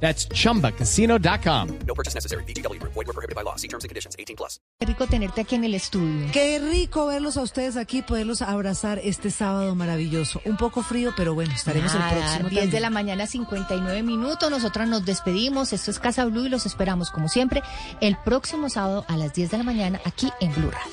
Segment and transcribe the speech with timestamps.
[0.00, 1.68] That's chumbacasino.com.
[1.86, 2.44] No purchase necessary.
[2.44, 2.80] BGW.
[2.82, 3.56] Void were prohibited by law.
[3.56, 4.14] See terms and conditions.
[4.18, 4.60] 18 plus.
[4.78, 6.30] Qué rico tenerte aquí en el estudio.
[6.32, 10.42] Qué rico verlos a ustedes aquí, poderlos abrazar este sábado maravilloso.
[10.44, 12.48] Un poco frío, pero bueno, estaremos el próximo.
[12.48, 12.82] 10 de también.
[12.82, 14.50] la mañana, 59 minutos.
[14.50, 15.72] Nosotras nos despedimos.
[15.72, 17.62] Esto es Casa Blue y los esperamos, como siempre,
[18.00, 20.92] el próximo sábado a las 10 de la mañana aquí en Blue Radio.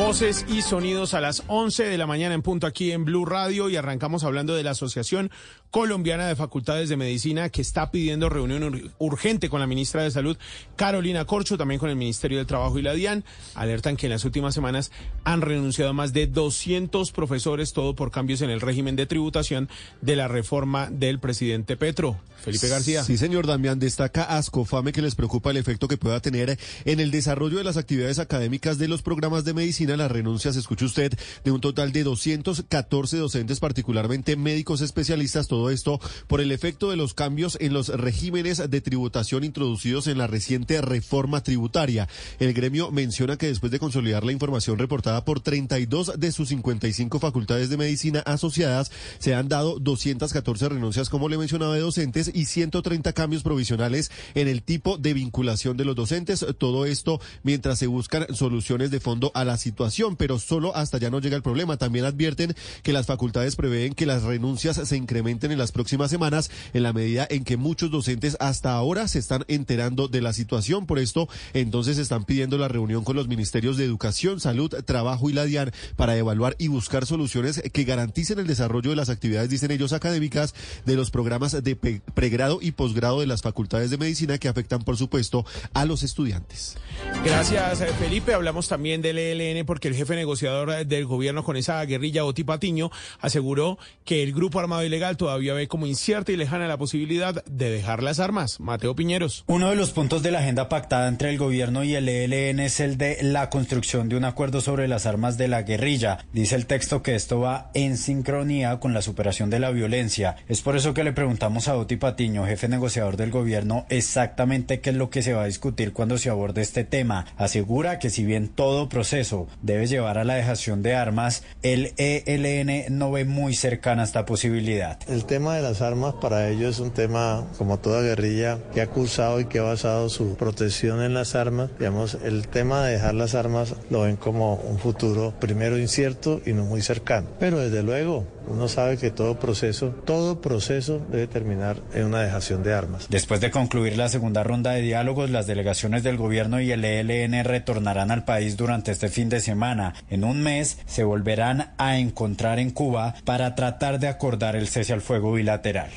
[0.00, 3.68] Voces y sonidos a las 11 de la mañana en punto aquí en Blue Radio
[3.68, 5.30] y arrancamos hablando de la Asociación
[5.70, 10.10] Colombiana de Facultades de Medicina que está pidiendo reunión ur- urgente con la ministra de
[10.10, 10.36] Salud
[10.74, 13.24] Carolina Corcho, también con el Ministerio del Trabajo y la DIAN.
[13.54, 14.90] Alertan que en las últimas semanas
[15.24, 19.68] han renunciado más de 200 profesores, todo por cambios en el régimen de tributación
[20.00, 22.18] de la reforma del presidente Petro.
[22.42, 23.04] Felipe García.
[23.04, 27.10] Sí, señor Damián, destaca Ascofame que les preocupa el efecto que pueda tener en el
[27.10, 29.89] desarrollo de las actividades académicas de los programas de medicina.
[29.96, 31.12] Las renuncias, escuche usted,
[31.44, 35.48] de un total de 214 docentes, particularmente médicos especialistas.
[35.48, 40.18] Todo esto por el efecto de los cambios en los regímenes de tributación introducidos en
[40.18, 42.08] la reciente reforma tributaria.
[42.38, 47.18] El gremio menciona que después de consolidar la información reportada por 32 de sus 55
[47.18, 52.44] facultades de medicina asociadas, se han dado 214 renuncias, como le mencionaba, de docentes y
[52.44, 56.44] 130 cambios provisionales en el tipo de vinculación de los docentes.
[56.58, 59.79] Todo esto mientras se buscan soluciones de fondo a la situación,
[60.18, 61.76] pero solo hasta ya no llega el problema.
[61.78, 66.50] También advierten que las facultades prevén que las renuncias se incrementen en las próximas semanas
[66.74, 70.86] en la medida en que muchos docentes hasta ahora se están enterando de la situación.
[70.86, 75.32] Por esto, entonces están pidiendo la reunión con los ministerios de Educación, Salud, Trabajo y
[75.32, 79.70] la DIAN para evaluar y buscar soluciones que garanticen el desarrollo de las actividades, dicen
[79.70, 80.54] ellos, académicas
[80.84, 81.76] de los programas de
[82.14, 86.76] pregrado y posgrado de las facultades de medicina que afectan, por supuesto, a los estudiantes.
[87.24, 88.34] Gracias, eh, Felipe.
[88.34, 92.44] Hablamos también del ELN porque el jefe negociador eh, del gobierno con esa guerrilla, Oti
[92.44, 92.90] Patiño,
[93.20, 97.70] aseguró que el grupo armado ilegal todavía ve como incierta y lejana la posibilidad de
[97.70, 98.60] dejar las armas.
[98.60, 99.44] Mateo Piñeros.
[99.46, 102.80] Uno de los puntos de la agenda pactada entre el gobierno y el ELN es
[102.80, 106.18] el de la construcción de un acuerdo sobre las armas de la guerrilla.
[106.32, 110.36] Dice el texto que esto va en sincronía con la superación de la violencia.
[110.48, 114.90] Es por eso que le preguntamos a Oti Patiño, jefe negociador del gobierno, exactamente qué
[114.90, 117.26] es lo que se va a discutir cuando se aborde este tema.
[117.36, 122.96] Asegura que si bien todo proceso debe llevar a la dejación de armas, el ELN
[122.96, 124.98] no ve muy cercana esta posibilidad.
[125.08, 128.86] El tema de las armas para ellos es un tema, como toda guerrilla, que ha
[128.86, 131.70] cursado y que ha basado su protección en las armas.
[131.78, 136.52] Digamos, el tema de dejar las armas lo ven como un futuro primero incierto y
[136.52, 137.28] no muy cercano.
[137.38, 142.62] Pero desde luego, uno sabe que todo proceso, todo proceso debe terminar en una dejación
[142.62, 143.06] de armas.
[143.08, 147.44] Después de concluir la segunda ronda de diálogos, las delegaciones del gobierno y el ELN
[147.44, 149.94] retornarán al país durante este fin de semana.
[150.08, 154.92] En un mes se volverán a encontrar en Cuba para tratar de acordar el cese
[154.92, 155.90] al fuego bilateral.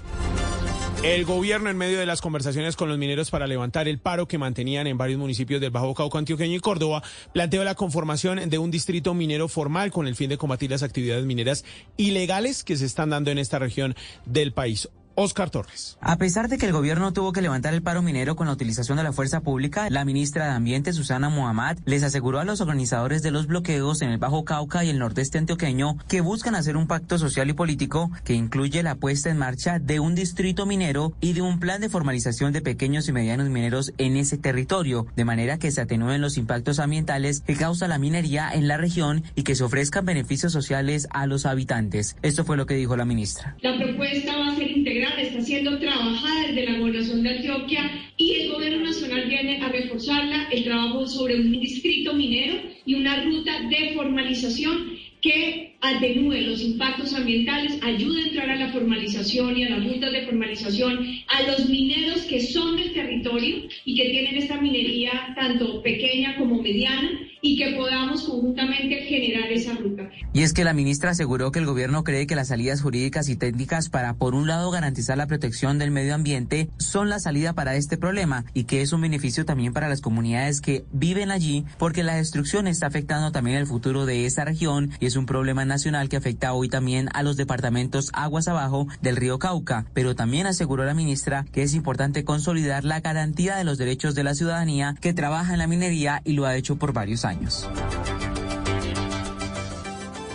[1.04, 4.38] El gobierno, en medio de las conversaciones con los mineros para levantar el paro que
[4.38, 8.72] mantenían en varios municipios del Bajo Cauca, Antioqueño y Córdoba, planteó la conformación de un
[8.72, 11.66] distrito minero formal con el fin de combatir las actividades mineras
[11.98, 14.88] ilegales que se están dando en esta región del país.
[15.16, 15.98] Oscar Torres.
[16.02, 18.98] A pesar de que el gobierno tuvo que levantar el paro minero con la utilización
[18.98, 23.22] de la fuerza pública, la ministra de Ambiente, Susana Muhammad, les aseguró a los organizadores
[23.22, 26.88] de los bloqueos en el Bajo Cauca y el nordeste antioqueño que buscan hacer un
[26.88, 31.34] pacto social y político que incluye la puesta en marcha de un distrito minero y
[31.34, 35.60] de un plan de formalización de pequeños y medianos mineros en ese territorio, de manera
[35.60, 39.56] que se atenúen los impactos ambientales que causa la minería en la región y que
[39.56, 42.16] se ofrezcan beneficios sociales a los habitantes.
[42.22, 43.56] Esto fue lo que dijo la ministra.
[43.62, 48.34] La propuesta va a ser integral, está siendo trabajada desde la gobernación de Antioquia y
[48.34, 52.56] el gobierno nacional viene a reforzarla, el trabajo sobre un distrito minero
[52.86, 58.72] y una ruta de formalización que atenúe los impactos ambientales, ayude a entrar a la
[58.72, 63.96] formalización y a las rutas de formalización a los mineros que son del territorio y
[63.96, 67.10] que tienen esta minería tanto pequeña como mediana
[67.42, 70.10] y que podamos conjuntamente generar esa ruta.
[70.34, 73.36] Y es que la ministra aseguró que el gobierno cree que las salidas jurídicas y
[73.36, 77.76] técnicas para, por un lado, garantizar la protección del medio ambiente son la salida para
[77.76, 82.04] este problema y que es un beneficio también para las comunidades que viven allí porque
[82.04, 85.64] la destrucción está afectando también el futuro de esa región y es un problema
[86.10, 89.86] que afecta hoy también a los departamentos aguas abajo del río Cauca.
[89.94, 94.24] Pero también aseguró la ministra que es importante consolidar la garantía de los derechos de
[94.24, 97.68] la ciudadanía que trabaja en la minería y lo ha hecho por varios años.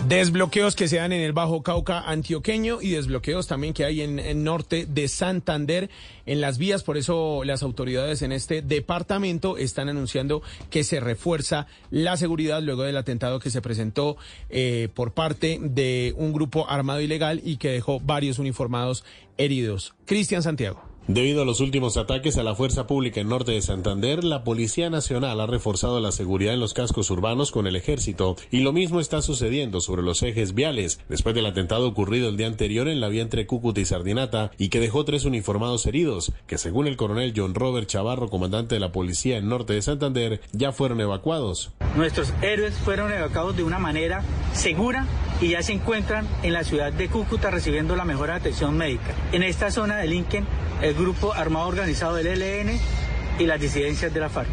[0.09, 4.17] Desbloqueos que se dan en el Bajo Cauca antioqueño y desbloqueos también que hay en
[4.17, 5.91] el norte de Santander
[6.25, 6.81] en las vías.
[6.81, 10.41] Por eso las autoridades en este departamento están anunciando
[10.71, 14.17] que se refuerza la seguridad luego del atentado que se presentó
[14.49, 19.05] eh, por parte de un grupo armado ilegal y que dejó varios uniformados
[19.37, 19.93] heridos.
[20.07, 20.88] Cristian Santiago.
[21.09, 24.91] Debido a los últimos ataques a la fuerza pública en norte de Santander, la Policía
[24.91, 28.99] Nacional ha reforzado la seguridad en los cascos urbanos con el ejército y lo mismo
[28.99, 33.07] está sucediendo sobre los ejes viales después del atentado ocurrido el día anterior en la
[33.07, 37.33] vía entre Cúcuta y Sardinata y que dejó tres uniformados heridos, que según el coronel
[37.35, 41.71] John Robert Chavarro, comandante de la policía en norte de Santander, ya fueron evacuados.
[41.95, 44.21] Nuestros héroes fueron evacuados de una manera
[44.53, 45.07] segura
[45.41, 49.15] y ya se encuentran en la ciudad de Cúcuta recibiendo la mejor atención médica.
[49.31, 50.45] En esta zona delinquen
[50.81, 52.79] el grupo armado organizado del ELN
[53.39, 54.49] y las disidencias de la FARC.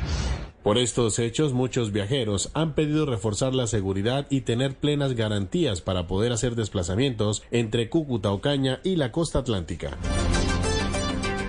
[0.62, 6.08] Por estos hechos, muchos viajeros han pedido reforzar la seguridad y tener plenas garantías para
[6.08, 9.96] poder hacer desplazamientos entre Cúcuta, Ocaña y la costa atlántica.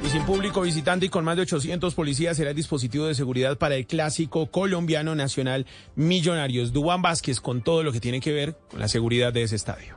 [0.06, 3.58] Y sin público visitante y con más de 800 policías será el dispositivo de seguridad
[3.58, 5.66] para el clásico colombiano nacional
[5.96, 6.72] Millonarios.
[6.72, 9.97] Dubán Vázquez con todo lo que tiene que ver con la seguridad de ese estadio.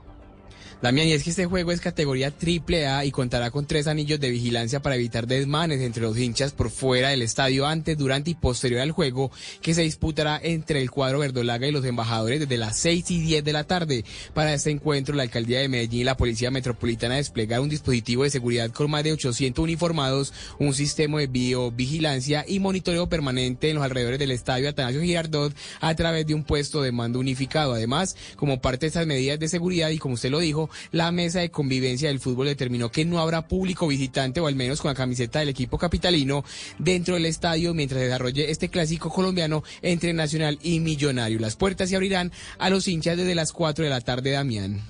[0.83, 4.19] Damián, y es que este juego es categoría triple A y contará con tres anillos
[4.19, 8.35] de vigilancia para evitar desmanes entre los hinchas por fuera del estadio antes, durante y
[8.35, 9.31] posterior al juego
[9.61, 13.45] que se disputará entre el cuadro verdolaga y los embajadores desde las 6 y 10
[13.45, 14.07] de la tarde.
[14.33, 18.31] Para este encuentro, la alcaldía de Medellín y la Policía Metropolitana desplegaron un dispositivo de
[18.31, 23.85] seguridad con más de 800 uniformados, un sistema de biovigilancia y monitoreo permanente en los
[23.85, 27.75] alrededores del estadio Atanasio Girardot a través de un puesto de mando unificado.
[27.75, 31.41] Además, como parte de estas medidas de seguridad y como usted lo dijo, la mesa
[31.41, 34.95] de convivencia del fútbol determinó que no habrá público visitante o al menos con la
[34.95, 36.45] camiseta del equipo capitalino
[36.79, 41.39] dentro del estadio mientras desarrolle este clásico colombiano entre Nacional y Millonario.
[41.39, 44.81] Las puertas se abrirán a los hinchas desde las 4 de la tarde, Damián.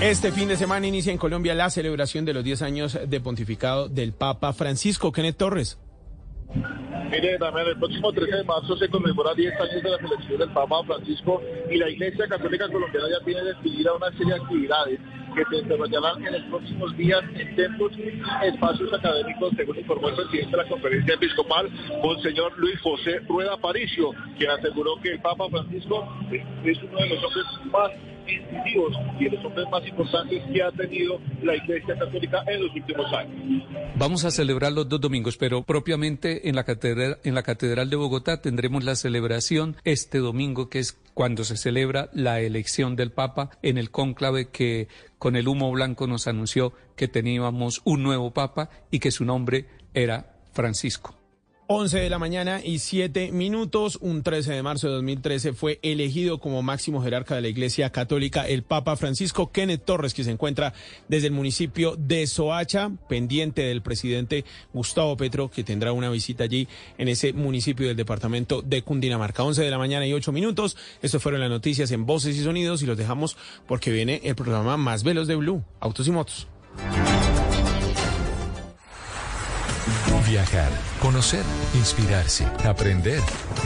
[0.00, 3.88] Este fin de semana inicia en Colombia la celebración de los 10 años de pontificado
[3.88, 5.78] del Papa Francisco Kenneth Torres.
[7.10, 10.50] Mire, también el próximo 13 de marzo se conmemora 10 años de la elección del
[10.50, 15.00] Papa Francisco y la Iglesia Católica Colombiana ya tiene decidida una serie de actividades
[15.34, 20.14] que se desarrollarán en los próximos días en templos y espacios académicos, según informó el
[20.16, 21.70] presidente de la conferencia episcopal,
[22.02, 26.06] Monseñor Luis José Rueda Paricio, quien aseguró que el Papa Francisco
[26.64, 31.56] es uno de los hombres más y los hombres más importantes que ha tenido la
[31.56, 33.64] Iglesia Católica en los últimos años.
[33.96, 37.96] Vamos a celebrar los dos domingos, pero propiamente en la catedral, en la catedral de
[37.96, 43.50] Bogotá tendremos la celebración este domingo, que es cuando se celebra la elección del Papa
[43.62, 44.88] en el cónclave que
[45.18, 49.66] con el humo blanco nos anunció que teníamos un nuevo Papa y que su nombre
[49.94, 51.21] era Francisco.
[51.68, 53.98] 11 de la mañana y 7 minutos.
[54.00, 58.46] Un 13 de marzo de 2013 fue elegido como máximo jerarca de la Iglesia Católica
[58.46, 60.74] el Papa Francisco Kenneth Torres, que se encuentra
[61.08, 66.68] desde el municipio de Soacha, pendiente del presidente Gustavo Petro, que tendrá una visita allí
[66.98, 69.42] en ese municipio del departamento de Cundinamarca.
[69.42, 70.76] 11 de la mañana y 8 minutos.
[71.00, 74.76] Estas fueron las noticias en Voces y Sonidos y los dejamos porque viene el programa
[74.76, 76.48] más veloz de Blue, Autos y Motos.
[80.32, 83.20] Viajar, conocer, inspirarse, aprender,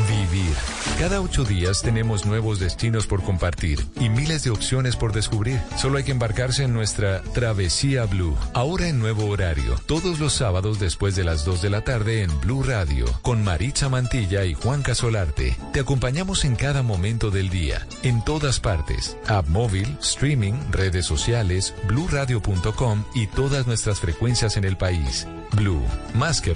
[0.09, 0.53] vivir.
[0.99, 5.61] Cada ocho días tenemos nuevos destinos por compartir y miles de opciones por descubrir.
[5.77, 8.37] Solo hay que embarcarse en nuestra Travesía Blue.
[8.53, 12.41] Ahora en nuevo horario, todos los sábados después de las 2 de la tarde en
[12.41, 15.57] Blue Radio, con Maritza Mantilla y Juan Casolarte.
[15.73, 19.17] Te acompañamos en cada momento del día, en todas partes.
[19.29, 25.29] App móvil, streaming, redes sociales, bluradio.com y todas nuestras frecuencias en el país.
[25.53, 25.83] Blue,
[26.15, 26.56] más que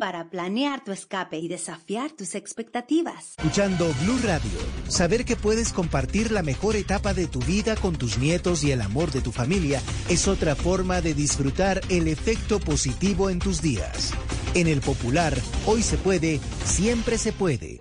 [0.00, 3.34] para planear tu escape y desafiar tus expectativas.
[3.38, 4.50] Escuchando Blue Radio,
[4.88, 8.80] saber que puedes compartir la mejor etapa de tu vida con tus nietos y el
[8.80, 14.12] amor de tu familia es otra forma de disfrutar el efecto positivo en tus días.
[14.54, 15.34] En el Popular,
[15.66, 17.80] hoy se puede, siempre se puede.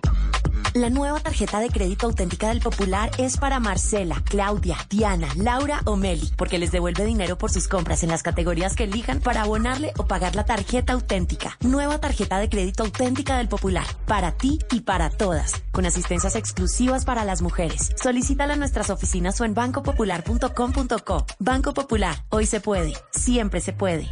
[0.73, 5.97] La nueva tarjeta de crédito auténtica del Popular es para Marcela, Claudia, Diana, Laura o
[5.97, 9.91] Meli, porque les devuelve dinero por sus compras en las categorías que elijan para abonarle
[9.97, 11.57] o pagar la tarjeta auténtica.
[11.59, 17.03] Nueva tarjeta de crédito auténtica del Popular, para ti y para todas, con asistencias exclusivas
[17.03, 17.91] para las mujeres.
[18.01, 21.25] Solicítala en nuestras oficinas o en bancopopular.com.co.
[21.39, 24.09] Banco Popular, hoy se puede, siempre se puede.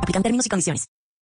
[0.00, 0.88] Aplican términos y condiciones.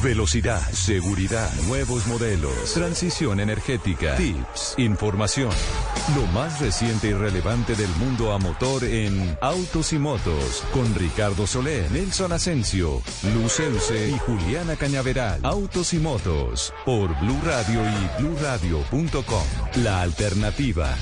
[0.00, 5.50] Velocidad, seguridad, nuevos modelos, transición energética, tips, información.
[6.16, 11.46] Lo más reciente y relevante del mundo a motor en Autos y Motos con Ricardo
[11.46, 13.02] Soler, Nelson Asensio,
[13.34, 15.40] Lucense y Juliana Cañaveral.
[15.44, 19.44] Autos y Motos por Blue Radio y bluradio.com.
[19.82, 20.96] La alternativa.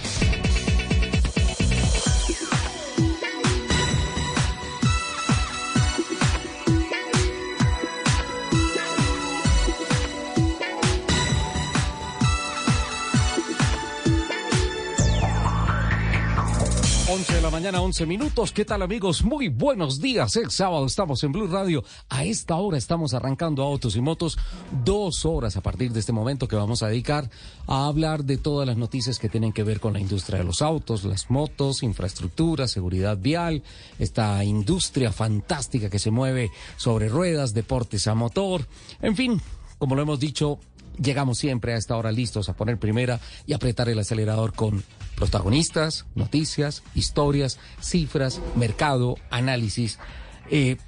[17.90, 18.52] 11 minutos.
[18.52, 19.25] ¿Qué tal amigos?
[19.25, 20.37] Muy buenos días.
[20.37, 21.82] El sábado estamos en Blue Radio.
[22.09, 24.38] A esta hora estamos arrancando Autos y Motos.
[24.85, 27.28] Dos horas a partir de este momento que vamos a dedicar
[27.66, 30.62] a hablar de todas las noticias que tienen que ver con la industria de los
[30.62, 33.64] autos, las motos, infraestructura, seguridad vial,
[33.99, 38.68] esta industria fantástica que se mueve sobre ruedas, deportes a motor.
[39.02, 39.42] En fin,
[39.78, 40.61] como lo hemos dicho,
[40.97, 44.85] llegamos siempre a esta hora listos a poner primera y apretar el acelerador con
[45.20, 49.98] protagonistas, noticias, historias, cifras, mercado, análisis.
[50.50, 50.78] Eh,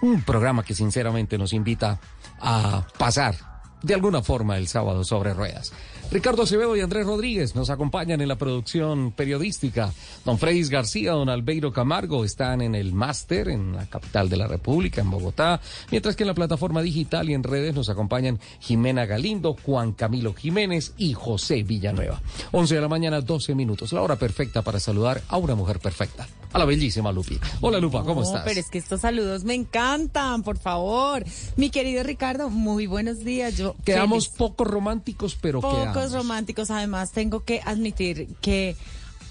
[0.00, 2.00] un programa que sinceramente nos invita
[2.40, 3.34] a pasar
[3.82, 5.72] de alguna forma el sábado sobre ruedas.
[6.10, 9.92] Ricardo Acevedo y Andrés Rodríguez nos acompañan en la producción periodística.
[10.24, 14.48] Don Fredis García, don Albeiro Camargo están en el máster en la capital de la
[14.48, 15.60] República, en Bogotá,
[15.92, 20.34] mientras que en la plataforma digital y en redes nos acompañan Jimena Galindo, Juan Camilo
[20.34, 22.20] Jiménez y José Villanueva.
[22.50, 26.26] 11 de la mañana, 12 minutos, la hora perfecta para saludar a una mujer perfecta,
[26.52, 27.38] a la bellísima Lupi.
[27.60, 28.42] Hola Lupa, ¿cómo No, estás?
[28.44, 31.22] Pero es que estos saludos me encantan, por favor.
[31.54, 33.56] Mi querido Ricardo, muy buenos días.
[33.56, 34.38] Yo Quedamos feliz.
[34.38, 35.99] poco románticos, pero pocos quedamos.
[36.12, 36.70] Románticos.
[36.70, 38.76] Además, tengo que admitir que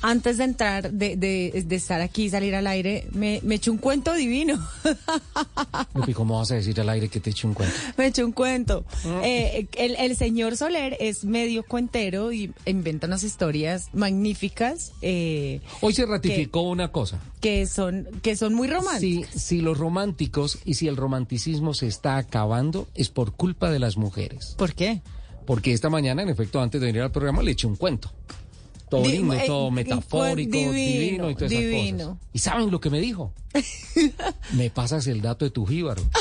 [0.02, 3.70] antes de entrar, de, de, de estar aquí y salir al aire, me, me eché
[3.70, 4.66] un cuento divino.
[5.94, 7.76] Lupi, ¿cómo vas a decir al aire que te eche un cuento?
[7.98, 8.86] me eché un cuento.
[9.06, 9.22] Ah.
[9.26, 14.94] Eh, el, el señor Soler es medio cuentero y inventa unas historias magníficas.
[15.02, 17.20] eh, Hoy se ratificó una cosa.
[17.42, 19.30] que son que son muy románticas.
[19.34, 23.80] Si, si los románticos y si el romanticismo se está acabando, es por culpa de
[23.80, 24.56] las mujeres.
[24.58, 25.02] ¿Por qué?
[25.50, 28.12] Porque esta mañana, en efecto, antes de venir al programa, le eché un cuento.
[28.88, 32.06] Todo lindo, eh, todo metafórico, divino, divino, y todas esas divino.
[32.10, 32.18] cosas.
[32.34, 33.34] ¿Y saben lo que me dijo?
[34.54, 36.04] me pasas el dato de tu jíbaro.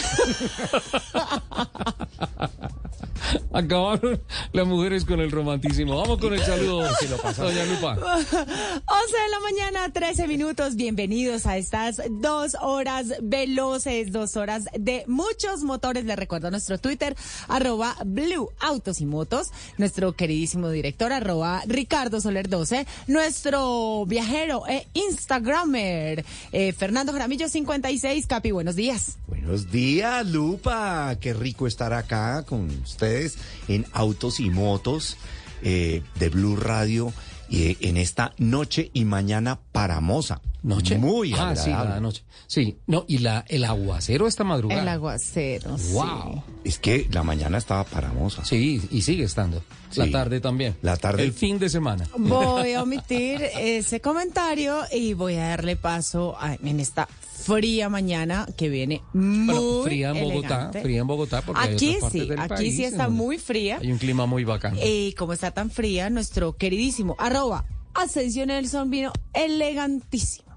[3.53, 4.21] Acabaron
[4.53, 5.97] las mujeres con el romanticismo.
[5.97, 6.83] Vamos con el saludo,
[7.37, 7.97] doña Lupa.
[7.97, 10.77] 11 de la mañana, 13 minutos.
[10.77, 16.05] Bienvenidos a estas dos horas veloces, dos horas de muchos motores.
[16.05, 17.17] Les recuerdo nuestro Twitter,
[17.49, 24.87] arroba Blue Autos y Motos, nuestro queridísimo director, arroba Ricardo Soler 12, nuestro viajero e
[24.95, 28.27] Instagramer, eh, Fernando Jaramillo 56.
[28.27, 29.19] Capi, buenos días.
[29.27, 31.17] Buenos días, Lupa.
[31.21, 32.69] Qué rico estar acá con
[33.09, 33.39] ustedes
[33.69, 35.17] en Autos y Motos
[35.63, 37.13] eh, de Blue Radio
[37.51, 40.41] y en esta noche y mañana paramosa.
[40.63, 40.99] Noche.
[40.99, 41.95] Muy ah, sí, agradable.
[41.95, 42.23] la noche.
[42.49, 44.83] Sí, no, y la, el aguacero esta madrugada.
[44.83, 45.79] El aguacero.
[45.79, 45.93] sí.
[45.93, 46.43] Wow.
[46.65, 48.45] Es que la mañana estaba paramosa.
[48.45, 49.63] Sí, y sigue estando.
[49.95, 50.11] La Sí.
[50.11, 50.77] tarde también.
[50.83, 51.23] La tarde.
[51.23, 52.07] El fin de semana.
[52.19, 57.09] Voy a omitir ese comentario y voy a darle paso a- en esta
[57.57, 60.83] fría mañana que viene muy Bueno, fría en Bogotá, elegante.
[60.83, 63.13] fría en Bogotá, porque hay Aquí otras partes sí, del aquí país sí está en
[63.13, 63.79] muy fría.
[63.81, 64.77] Hay un clima muy bacano.
[64.85, 67.65] Y como está tan fría, nuestro queridísimo arroba
[67.95, 70.49] Ascensión Nelson vino elegantísimo.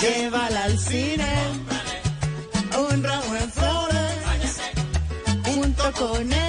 [0.00, 1.26] Llévala al cine,
[2.90, 4.60] un ramo de flores,
[5.44, 6.45] junto con ella,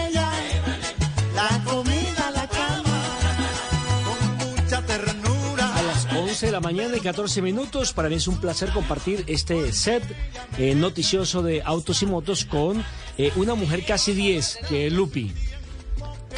[6.38, 10.03] 11 de la mañana y 14 minutos, para mí es un placer compartir este set
[10.60, 12.86] eh, noticioso de autos y motos con
[13.17, 15.34] eh, una mujer casi 10, que es Lupi.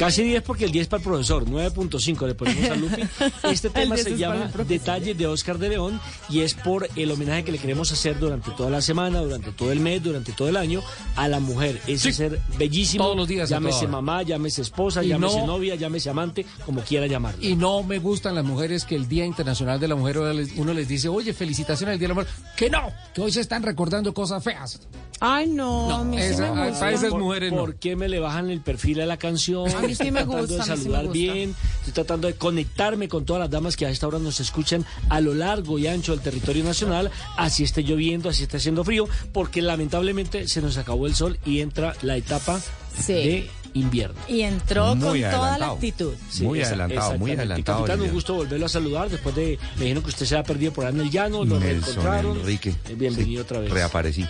[0.00, 3.02] Casi 10 porque el 10 para el profesor, 9.5 le ponemos a Lupi.
[3.52, 4.50] Este tema 10 se llama.
[4.66, 8.50] Detalles de Oscar de León y es por el homenaje que le queremos hacer durante
[8.52, 10.80] toda la semana, durante todo el mes, durante todo el año
[11.16, 11.78] a la mujer.
[11.86, 16.08] Ese ser bellísimo, todos los días, llámese mamá, llámese esposa, Y llámese no- novia, llámese
[16.08, 17.44] amante, como quiera llamarlo.
[17.46, 20.52] Y no me gustan las mujeres que el Día Internacional de la Mujer uno les,
[20.56, 22.32] uno les dice, oye, felicitaciones al Día de la Mujer.
[22.56, 24.80] Que no, que hoy se están recordando cosas feas.
[25.22, 27.58] Ay, no, No, sí esa- me a- esas ¿Por- mujeres no.
[27.58, 29.68] ¿Por qué me le bajan el perfil a la canción?
[29.90, 31.54] A mí sí Estoy me tratando de sí saludar bien.
[31.78, 35.20] Estoy tratando de conectarme con todas las damas que a esta hora nos escuchan a
[35.20, 39.62] lo largo y ancho del territorio nacional, así esté lloviendo, así esté haciendo frío, porque
[39.62, 42.60] lamentablemente se nos acabó el sol y entra la etapa
[42.98, 43.12] Sí.
[43.12, 44.18] de invierno.
[44.28, 46.12] Y entró Muy con toda la actitud.
[46.28, 47.84] Sí, Muy adelantado, muy adelantado.
[47.84, 50.72] Capitán, un gusto volverlo a saludar después de, me dijeron que usted se ha perdido
[50.72, 52.36] por ahí en el llano, lo Nelson reencontraron.
[52.40, 52.70] Enrique.
[52.88, 53.70] Eh, Bienvenido Sí, otra vez.
[53.70, 54.26] Reaparecí.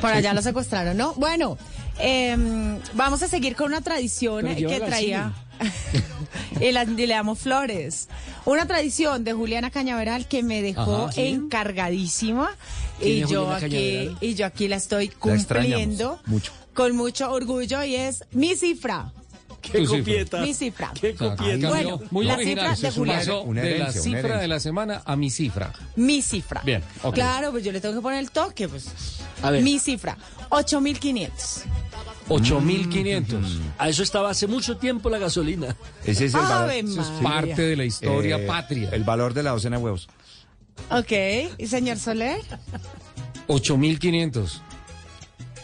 [0.00, 1.14] Por allá lo secuestraron, ¿no?
[1.14, 1.56] Bueno,
[1.98, 5.32] em, vamos a seguir con una tradición Pero que traía.
[6.60, 8.08] y, la- y le damos flores.
[8.44, 11.26] Una tradición de Juliana Cañaveral que me dejó Ajá, ¿sí?
[11.28, 12.50] encargadísima.
[13.00, 14.18] ¿Quién Y yo, Juliana aquí, Cañaveral?
[14.20, 16.52] y yo aquí la estoy La cumpliendo mucho.
[16.74, 19.12] con mucho orgullo y es mi cifra.
[19.60, 19.98] Qué Tu cifra.
[19.98, 20.40] copieta.
[20.40, 20.90] Mi cifra.
[21.00, 21.68] Qué copieta.
[21.68, 22.76] Bueno, muy la original.
[22.76, 25.72] cifra de pasó Una de la una cifra de la semana a mi cifra.
[25.94, 26.62] Mi cifra.
[26.64, 27.14] Bien, ok.
[27.14, 28.88] Claro, pues yo le tengo que poner el toque, pues.
[29.40, 29.62] A ver.
[29.62, 30.16] Mi cifra,
[30.48, 31.62] 8500.
[32.28, 33.40] 8500.
[33.78, 35.76] A eso estaba hace mucho tiempo la gasolina.
[36.04, 36.70] Ese es el valor.
[36.70, 38.90] Es parte de la historia Eh, patria.
[38.92, 40.08] El valor de la docena de huevos.
[40.90, 41.12] Ok,
[41.58, 42.40] ¿y señor Soler?
[43.48, 44.62] 8500.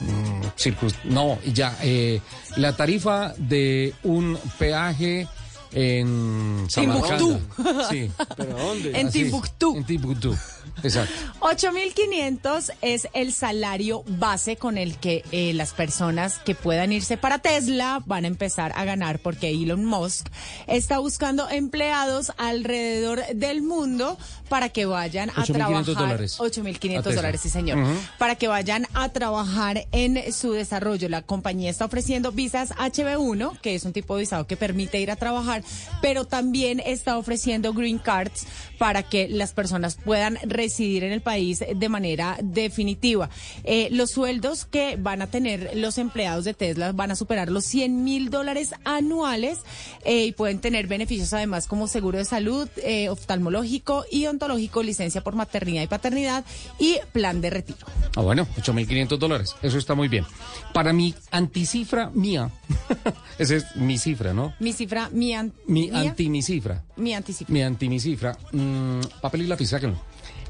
[0.01, 1.77] Mm, circus- no, ya.
[1.83, 2.21] eh,
[2.57, 5.27] la tarifa de un peaje
[5.73, 7.40] en Timbuktu.
[7.90, 8.11] Sí.
[8.37, 8.99] ¿Pero dónde?
[9.01, 9.77] En Timbuktu.
[9.77, 10.37] En Timbuktu.
[10.82, 11.14] Exacto.
[11.40, 17.38] 8.500 es el salario base con el que eh, las personas que puedan irse para
[17.38, 20.28] Tesla van a empezar a ganar porque Elon Musk
[20.66, 25.84] está buscando empleados alrededor del mundo para que vayan a 8.500 trabajar.
[25.94, 26.38] dólares.
[26.38, 27.14] 8.500 A Tesla.
[27.16, 27.78] dólares, sí señor.
[28.18, 31.08] Para que vayan a trabajar en su desarrollo.
[31.08, 35.10] La compañía está ofreciendo visas HB1, que es un tipo de visado que permite ir
[35.10, 35.62] a trabajar,
[36.00, 38.46] pero también está ofreciendo green cards
[38.78, 43.28] para que las personas puedan residir en el país de manera definitiva.
[43.64, 47.64] Eh, los sueldos que van a tener los empleados de Tesla van a superar los
[47.64, 49.58] 100 mil dólares anuales
[50.04, 55.22] eh, y pueden tener beneficios además como seguro de salud, eh, oftalmológico y ontológico, licencia
[55.22, 56.44] por maternidad y paternidad
[56.78, 57.86] y plan de retiro.
[58.16, 59.54] Ah, bueno, 8.500 dólares.
[59.62, 60.24] Eso está muy bien.
[60.72, 62.50] Para mi anticifra mía,
[63.38, 64.54] esa es mi cifra, ¿no?
[64.60, 66.84] Mi cifra, mi, an- Mi anti mi cifra.
[66.96, 67.52] mi anticifra.
[67.52, 68.36] Mi anti mi cifra.
[68.68, 69.98] Mm, papel y lápiz, sáquenlo.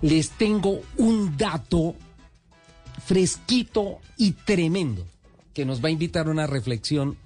[0.02, 1.94] Les tengo un dato
[3.04, 5.06] fresquito y tremendo
[5.54, 7.16] que nos va a invitar a una reflexión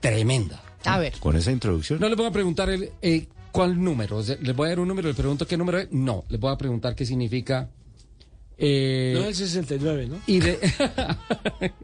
[0.00, 0.62] tremenda.
[0.84, 1.14] A ver.
[1.18, 1.98] Con esa introducción.
[1.98, 4.18] No les voy a preguntar el, eh, cuál número.
[4.18, 5.90] O sea, les voy a dar un número, les pregunto qué número es.
[5.92, 7.70] No, les voy a preguntar qué significa.
[8.58, 10.16] Eh, No es el 69, ¿no?
[10.26, 10.44] ID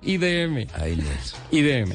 [0.02, 0.68] IDM.
[0.74, 1.34] Ahí les.
[1.50, 1.94] IDM.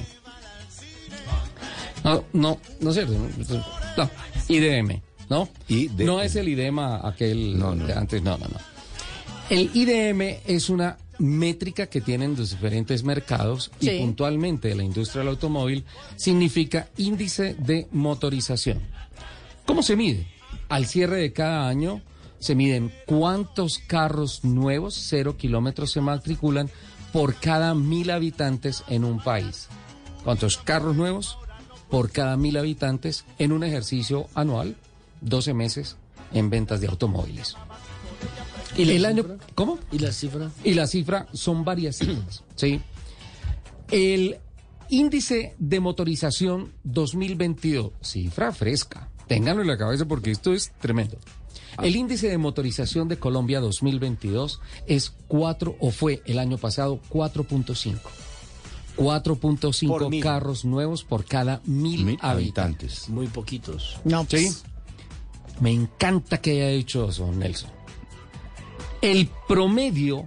[2.04, 3.14] No, no, no es cierto.
[3.14, 3.66] No,
[3.98, 4.10] no,
[4.48, 5.50] IDM, ¿no?
[5.68, 6.06] IDM.
[6.06, 7.86] No es el IDEMA aquel No, no.
[7.86, 8.60] de antes, no, no, no.
[9.50, 15.20] El IDM es una métrica que tienen los diferentes mercados y puntualmente de la industria
[15.20, 15.86] del automóvil
[16.16, 18.80] significa índice de motorización.
[19.66, 20.28] ¿Cómo se mide?
[20.68, 22.02] Al cierre de cada año
[22.40, 26.70] se miden cuántos carros nuevos, cero kilómetros, se matriculan
[27.14, 29.68] por cada mil habitantes en un país.
[30.24, 31.38] ¿Cuántos carros nuevos
[31.90, 34.76] por cada mil habitantes en un ejercicio anual,
[35.22, 35.98] 12 meses
[36.34, 37.56] en ventas de automóviles?
[38.78, 39.38] ¿Y la el año, cifra?
[39.56, 39.80] ¿cómo?
[39.92, 40.52] ¿Y la cifra?
[40.64, 42.82] Y la cifra son varias cifras, ¿sí?
[43.92, 44.38] El
[44.90, 51.18] índice de motorización 2022, cifra fresca, ténganlo en la cabeza porque esto es tremendo.
[51.82, 58.00] El índice de motorización de Colombia 2022 es 4 o fue el año pasado 4.5.
[58.98, 63.10] 4.5 carros nuevos por cada mil, habitantes.
[63.10, 63.98] Muy poquitos.
[64.06, 64.50] No, ¿Sí?
[65.60, 67.70] Me encanta que haya dicho eso, Nelson.
[69.02, 70.26] El promedio,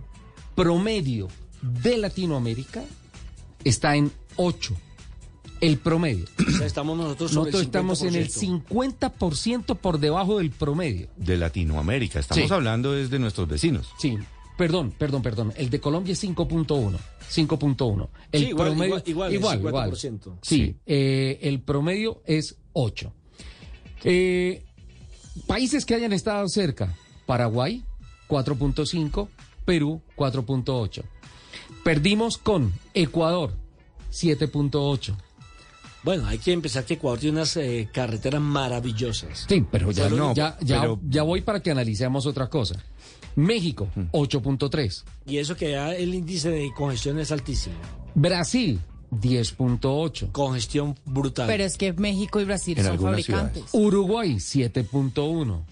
[0.55, 1.29] promedio
[1.63, 2.83] de Latinoamérica
[3.65, 4.75] está en 8.
[5.61, 6.25] El promedio.
[6.47, 8.65] O sea, estamos nosotros sobre Nosotros el estamos en el 50%.
[8.69, 11.09] 50% por debajo del promedio.
[11.17, 12.21] De Latinoamérica.
[12.21, 12.55] Estamos Sí.
[12.55, 13.91] hablando desde nuestros vecinos.
[13.99, 14.17] Sí,
[14.57, 15.53] perdón, perdón, perdón.
[15.57, 16.99] El de Colombia es 5.1.
[17.29, 18.09] 5.1.
[18.31, 19.91] El Sí, igual, promedio, igual, igual, igual, el igual.
[19.97, 20.39] 50%.
[20.43, 23.13] Sí, eh, el promedio es 8.
[24.05, 24.65] Eh,
[25.47, 26.95] países que hayan estado cerca.
[27.27, 27.85] Paraguay,
[28.29, 29.29] 4.5.
[29.65, 31.03] Perú, 4.8.
[31.85, 33.55] Perdimos con Ecuador,
[34.13, 35.15] 7.8.
[36.05, 39.45] Bueno, hay que empezar que Ecuador tiene unas eh, carreteras maravillosas.
[39.49, 42.83] Sí, pero ya, no, ya, ya, pero- ya voy para que analicemos otra cosa.
[43.37, 45.05] México, 8.3.
[45.27, 47.77] Y eso que ya el índice de congestión es altísimo.
[48.15, 50.33] Brasil, 10.8.
[50.33, 51.47] Congestión brutal.
[51.47, 53.65] Pero es que México y Brasil son fabricantes.
[53.73, 55.63] Uruguay, 7.1.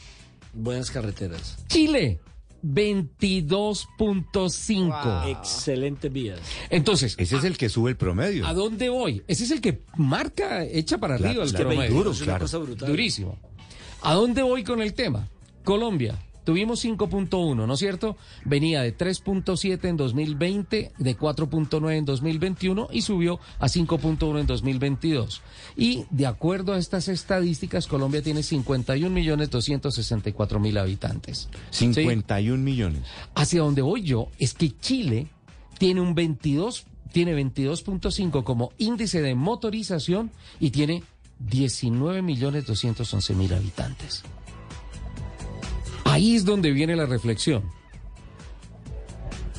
[0.55, 1.59] Buenas carreteras.
[1.69, 2.21] Chile,
[2.65, 5.31] 22.5.
[5.31, 6.41] Excelentes vías.
[6.71, 8.47] Entonces, Ese es el que sube el promedio.
[8.47, 9.23] ¿a dónde voy?
[9.29, 11.95] Ese es el que marca, echa para Claro, arriba el claro, promedio.
[11.95, 12.45] duro, Es una claro.
[12.45, 12.89] cosa brutal.
[12.89, 13.39] Durísimo.
[14.03, 15.29] ¿A dónde voy con el tema?
[15.65, 16.19] Colombia.
[16.47, 18.17] Tuvimos 5.1, ¿no es cierto?
[18.45, 25.43] Venía de 3.7 en 2020, de 4.9 en 2021 y subió a 5.1 en 2022.
[25.77, 31.49] Y de acuerdo a estas estadísticas, Colombia tiene 51 millones 264 mil habitantes.
[31.71, 31.93] ¿Sí?
[31.93, 33.03] 51 millones.
[33.35, 35.27] Hacia donde voy yo es que Chile
[35.79, 40.31] tiene un 22, tiene 22.5 como índice de motorización
[40.61, 41.03] y tiene
[41.41, 44.23] 19 millones 211 mil habitantes.
[46.17, 47.63] Ahí es donde viene la reflexión.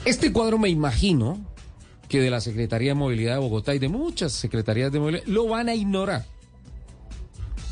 [0.05, 1.37] Este cuadro me imagino
[2.09, 5.47] que de la Secretaría de Movilidad de Bogotá y de muchas secretarías de movilidad lo
[5.47, 6.25] van a ignorar.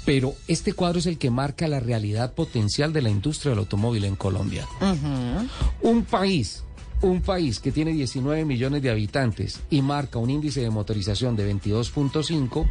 [0.06, 4.06] Pero este cuadro es el que marca la realidad potencial de la industria del automóvil
[4.06, 4.68] en Colombia.
[5.82, 6.64] Un país,
[7.02, 11.52] un país que tiene 19 millones de habitantes y marca un índice de motorización de
[11.52, 12.70] 22.5,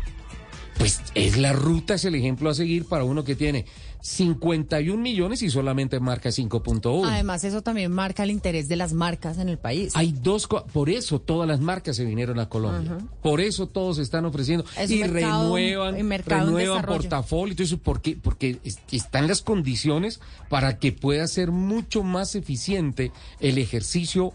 [0.78, 3.66] pues es la ruta, es el ejemplo a seguir para uno que tiene
[4.06, 7.08] 51 millones y solamente marca 5.1.
[7.10, 9.92] Además, eso también marca el interés de las marcas en el país.
[9.96, 12.98] Hay dos, por eso todas las marcas se vinieron a Colombia.
[13.22, 18.58] Por eso todos están ofreciendo Es y mercado- renuevan, mercado renuevan portafolio eso porque porque
[18.62, 24.34] es- están las condiciones para que pueda ser mucho más eficiente el ejercicio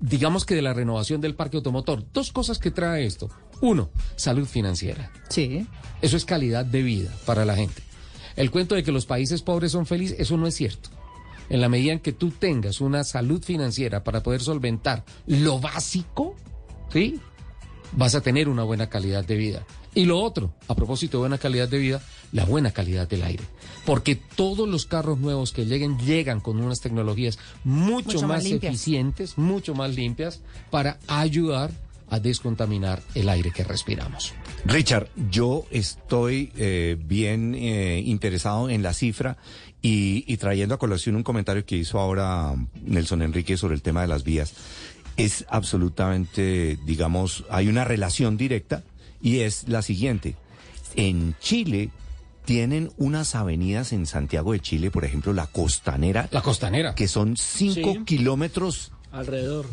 [0.00, 2.04] digamos que de la renovación del parque automotor.
[2.14, 3.28] Dos cosas que trae esto.
[3.60, 5.10] Uno, salud financiera.
[5.28, 5.66] Sí.
[6.00, 7.82] Eso es calidad de vida para la gente.
[8.38, 10.90] El cuento de que los países pobres son felices, eso no es cierto.
[11.48, 16.36] En la medida en que tú tengas una salud financiera para poder solventar lo básico,
[16.92, 17.18] ¿sí?
[17.96, 19.66] Vas a tener una buena calidad de vida.
[19.92, 23.42] Y lo otro, a propósito de buena calidad de vida, la buena calidad del aire.
[23.84, 28.52] Porque todos los carros nuevos que lleguen llegan con unas tecnologías mucho, Mucho más más,
[28.52, 31.72] eficientes, mucho más limpias, para ayudar
[32.10, 34.32] a descontaminar el aire que respiramos.
[34.64, 39.36] Richard, yo estoy eh, bien eh, interesado en la cifra
[39.82, 44.00] y, y trayendo a colación un comentario que hizo ahora Nelson Enrique sobre el tema
[44.02, 44.54] de las vías.
[45.16, 48.82] Es absolutamente, digamos, hay una relación directa
[49.20, 50.36] y es la siguiente.
[50.96, 51.90] En Chile
[52.44, 56.28] tienen unas avenidas en Santiago de Chile, por ejemplo, la Costanera.
[56.30, 56.94] La Costanera.
[56.94, 58.04] Que son cinco Sí.
[58.04, 59.66] kilómetros Alrededor.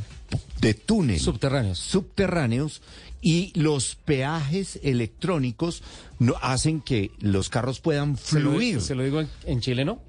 [0.65, 1.19] De túnel.
[1.19, 1.77] Subterráneos.
[1.79, 2.81] Subterráneos.
[3.21, 5.81] Y los peajes electrónicos
[6.19, 8.81] no, hacen que los carros puedan Se lo- fluir.
[8.81, 9.99] Se lo, digo en, en Chile, ¿no?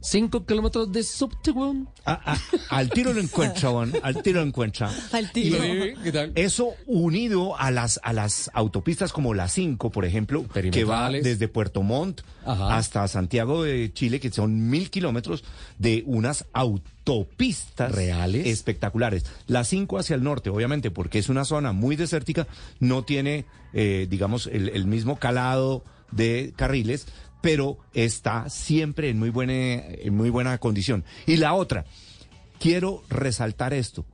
[0.00, 1.88] Cinco kilómetros de subte, weón.
[2.06, 2.38] Ah, ah,
[2.70, 4.90] al tiro lo encuentra, weón, al tiro lo encuentra.
[5.12, 5.60] Al tiro.
[5.60, 6.32] Sí, ¿qué tal?
[6.36, 11.48] Eso unido a las, a las autopistas como la 5, por ejemplo, que va desde
[11.48, 12.76] Puerto Montt Ajá.
[12.76, 15.42] hasta Santiago de Chile, que son mil kilómetros
[15.78, 18.46] de unas autopistas Reales.
[18.46, 19.24] espectaculares.
[19.48, 22.46] La 5 hacia el norte, obviamente, porque es una zona muy desértica,
[22.78, 27.06] no tiene, eh, digamos, el, el mismo calado de carriles,
[27.40, 31.04] pero está siempre en muy buena, en muy buena condición.
[31.26, 31.84] Y la otra,
[32.58, 34.04] quiero resaltar esto.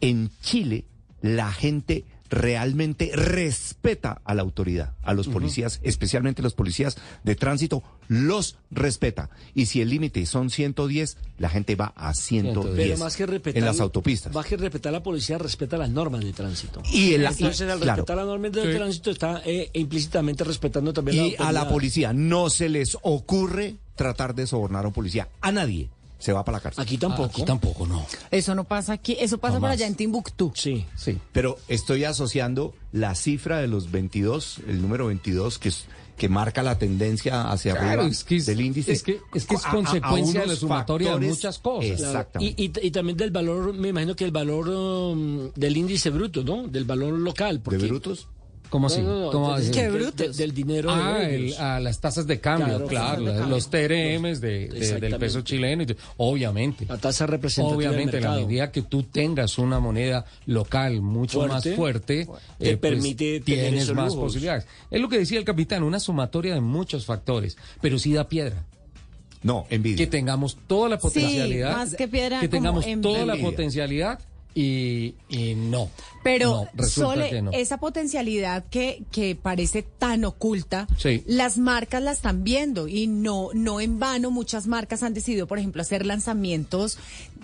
[0.00, 0.84] En Chile,
[1.20, 7.82] la gente realmente respeta a la autoridad, a los policías, especialmente los policías de tránsito,
[8.08, 9.30] los respeta.
[9.54, 13.58] Y si el límite son 110, la gente va a 110 Pero más que respetar,
[13.58, 14.32] en las autopistas.
[14.32, 16.82] Más que respetar la policía, respeta las normas de tránsito.
[16.92, 17.96] Y el- Entonces, al claro.
[17.96, 18.76] respetar las normas de Sí.
[18.78, 24.34] tránsito, está eh, implícitamente respetando también Y a la policía no se les ocurre tratar
[24.34, 25.28] de sobornar a un policía.
[25.40, 25.90] A nadie
[26.20, 26.82] se va para la cárcel.
[26.82, 27.24] Aquí tampoco.
[27.32, 28.06] Aquí tampoco, no.
[28.30, 29.72] Eso no pasa aquí, eso pasa por Jamás.
[29.78, 30.52] allá en Timbuktu.
[30.54, 30.86] Sí.
[30.96, 31.18] Sí.
[31.32, 36.62] Pero estoy asociando la cifra de los 22, el número 22, que es que marca
[36.62, 38.92] la tendencia hacia Claro, arriba es que es- del índice.
[38.92, 41.30] es que- es que es a- a- a consecuencia de la unos sumatoria de factores-
[41.30, 41.86] muchas cosas.
[41.96, 42.04] Claro.
[42.10, 42.62] Exactamente.
[42.62, 46.44] Y, y- y también del valor, me imagino que el valor um, del índice bruto,
[46.44, 46.68] ¿no?
[46.68, 47.60] Del valor local.
[47.62, 48.28] Porque, ¿De brutos?
[48.70, 49.00] ¿Cómo así?
[49.02, 49.72] No, no, no, ¿Cómo del- así?
[49.72, 50.16] ¿Qué del- brutos?
[50.16, 53.24] del- del dinero Ah, de el- a las tasas de cambio, Claro, claro, tasas de
[53.32, 53.56] la- cambio.
[53.56, 55.84] los TRMs de, de- del peso chileno,
[56.18, 56.86] obviamente.
[56.88, 61.70] La tasa representativa Obviamente, del la medida que tú tengas una moneda local mucho Fuerte,
[61.70, 62.26] más fuerte,
[62.58, 64.22] te eh, pues, permite tener tienes esos más lujos.
[64.28, 64.66] posibilidades.
[64.90, 68.64] Es lo que decía el capitán, una sumatoria de muchos factores, pero sí da piedra.
[69.42, 69.96] No, envidia.
[69.96, 74.18] Que tengamos toda la potencialidad, más que piedra, que tengamos como toda la potencialidad
[74.54, 75.90] y, y no.
[76.24, 77.50] Pero No, Sole, que no.
[77.52, 81.22] esa potencialidad que, que parece tan oculta, Sí.
[81.26, 85.58] las marcas la están viendo y no, no en vano muchas marcas han decidido, por
[85.58, 86.98] ejemplo, hacer lanzamientos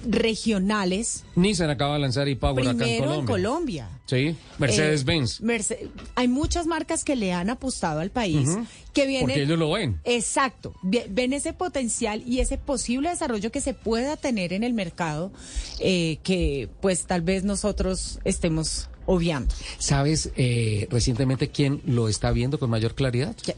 [0.07, 3.21] regionales Nissan acaba de lanzar e-Power acá en Colombia.
[3.21, 3.89] en Colombia.
[4.07, 5.41] Sí, Mercedes-Benz.
[5.41, 8.49] Eh, Merce- hay muchas marcas que le han apostado al país
[8.93, 9.27] que vienen.
[9.27, 10.01] Porque ellos lo ven.
[10.05, 10.75] Exacto.
[10.83, 15.33] Ve- Ven ese potencial y ese posible desarrollo que se pueda tener en el mercado
[15.81, 19.55] eh, que, pues, tal vez nosotros estemos obviando.
[19.79, 23.37] ¿Sabes eh, recientemente quién lo está viendo con mayor claridad?
[23.43, 23.57] ¿Quién?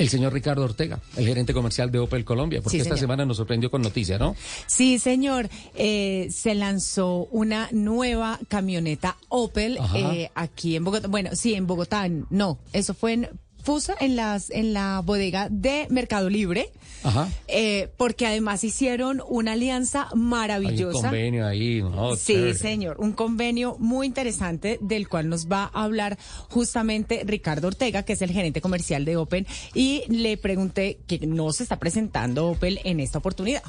[0.00, 3.36] El señor Ricardo Ortega, el gerente comercial de Opel Colombia, porque Sí, esta semana nos
[3.36, 4.34] sorprendió con noticia, ¿no?
[4.66, 5.50] Sí, señor.
[5.74, 11.06] Eh, se lanzó una nueva camioneta Opel eh, aquí en Bogotá.
[11.06, 12.08] Bueno, sí, en Bogotá.
[12.30, 13.28] No, eso fue en
[13.62, 16.70] Fusa, en las en la bodega de Mercado Libre.
[17.02, 17.28] Ajá.
[17.48, 21.00] eh, porque además hicieron una alianza Hay un maravillosa.
[21.08, 22.14] convenio ahí, ¿no?
[22.14, 22.54] Sí, Chévere.
[22.54, 26.18] señor, un convenio muy interesante del cual nos va a hablar
[26.50, 31.52] justamente Ricardo Ortega, que es el gerente comercial de Opel, y le pregunté que no
[31.52, 33.62] se está presentando Opel en esta oportunidad.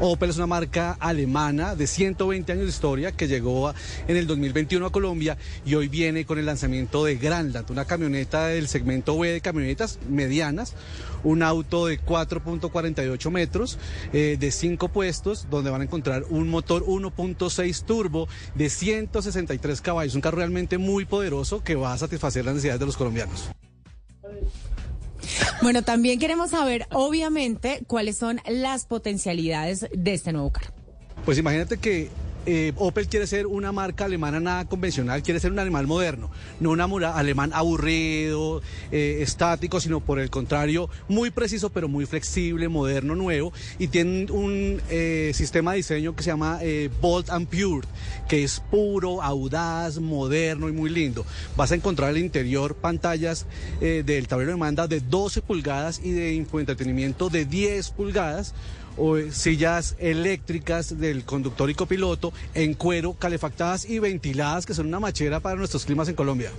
[0.00, 3.72] Opel es una marca alemana de 120 años de historia que llegó
[4.08, 8.48] en el 2021 a Colombia y hoy viene con el lanzamiento de Grandland, una camioneta
[8.48, 10.74] del segmento B de camionetas medianas,
[11.22, 13.78] un auto de 4.48 metros,
[14.12, 20.14] eh, de 5 puestos, donde van a encontrar un motor 1.6 turbo de 163 caballos,
[20.14, 23.50] un carro realmente muy poderoso que va a satisfacer las necesidades de los colombianos.
[25.62, 30.72] Bueno, también queremos saber, obviamente, cuáles son las potencialidades de este nuevo carro.
[31.24, 32.10] Pues imagínate que
[32.46, 36.70] eh, Opel quiere ser una marca alemana nada convencional, quiere ser un animal moderno, no
[36.70, 43.14] un alemán aburrido, eh, estático, sino por el contrario, muy preciso pero muy flexible, moderno,
[43.14, 46.60] nuevo, y tiene un eh, sistema de diseño que se llama
[47.00, 47.86] Bold and Pure,
[48.28, 51.24] que es puro, audaz, moderno y muy lindo.
[51.56, 53.46] Vas a encontrar al interior pantallas
[53.80, 58.54] del tablero de manda de 12 pulgadas y de infoentretenimiento de 10 pulgadas
[58.96, 64.86] o eh, sillas eléctricas del conductor y copiloto en cuero, calefactadas y ventiladas, que son
[64.86, 66.50] una machera para nuestros climas en Colombia.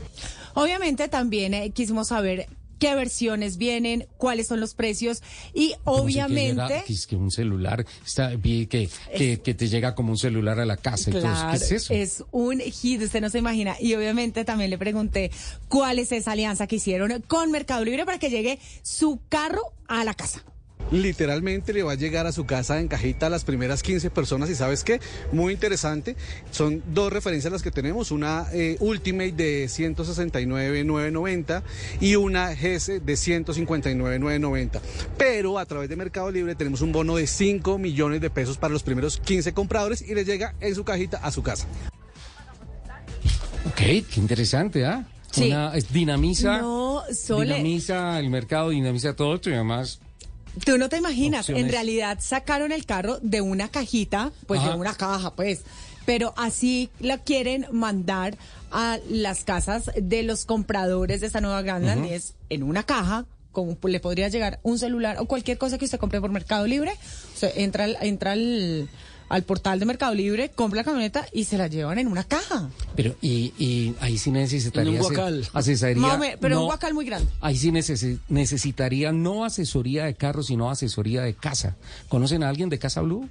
[0.54, 2.48] Obviamente también eh, quisimos saber
[2.80, 5.22] qué versiones vienen, cuáles son los precios
[5.54, 6.52] y si que obviamente...
[6.54, 10.60] llega- que es que un celular, está, que, que, que te llega como un celular
[10.60, 11.10] a la casa.
[11.10, 12.28] Entonces, ¿qué es eso?
[12.32, 13.78] un hit, usted no se imagina.
[13.80, 15.32] Y obviamente también le pregunté
[15.69, 20.04] cuál es esa alianza que hicieron con Mercado Libre para que llegue su carro a
[20.04, 20.43] la casa.
[20.91, 24.50] Literalmente le va a llegar a su casa en cajita a las primeras 15 personas
[24.50, 25.00] y sabes qué,
[25.32, 26.15] muy interesante,
[26.52, 31.63] son dos referencias las que tenemos, una eh, Ultimate de 169.990
[32.00, 34.80] y una GS de 159.990.
[35.17, 38.72] Pero a través de Mercado Libre tenemos un bono de 5 millones de pesos para
[38.74, 41.65] los primeros 15 compradores y le llega en su cajita a su casa.
[43.65, 45.08] Ok, qué interesante, ¿ah?
[45.32, 45.48] Sí.
[45.48, 47.46] Una, es- dinamiza, No, Sole.
[47.56, 50.00] dinamiza el mercado, dinamiza todo esto y además
[50.66, 54.72] Tú no te imaginas, en realidad sacaron el carro de una cajita, pues Ajá.
[54.72, 55.62] de una caja, pues,
[56.06, 58.38] pero así la quieren mandar
[58.72, 63.26] a las casas de los compradores de esta nueva Grandland, y es en una caja,
[63.52, 66.92] como le podría llegar un celular o cualquier cosa que usted compre por Mercado Libre,
[66.92, 68.89] o sea, entra, entra al,
[69.34, 72.69] al portal de Mercado Libre, compra la camioneta y se la llevan en una caja.
[72.96, 74.91] Pero, y, y ahí sí necesitaría...
[74.93, 75.48] En un guacal.
[75.54, 77.28] asesoría- menos, pero no, un guacal muy grande.
[77.41, 81.76] Ahí sí necesi- necesitaría no asesoría de carro, sino asesoría de casa.
[82.10, 83.28] ¿Conocen a alguien de Casa Blue?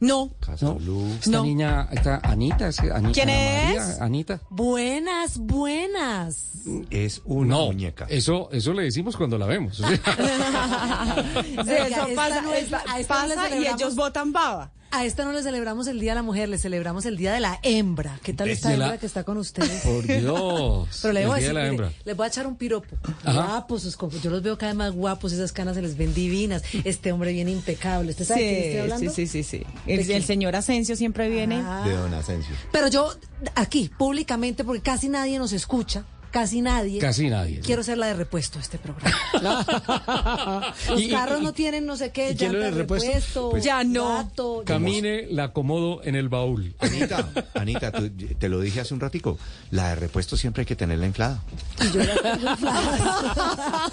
[0.00, 0.30] No.
[0.60, 0.78] No.
[1.20, 1.42] Esta No.
[1.44, 2.86] niña, esta Anita, ¿sí?
[2.92, 3.78] Ani- ¿Quién Ana es?
[3.88, 4.40] María, Anita.
[4.50, 6.44] Buenas, buenas.
[6.90, 8.06] Es una no, muñeca.
[8.08, 9.78] Eso, eso le decimos cuando la vemos.
[9.80, 9.98] o sea.
[11.64, 14.72] Sí, eso esta pasa, esta- esta y ellos votan baba.
[14.90, 17.40] A esta no le celebramos el Día de la Mujer, le celebramos el Día de
[17.40, 18.18] la Hembra.
[18.22, 19.82] ¿Qué tal esta la- hembra que está con ustedes?
[19.82, 20.98] Por Dios.
[21.02, 21.92] Pero le el debo día decir, de la mire, hembra.
[22.06, 22.96] les voy a echar un piropo.
[23.22, 23.32] Ajá.
[23.32, 26.14] Guapos, sus comp- yo los veo cada vez más guapos, esas canas se les ven
[26.14, 26.62] divinas.
[26.84, 28.10] Este hombre bien impecable.
[28.12, 29.12] ¿Usted sabe de quién estoy hablando?
[29.12, 30.02] Sí, sí, sí, sí.
[30.08, 31.62] El señor Asensio siempre viene.
[31.64, 31.82] Ah.
[31.86, 32.54] De Don Asensio.
[32.72, 33.12] Pero yo,
[33.56, 36.98] aquí, públicamente, porque casi nadie nos escucha, casi nadie.
[37.00, 37.60] Casi nadie.
[37.60, 39.16] Quiero ser la de repuesto de este programa.
[40.88, 43.06] Los Y- carros y- no tienen no sé qué, ¿y quién lo llanta de repuesto?
[43.08, 44.08] repuesto, Pues- Ya no.
[44.08, 46.74] gato, Camine, la acomodo en el baúl.
[46.78, 49.38] Anita, Anita, tú- te lo dije hace un ratico.
[49.70, 51.42] La de repuesto siempre hay que tenerla inflada.
[51.80, 53.00] Y yo las tengo infladas.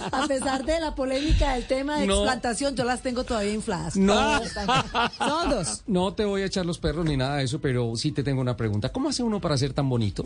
[0.12, 2.16] A pesar de la polémica del tema de No.
[2.16, 3.96] explantación, yo las tengo todavía infladas.
[3.96, 4.42] No.
[5.18, 5.84] Son dos.
[5.88, 8.42] No te voy a echar los perros ni nada de eso, pero sí te tengo
[8.42, 8.90] una pregunta.
[8.92, 10.26] ¿Cómo hace uno para ser tan bonito?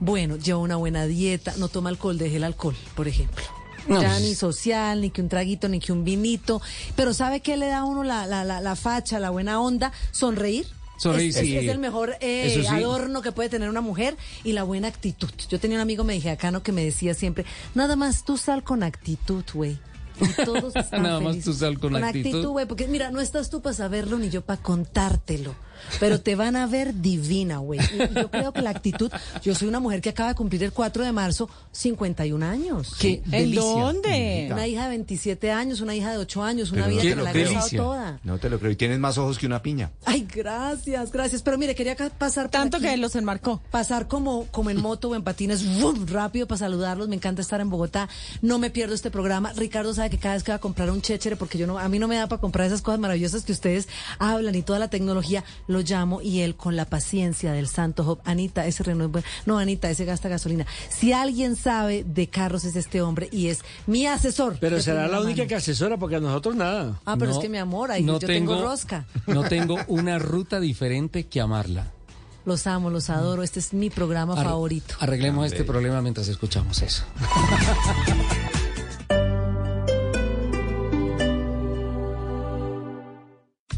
[0.00, 3.44] Bueno, lleva una buena dieta, no toma alcohol, deje el alcohol, por ejemplo.
[3.88, 6.60] No, ya ni social, ni que un traguito, ni que un vinito.
[6.96, 9.92] Pero ¿sabe qué le da a uno la, la, la, la facha, la buena onda?
[10.10, 10.66] Sonreír.
[10.98, 11.56] Sonreír, es, sí.
[11.56, 12.66] es- es el mejor eh, sí.
[12.66, 15.30] adorno que puede tener una mujer y la buena actitud.
[15.48, 19.44] Yo tenía un amigo mexicano que me decía siempre, nada más tú sal con actitud,
[19.54, 19.78] güey.
[20.20, 22.46] Y todos están Nada más tú sal con actitud.
[22.48, 25.54] güey, porque mira, no estás tú para saberlo ni yo para contártelo.
[25.98, 27.80] Pero te van a ver divina, güey.
[28.14, 29.10] Yo creo que la actitud.
[29.42, 32.94] Yo soy una mujer que acaba de cumplir el 4 de marzo 51 años.
[32.98, 33.62] Qué ¿En delicia.
[33.62, 34.48] dónde?
[34.52, 37.30] Una hija de 27 años, una hija de 8 años, una Pero vida que la
[37.30, 37.78] he Delicia.
[37.78, 38.20] toda.
[38.24, 38.70] No te lo creo.
[38.72, 39.90] Y tienes más ojos que una piña.
[40.04, 41.42] Ay, gracias, gracias.
[41.42, 43.60] Pero mire, quería pasar por Tanto aquí, que los enmarcó.
[43.70, 46.06] pasar como, como en moto o en patines, ¡vum!
[46.06, 47.08] rápido para saludarlos.
[47.08, 48.08] Me encanta estar en Bogotá.
[48.42, 49.52] No me pierdo este programa.
[49.54, 51.88] Ricardo sabe que cada vez que va a comprar un chéchere, porque yo no, a
[51.88, 53.88] mí no me da para comprar esas cosas maravillosas que ustedes
[54.18, 58.20] hablan y toda la tecnología, lo llamo y él con la paciencia del santo Job.
[58.24, 59.26] Anita, ese Renault es bueno.
[59.46, 60.66] No, Anita, ese gasta gasolina.
[60.88, 64.58] Si alguien sabe de carros es este hombre y es mi asesor.
[64.60, 67.00] Pero será la única que asesora porque a nosotros nada.
[67.04, 69.06] Ah, pero No, es que mi amor, ahí yo tengo, rosca.
[69.26, 71.92] No tengo una ruta diferente que amarla.
[72.44, 73.42] Los amo, los adoro.
[73.42, 74.94] Este es mi programa favorito.
[74.98, 77.04] Arreglemos este problema mientras escuchamos eso.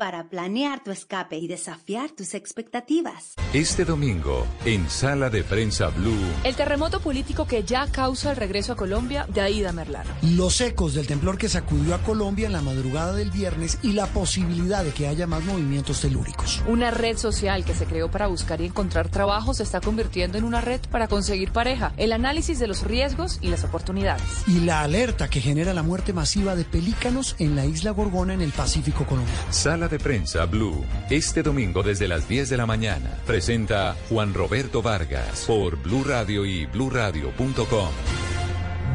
[0.00, 3.34] para planear tu escape y desafiar tus expectativas.
[3.52, 8.72] Este domingo, en Sala de Prensa Blue, El terremoto político que ya causa el regreso
[8.72, 10.10] a Colombia de Aida Merlano.
[10.22, 14.08] Los ecos del temblor que sacudió a Colombia en la madrugada del viernes y la
[14.08, 16.60] posibilidad de que haya más movimientos telúricos.
[16.66, 20.42] Una red social que se creó para buscar y encontrar trabajo se está convirtiendo en
[20.42, 21.92] una red para conseguir pareja.
[21.96, 24.24] El análisis de los riesgos y las oportunidades.
[24.48, 28.40] Y la alerta que genera la muerte masiva de pelícanos en la isla Gorgona en
[28.40, 29.27] el Pacífico colombiano.
[29.50, 34.82] Sala de Prensa Blue, este domingo desde las 10 de la mañana, presenta Juan Roberto
[34.82, 37.90] Vargas por Blue Radio y bluradio.com.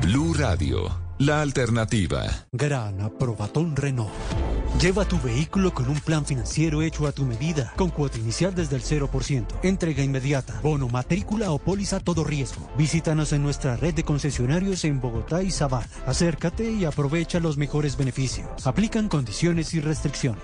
[0.02, 2.23] Blue Radio, la alternativa.
[2.52, 4.12] Gran aprobatón Renault.
[4.82, 8.76] Lleva tu vehículo con un plan financiero hecho a tu medida, con cuota inicial desde
[8.76, 12.67] el 0%, entrega inmediata, bono, matrícula o póliza todo riesgo.
[12.78, 15.88] Visítanos en nuestra red de concesionarios en Bogotá y Sabana.
[16.08, 18.65] Acércate y aprovecha los mejores beneficios.
[18.65, 20.43] Aplican condiciones y restricciones.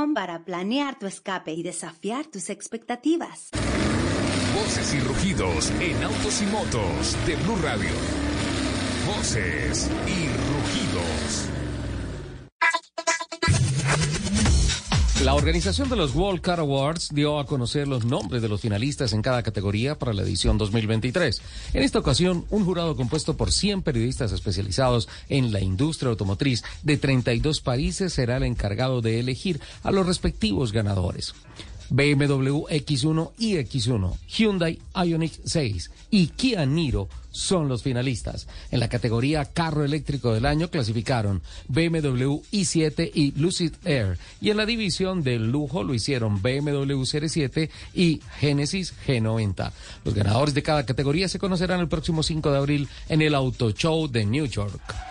[0.13, 3.49] para planear tu escape y desafiar tus expectativas.
[4.55, 7.91] Voces y rugidos en autos y motos de Blue Radio.
[9.05, 11.60] Voces y rugidos.
[15.23, 19.13] La organización de los World Car Awards dio a conocer los nombres de los finalistas
[19.13, 21.39] en cada categoría para la edición 2023.
[21.73, 26.97] En esta ocasión, un jurado compuesto por 100 periodistas especializados en la industria automotriz de
[26.97, 31.35] 32 países será el encargado de elegir a los respectivos ganadores.
[31.91, 38.47] BMW X1 y X1, Hyundai Ioniq 6 y Kia Niro son los finalistas.
[38.71, 44.57] En la categoría carro eléctrico del año clasificaron BMW i7 y Lucid Air y en
[44.57, 49.71] la división del lujo lo hicieron BMW Series 7 y Genesis G90.
[50.05, 53.71] Los ganadores de cada categoría se conocerán el próximo 5 de abril en el Auto
[53.71, 55.10] Show de New York.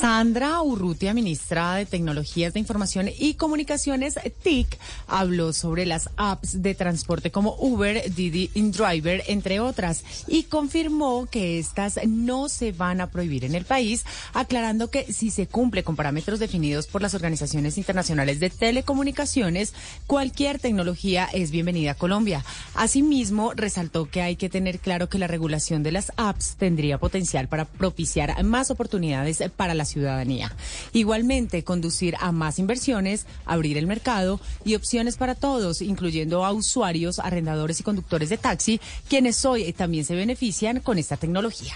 [0.00, 6.74] Sandra Urrutia, ministra de Tecnologías de Información y Comunicaciones, TIC, habló sobre las apps de
[6.74, 13.08] transporte como Uber, Didi InDriver, entre otras, y confirmó que estas no se van a
[13.08, 17.76] prohibir en el país, aclarando que si se cumple con parámetros definidos por las organizaciones
[17.76, 19.74] internacionales de telecomunicaciones,
[20.06, 22.42] cualquier tecnología es bienvenida a Colombia.
[22.74, 27.48] Asimismo, resaltó que hay que tener claro que la regulación de las apps tendría potencial
[27.48, 30.54] para propiciar más oportunidades para las ciudadanía.
[30.92, 37.18] Igualmente, conducir a más inversiones, abrir el mercado y opciones para todos, incluyendo a usuarios,
[37.18, 41.74] arrendadores y conductores de taxi, quienes hoy también se benefician con esta tecnología.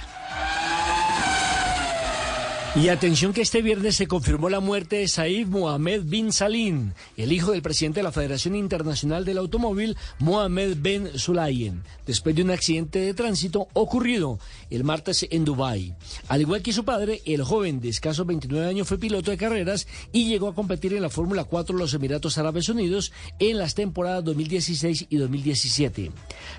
[2.76, 7.30] Y atención que este viernes se confirmó la muerte de Saif Mohamed bin Salim, el
[7.30, 12.50] hijo del presidente de la Federación Internacional del Automóvil, Mohamed Ben Sulayem, después de un
[12.50, 15.94] accidente de tránsito ocurrido el martes en Dubái.
[16.26, 19.86] Al igual que su padre, el joven de escasos 29 años fue piloto de carreras
[20.12, 23.76] y llegó a competir en la Fórmula 4 de los Emiratos Árabes Unidos en las
[23.76, 26.10] temporadas 2016 y 2017.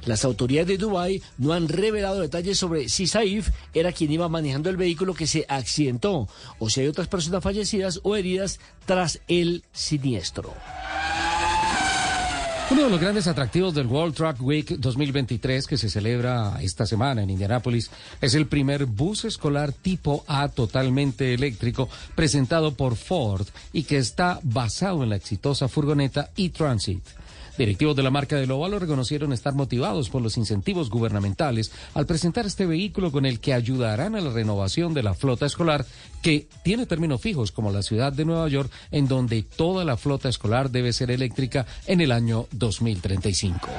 [0.06, 4.70] Las autoridades de Dubái no han revelado detalles sobre si Saif era quien iba manejando
[4.70, 9.64] el vehículo que se accidentó o si hay otras personas fallecidas o heridas tras el
[9.72, 10.54] siniestro.
[12.72, 17.22] Uno de los grandes atractivos del World Truck Week 2023 que se celebra esta semana
[17.22, 17.92] en Indianápolis
[18.22, 24.40] es el primer bus escolar tipo A totalmente eléctrico presentado por Ford y que está
[24.42, 27.04] basado en la exitosa furgoneta e-Transit.
[27.58, 32.46] Directivos de la marca del Óvalo reconocieron estar motivados por los incentivos gubernamentales al presentar
[32.46, 35.86] este vehículo con el que ayudarán a la renovación de la flota escolar
[36.22, 40.30] que tiene términos fijos como la ciudad de Nueva York en donde toda la flota
[40.30, 43.70] escolar debe ser eléctrica en el año 2035.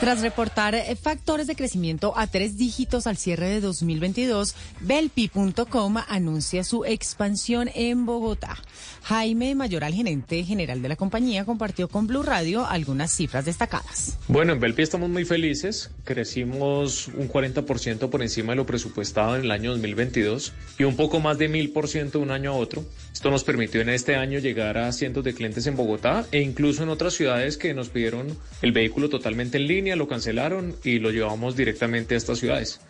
[0.00, 6.62] Tras reportar eh, factores de crecimiento a tres dígitos al cierre de 2022, Belpi.com anuncia
[6.62, 8.56] su expansión en Bogotá.
[9.02, 14.18] Jaime Mayoral, gerente general de la compañía, compartió con Blue Radio algunas cifras destacadas.
[14.28, 15.90] Bueno, en Belpi estamos muy felices.
[16.04, 21.18] Crecimos un 40% por encima de lo presupuestado en el año 2022 y un poco
[21.18, 22.84] más de 1000% de un año a otro.
[23.12, 26.84] Esto nos permitió en este año llegar a cientos de clientes en Bogotá e incluso
[26.84, 31.10] en otras ciudades que nos pidieron el vehículo totalmente en línea, lo cancelaron y lo
[31.10, 32.80] llevamos directamente a estas ciudades.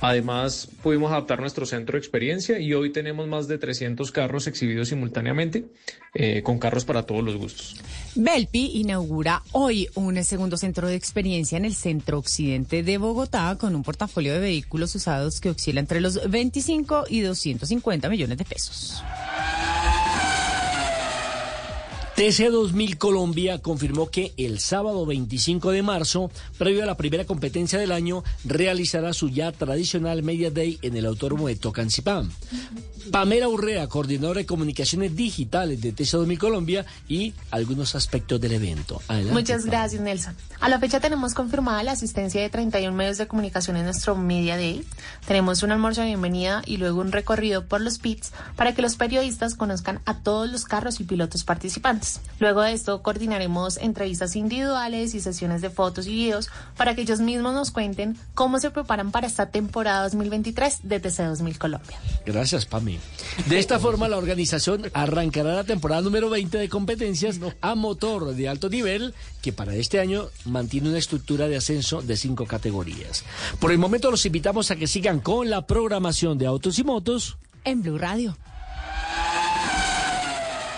[0.00, 4.88] Además, pudimos adaptar nuestro centro de experiencia y hoy tenemos más de 300 carros exhibidos
[4.88, 5.64] simultáneamente,
[6.14, 7.76] eh, con carros para todos los gustos.
[8.14, 13.74] Belpi inaugura hoy un segundo centro de experiencia en el centro occidente de Bogotá con
[13.74, 19.02] un portafolio de vehículos usados que oscila entre los 25 y 250 millones de pesos.
[22.18, 27.92] TC2000 Colombia confirmó que el sábado 25 de marzo, previo a la primera competencia del
[27.92, 32.28] año, realizará su ya tradicional Media Day en el autódromo de Tocancipán.
[33.12, 39.00] Pamela Urrea, coordinadora de comunicaciones digitales de TC2000 Colombia y algunos aspectos del evento.
[39.30, 40.34] Muchas gracias, Nelson.
[40.58, 44.56] A la fecha tenemos confirmada la asistencia de 31 medios de comunicación en nuestro Media
[44.56, 44.84] Day.
[45.26, 48.96] Tenemos un almuerzo de bienvenida y luego un recorrido por los pits para que los
[48.96, 52.07] periodistas conozcan a todos los carros y pilotos participantes.
[52.40, 57.20] Luego de esto coordinaremos entrevistas individuales y sesiones de fotos y videos para que ellos
[57.20, 61.98] mismos nos cuenten cómo se preparan para esta temporada 2023 de TC2000 Colombia.
[62.24, 62.98] Gracias, Pami.
[63.46, 68.48] De esta forma, la organización arrancará la temporada número 20 de competencias a motor de
[68.48, 73.24] alto nivel, que para este año mantiene una estructura de ascenso de cinco categorías.
[73.58, 77.38] Por el momento, los invitamos a que sigan con la programación de autos y motos
[77.64, 78.36] en Blue Radio.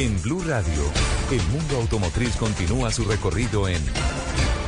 [0.00, 0.82] En Blue Radio,
[1.30, 3.82] el mundo automotriz continúa su recorrido en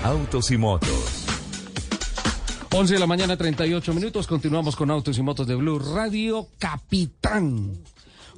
[0.04, 1.24] Autos y Motos.
[2.70, 4.26] 11 de la mañana, 38 minutos.
[4.26, 6.48] Continuamos con Autos y Motos de Blue Radio.
[6.58, 7.78] Capitán.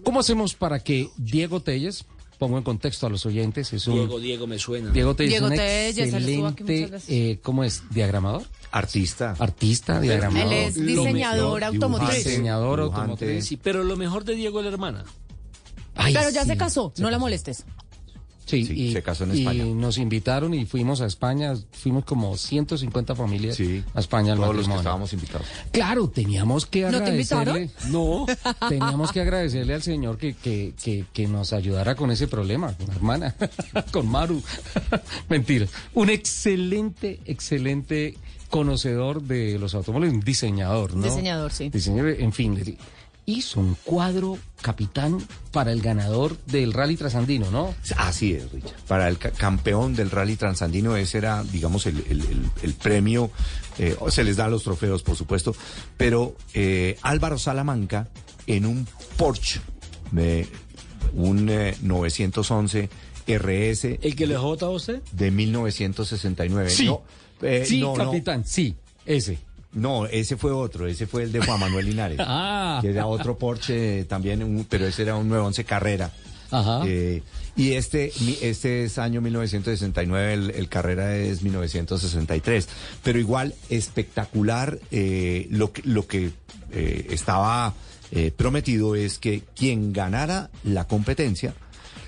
[0.04, 2.04] ¿Cómo hacemos para que Diego Telles,
[2.38, 3.94] pongo en contexto a los oyentes, es un...
[3.94, 4.92] Diego, Diego me suena.
[4.92, 7.82] Diego Telles, Diego un Telles, excelente, eh, ¿cómo es?
[7.90, 8.44] ¿Diagramador?
[8.70, 9.34] Artista.
[9.40, 10.52] Artista, diagramador.
[10.52, 12.24] Él es diseñador automotriz.
[12.24, 13.44] Diseñador automotriz.
[13.44, 15.04] Sí, pero lo mejor de Diego es la hermana.
[15.94, 16.48] Ay, Pero ya sí.
[16.48, 17.64] se casó, no la molestes.
[18.46, 19.64] Sí, Sí, y, se casó en y España.
[19.64, 23.82] nos invitaron y fuimos a España, fuimos como 150 familias Sí.
[23.94, 25.46] a España al Todos los que estábamos invitados.
[25.72, 27.62] Claro, teníamos que ¿No te agradecerle.
[27.62, 27.90] invitaron?
[27.90, 28.26] No,
[28.68, 32.86] teníamos que agradecerle al señor que, que, que, que nos ayudara con ese problema, con
[32.88, 33.34] la hermana,
[33.90, 34.42] con Maru.
[35.30, 35.66] Mentira.
[35.94, 38.18] Un excelente, excelente
[38.50, 41.04] conocedor de los automóviles, un diseñador, ¿no?
[41.06, 41.70] Diseñador, sí.
[41.70, 42.76] Diseñador, en fin,
[43.26, 45.18] hizo un cuadro capitán
[45.50, 47.74] para el ganador del Rally Trasandino, ¿no?
[47.96, 48.76] Así es, Richard.
[48.86, 53.30] Para el ca- campeón del rally transandino, ese era, digamos, el, el- el- el premio.
[53.78, 55.54] eh, se les dan los trofeos, por supuesto.
[55.96, 58.08] Pero eh, Álvaro Salamanca,
[58.46, 59.60] en un Porsche,
[60.12, 60.46] de
[61.14, 62.88] un eh, 911
[63.26, 65.00] RS ¿El que le dejó a usted?
[65.12, 66.70] de 1969.
[66.70, 66.86] Sí.
[66.86, 67.02] No,
[67.42, 68.04] eh, sí, no, no.
[68.04, 68.74] capitán, sí,
[69.06, 69.38] ese.
[69.74, 72.18] No, ese fue otro, ese fue el de Juan Manuel Linares.
[72.26, 72.78] Ah.
[72.80, 76.10] Que era otro Porsche también, un- pero ese era un 911 Carrera.
[76.50, 76.82] Ajá.
[76.86, 77.22] Eh,
[77.56, 78.12] y este,
[78.42, 82.68] este es año 1969, el, el Carrera es 1963.
[83.02, 86.30] Pero igual, espectacular, eh, lo que, lo que
[86.72, 87.74] eh, estaba
[88.12, 91.54] eh, prometido es que quien ganara la competencia,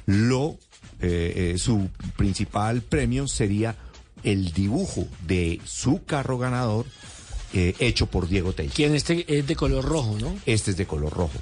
[0.07, 0.59] lo,
[1.01, 3.77] eh, eh, su principal premio sería
[4.23, 6.87] el dibujo de su carro ganador
[7.59, 8.71] eh, hecho por Diego Teix.
[8.71, 10.37] Quien este es de color rojo, ¿no?
[10.45, 11.39] Este es de color rojo.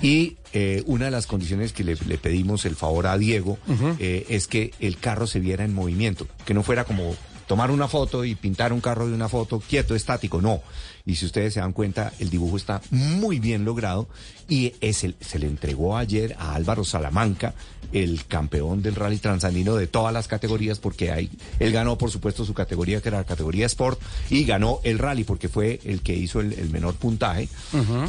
[0.00, 3.58] Y eh, una de las condiciones que le, le pedimos el favor a Diego
[3.98, 7.16] eh, es que el carro se viera en movimiento, que no fuera como
[7.48, 10.62] tomar una foto y pintar un carro de una foto quieto, estático, no.
[11.06, 14.08] Y si ustedes se dan cuenta, el dibujo está muy bien logrado
[14.48, 17.54] y es el- se le entregó ayer a Álvaro Salamanca,
[17.92, 22.44] el campeón del rally transandino de todas las categorías, porque hay, él ganó, por supuesto,
[22.44, 26.14] su categoría, que era la categoría Sport, y ganó el rally, porque fue el que
[26.14, 27.48] hizo el, el menor puntaje.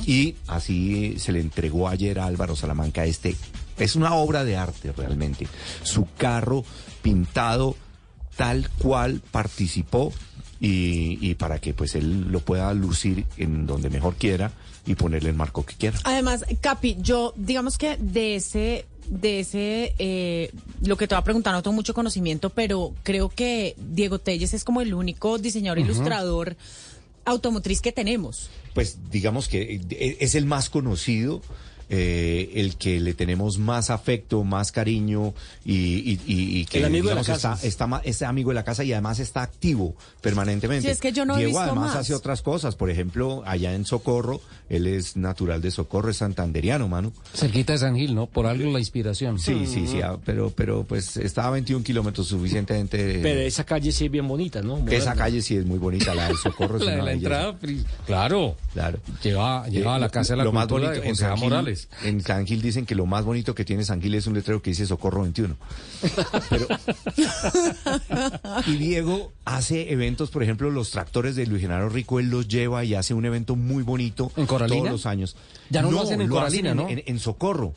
[0.06, 3.36] Y así se le entregó ayer a Álvaro Salamanca este.
[3.78, 5.48] Es una obra de arte realmente.
[5.84, 6.64] Su carro
[7.02, 7.76] pintado
[8.36, 10.14] tal cual participó
[10.62, 14.54] y, y para que pues él lo pueda lucir en donde mejor quiera
[14.86, 16.00] y ponerle el marco que quiera.
[16.04, 20.52] Además, Capi, yo digamos que de ese, de ese, eh,
[20.84, 24.54] lo que te va a preguntar no tengo mucho conocimiento, pero creo que Diego Telles
[24.54, 26.56] es como el único diseñador ilustrador
[27.26, 28.50] automotriz que tenemos.
[28.74, 31.42] Pues digamos que eh, es el más conocido.
[31.94, 35.34] Eh, el que le tenemos más afecto, más cariño
[35.66, 37.60] y, y- y- y que El amigo de la casa.
[37.62, 40.88] está, está amigo de la casa y además está activo permanentemente.
[40.88, 41.96] Sí, es que yo no he Diego visto además más.
[41.98, 44.40] hace otras cosas, por ejemplo, allá en Socorro,
[44.70, 47.12] él es natural de Socorro, es santanderiano, mano.
[47.34, 48.26] Cerquita de San Gil, ¿no?
[48.28, 49.38] Por algo la inspiración.
[49.38, 53.20] Sí, sí, sí, ah, pero, pero pues está a 21 kilómetros suficientemente.
[53.22, 54.78] Pero esa calle sí es bien bonita, ¿no?
[54.88, 57.18] Esa calle sí es muy bonita, la del Socorro es La de la belleza.
[57.28, 58.56] entrada, pri- claro.
[58.74, 59.00] Claro.
[59.22, 61.81] Lleva, lleva a la Eh, casa de la lo más bonito de José Morales.
[62.04, 64.62] En San Gil dicen que lo más bonito que tiene San Gil es un letrero
[64.62, 65.56] que dice Socorro 21.
[66.50, 66.68] Pero-
[68.68, 72.84] y Diego hace eventos, por ejemplo, los tractores de Luis Genaro Rico, él los lleva
[72.84, 74.80] y hace un evento muy bonito ¿En Coralina?
[74.80, 75.36] todos los años.
[75.70, 76.90] Ya no lo hacen en Coralina, en- ¿no?
[76.90, 77.74] En, en Socorro.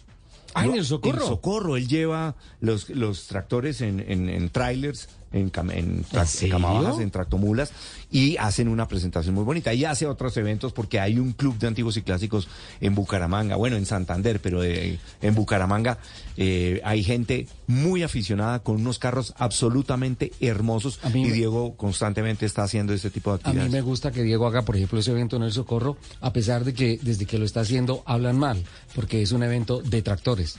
[0.55, 1.20] Ah, ¿en Lo- el Socorro?
[1.22, 6.20] En Socorro, él lleva los, los tractores en, en, en trailers, en, cam- en, tra-
[6.22, 6.55] en serio?
[6.55, 7.72] camabajas, en tractomulas,
[8.11, 9.74] y hacen una presentación muy bonita.
[9.74, 12.49] Y hace otros eventos porque hay un club de antiguos y clásicos
[12.80, 15.99] en Bucaramanga, bueno, en Santander, pero eh, en Bucaramanga
[16.37, 22.62] eh, hay gente muy aficionada con unos carros absolutamente hermosos y me- Diego constantemente está
[22.62, 23.72] haciendo este tipo de A mí actividades.
[23.72, 26.72] me gusta que Diego haga, por ejemplo, ese evento en el Socorro, a pesar de
[26.74, 28.64] que desde que lo está haciendo hablan mal,
[28.95, 30.57] porque es un evento de tractores.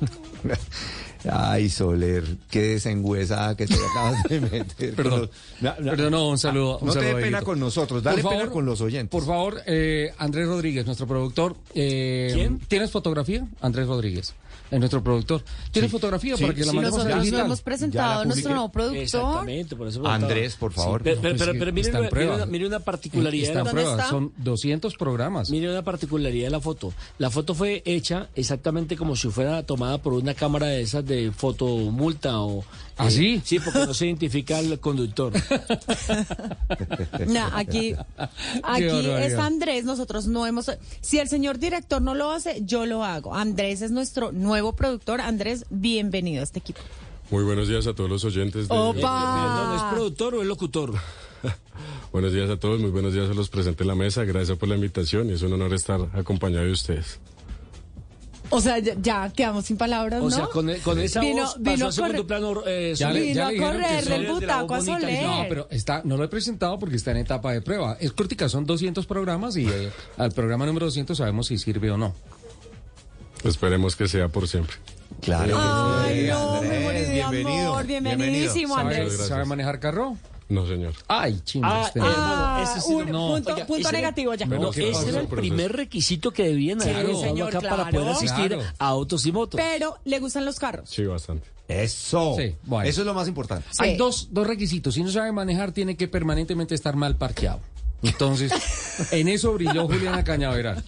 [1.30, 4.94] Ay, Soler, qué desengüezada que te acabas de meter.
[4.94, 5.30] Perdón.
[5.60, 6.78] No, no, Perdón, no, un saludo.
[6.78, 9.10] un No te dé pena con nosotros, dale Por pena favor, con los oyentes.
[9.10, 11.56] Por favor, eh, Andrés Rodríguez, nuestro productor.
[11.74, 12.58] eh, ¿Quién?
[12.60, 13.46] ¿Tienes fotografía?
[13.60, 14.34] Andrés Rodríguez,
[14.70, 15.42] es nuestro productor.
[15.70, 18.68] ¿Tienes fotografía Sí, para que la sí, mandemos Nosotros en hemos presentado a nuestro nuevo
[18.70, 18.98] productor.
[19.02, 20.06] Exactamente, por eso.
[20.06, 21.02] Andrés, por favor.
[21.02, 21.96] Pero, pero, pero, sí, pero mire, en
[22.30, 23.48] una, mire una- particularidad.
[23.48, 24.10] Está en de la- prueba, está?
[24.10, 25.50] son 200 programas.
[25.50, 26.92] Mire una particularidad de la foto.
[27.18, 31.32] La foto fue hecha exactamente como si fuera tomada por una cámara de esas de
[31.32, 32.64] fotomulta o...
[32.98, 33.40] ¿Ah, sí?
[33.44, 35.32] Sí, porque no se identifica al conductor.
[37.26, 37.94] No, aquí,
[38.62, 40.70] aquí es Andrés, nosotros no hemos...
[41.00, 43.34] Si el señor director no lo hace, yo lo hago.
[43.34, 45.20] Andrés es nuestro nuevo productor.
[45.20, 46.80] Andrés, bienvenido a este equipo.
[47.30, 48.68] Muy buenos días a todos los oyentes.
[48.68, 48.74] De...
[48.74, 49.76] ¡Opa!
[49.76, 50.94] ¿es productor o es locutor?
[52.12, 54.24] Buenos días a todos, muy buenos días a los presentes en la mesa.
[54.24, 57.20] Gracias por la invitación y es un honor estar acompañado de ustedes.
[58.50, 60.30] O sea, ya, ya quedamos sin palabras, O ¿no?
[60.30, 62.62] sea, con, con esa Vino- voz vino pasó a segundo correr- plano.
[62.66, 63.22] Eh, Ya Soler.
[63.22, 64.80] le- ya Vino a le dijeron que correrle Soler el de la voz butaco a.
[64.80, 65.26] Soler.
[65.26, 67.96] No, pero está, no lo he presentado porque está en etapa de prueba.
[68.00, 71.96] Es cortica, son 200 programas y eh, al programa número 200 sabemos si sirve o
[71.98, 72.14] no.
[73.44, 74.76] Esperemos que sea por siempre.
[75.20, 75.56] Claro.
[75.58, 77.86] Ay, no, Andrés, me morí de bienvenido, amor.
[77.86, 79.16] Bienvenidísimo, ¿Sabe, Andrés.
[79.28, 80.16] Sabe manejar carro?
[80.48, 80.94] No, señor.
[81.08, 81.70] Ay, chingos.
[81.72, 81.98] Ah, este.
[81.98, 83.28] hermano, ese sí un no.
[83.34, 84.46] punto, Oiga, punto ese era- negativo ya.
[84.46, 87.90] Pero No, ¿qué ese era el primer requisito que debían Sí, haber señor, acá para
[87.90, 88.62] poder asistir Claro.
[88.78, 89.60] a autos y motos.
[89.60, 90.88] Pero, ¿le gustan los carros?
[90.88, 91.46] Sí, bastante.
[91.68, 92.34] Eso.
[92.38, 92.88] Sí, bueno.
[92.88, 93.66] Eso es lo más importante.
[93.70, 93.76] Sí.
[93.84, 94.94] Hay dos, dos requisitos.
[94.94, 97.60] Si no sabe manejar, tiene que permanentemente estar mal parqueado.
[98.02, 98.52] Entonces,
[99.10, 100.82] en eso brilló Juliana Cañaveral.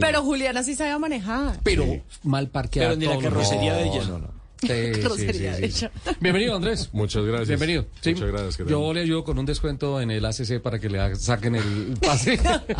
[0.00, 1.60] Pero Juliana sí sabe manejar.
[1.62, 1.86] Pero
[2.24, 2.90] mal parqueada.
[2.90, 3.84] Pero ni la carrocería días.
[3.84, 4.08] de ella.
[4.08, 4.37] No, no, no.
[4.68, 5.84] Sí, sí, Carrocería sí, de sí.
[5.84, 5.92] ella.
[6.20, 6.90] Bienvenido, Andrés.
[6.92, 7.48] Muchas gracias.
[7.48, 7.86] Bienvenido.
[8.00, 8.14] Sí.
[8.14, 8.68] Muchas gracias.
[8.68, 12.34] Yo le ayudo con un descuento en el ACC para que le saquen el pase.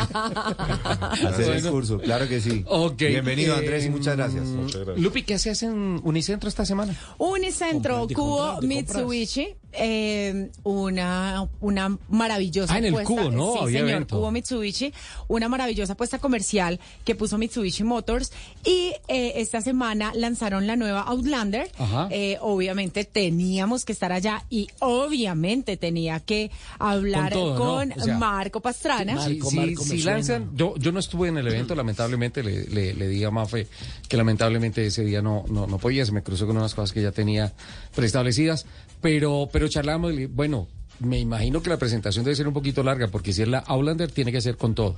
[0.09, 1.71] Hacer el Bueno.
[1.71, 2.63] curso, claro que sí.
[2.67, 2.97] Ok.
[2.97, 4.45] Bienvenido, eh, Andrés, y muchas gracias.
[4.45, 4.99] Muchas gracias.
[4.99, 6.95] Lupi, ¿qué se hace en Unicentro esta semana?
[7.17, 13.53] Unicentro, Cubo Mitsubishi, eh, una, una maravillosa Ah, en el puesta- Cubo, ¿no?
[13.53, 14.15] Sí, Había señor, evento.
[14.17, 14.93] Cubo Mitsubishi,
[15.27, 18.31] una maravillosa puesta comercial que puso Mitsubishi Motors
[18.65, 21.71] y eh, esta semana lanzaron la nueva Outlander.
[21.77, 22.07] Ajá.
[22.11, 27.53] Eh, obviamente teníamos que estar allá y obviamente tenía que hablar Con todo,
[27.85, 27.93] ¿no?
[27.95, 29.23] con O sea, Marco Pastrana.
[29.25, 30.03] Si, Marco, suena.
[30.13, 33.67] lanzan, yo, yo no estuve en el evento, lamentablemente le, le, le di a Mafe
[34.07, 37.01] que lamentablemente ese día no, no, no podía, se me cruzó con unas cosas que
[37.01, 37.53] ya tenía
[37.95, 38.65] preestablecidas,
[39.01, 40.67] pero, pero charlamos, bueno,
[40.99, 44.11] me imagino que la presentación debe ser un poquito larga, porque si es la Outlander
[44.11, 44.95] tiene que ser con todo.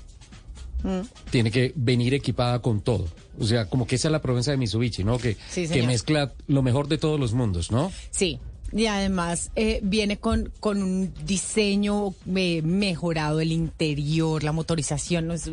[0.84, 1.02] Mm.
[1.30, 3.08] Tiene que venir equipada con todo.
[3.40, 5.18] O sea, como que esa es la provincia de Mitsubishi, ¿no?
[5.20, 7.92] Que, Sí, que mezcla lo mejor de todos los mundos, ¿no?
[8.10, 8.40] Sí.
[8.74, 15.28] Y además eh, viene con, con un diseño eh, mejorado, el interior, la motorización.
[15.28, 15.34] ¿no?
[15.34, 15.52] Es-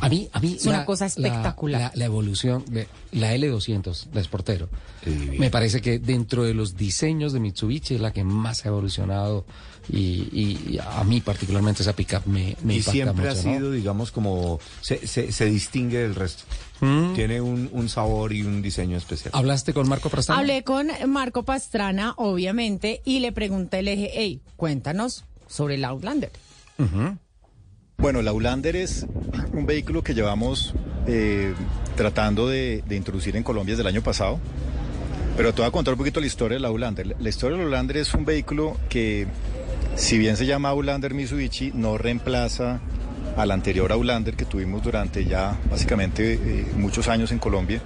[0.00, 1.80] A mí, a mí Es una cosa espectacular.
[1.80, 4.68] La, la evolución de la L200, la Sportero,
[5.38, 9.44] me parece que dentro de los diseños de Mitsubishi es la que más ha evolucionado
[9.88, 13.58] y, a mí particularmente esa pickup me, me y impacta siempre mucho, ha ¿no?
[13.58, 16.44] sido, digamos, como se, se, se distingue del resto.
[16.80, 17.14] Mm.
[17.14, 19.30] Tiene un, un sabor y un diseño especial.
[19.34, 20.40] ¿Hablaste con Marco Prastano?
[20.40, 26.32] Hablé con Marco Pastrana, obviamente, y le pregunté, le dije, hey, cuéntanos sobre el Outlander.
[27.98, 29.06] Bueno, el Outlander es
[29.52, 30.74] un vehículo que llevamos
[31.06, 31.54] eh,
[31.96, 34.38] tratando de, de introducir en Colombia desde el año pasado.
[35.36, 37.16] Pero te voy a contar un poquito la historia del Outlander.
[37.18, 39.26] La historia del Outlander es un vehículo que,
[39.94, 42.80] si bien se llama Outlander Mitsubishi, no reemplaza
[43.36, 47.80] al anterior Outlander que tuvimos durante ya básicamente eh, muchos años en Colombia,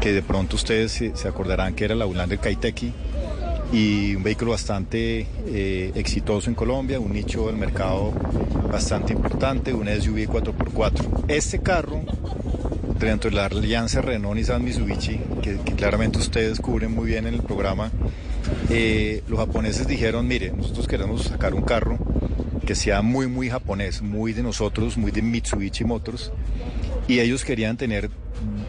[0.00, 2.92] que de pronto ustedes se, acordarán que era el Outlander Kaiteki
[3.72, 8.12] y un vehículo bastante eh, exitoso en Colombia, un nicho del mercado
[8.70, 11.24] bastante importante, un SUV 4x4.
[11.28, 12.00] Este carro,
[12.98, 17.42] dentro de la alianza Renault-Nissan Mitsubishi, que, que claramente ustedes cubren muy bien en el
[17.42, 17.90] programa,
[18.70, 21.98] eh, los japoneses dijeron, mire, nosotros queremos sacar un carro
[22.66, 26.32] que sea muy, muy japonés, muy de nosotros, muy de Mitsubishi Motors.
[27.08, 28.10] y ellos querían tener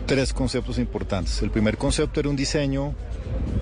[0.05, 1.41] tres conceptos importantes.
[1.41, 2.93] El primer concepto era un diseño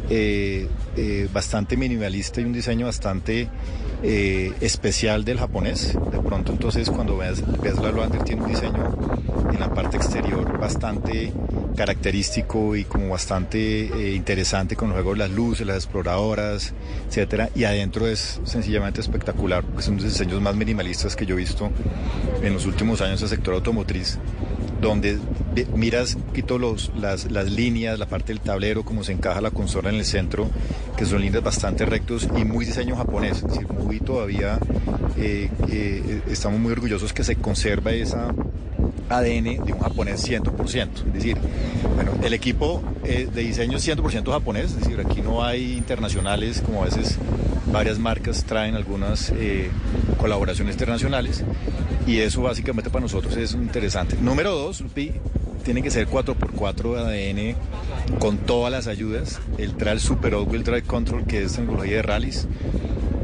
[0.09, 0.67] eh,
[0.97, 3.47] eh, bastante minimalista y un diseño bastante
[4.07, 5.97] eh, especial del japonés.
[6.11, 8.95] De pronto entonces cuando ves, ves la Luander tiene un diseño
[9.51, 11.33] en la parte exterior bastante
[11.75, 16.73] característico y como bastante eh, interesante con luego las luces, las exploradoras,
[17.07, 17.49] etcétera.
[17.55, 21.71] Y adentro es sencillamente espectacular porque son los diseños más minimalistas que yo he visto
[22.43, 24.19] en los últimos años en el sector automotriz
[24.87, 25.19] donde
[25.73, 26.17] miras
[26.57, 30.05] los, las, las líneas, la parte del tablero, cómo se encaja la consola en el
[30.05, 30.49] centro,
[30.97, 34.59] que son líneas bastante rectos y muy diseño japonés, es decir, muy todavía
[35.17, 38.33] eh, eh, estamos muy orgullosos que se conserva esa
[39.09, 40.89] ADN de un japonés 100%.
[41.07, 41.37] Es decir,
[41.95, 46.61] bueno, el equipo eh, de diseño es 100% japonés, es decir, aquí no hay internacionales
[46.65, 47.17] como a veces
[47.71, 49.69] varias marcas traen algunas eh,
[50.17, 51.43] colaboraciones internacionales
[52.07, 54.15] y eso básicamente para nosotros es interesante.
[54.21, 55.11] Número dos, Lupi,
[55.63, 57.55] tiene que ser 4x4 ADN
[58.19, 59.39] con todas las ayudas.
[59.57, 62.47] El trae el Super All Wheel Drive Control, que es tecnología de rallies.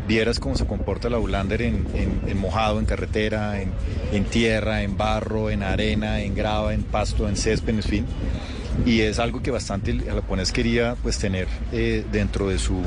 [0.07, 3.69] Vieras cómo se comporta la Ulander en, en- en mojado, en carretera, en,
[4.11, 8.05] en tierra, en barro, en arena, en grava, en pasto, en césped, en fin.
[8.85, 12.81] Y es algo que bastante el japonés quería pues tener eh, dentro de su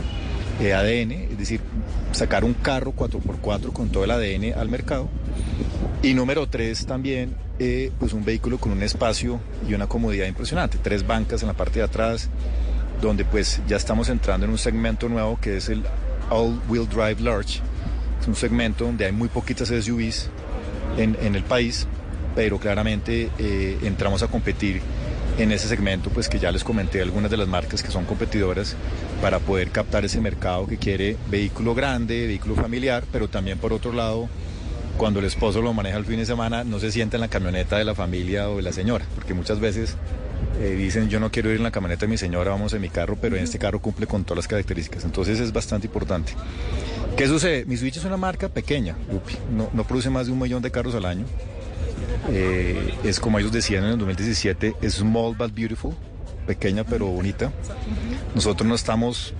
[0.60, 1.60] eh, ADN, es decir,
[2.14, 5.08] sacar un carro 4x4 con todo el ADN al mercado.
[6.02, 10.78] Y número tres también, eh, pues un vehículo con un espacio y una comodidad impresionante.
[10.82, 12.28] Tres bancas en la parte de atrás,
[13.00, 15.82] donde pues ya estamos entrando en un segmento nuevo que es el
[16.30, 17.60] All Wheel Drive Large.
[18.20, 20.28] Es un segmento donde hay muy poquitas SUVs
[20.98, 21.86] en, en el país,
[22.34, 24.80] pero claramente eh, entramos a competir
[25.38, 28.76] en ese segmento, pues que ya les comenté algunas de las marcas que son competidoras
[29.24, 33.90] para poder captar ese mercado que quiere vehículo grande, vehículo familiar, pero también por otro
[33.90, 34.28] lado
[34.98, 37.78] cuando el esposo lo maneja el fin de semana, no se sienta en la camioneta
[37.78, 39.96] de la familia o de la señora, porque muchas veces
[40.60, 42.90] eh, dicen yo no quiero ir en la camioneta de mi señora, vamos en mi
[42.90, 45.06] carro, pero en este carro cumple con todas las características.
[45.06, 46.34] Entonces es bastante importante.
[47.16, 47.64] ¿Qué sucede?
[47.64, 50.94] Mitsubishi es una marca pequeña, Lupi, no, no produce más de un millón de carros
[50.94, 51.24] al año.
[52.30, 55.94] Eh, es como ellos decían en el 2017, es small but beautiful,
[56.46, 57.52] pequeña pero bonita.
[58.34, 59.34] Nosotros no estamos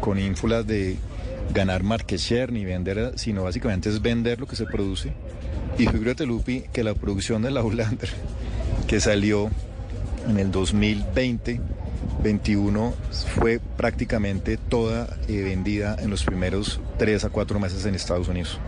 [0.00, 0.96] con ínfulas de
[1.52, 5.12] ganar market share ni vender, sino básicamente es vender lo que se produce.
[5.78, 8.10] Y figúrate, Lupi, que la producción de la Hollander,
[8.86, 9.50] que salió
[10.28, 11.60] en el 2020,
[12.22, 12.94] 21,
[13.34, 18.58] fue prácticamente toda eh, vendida en los primeros 3 a 4 meses en Estados Unidos.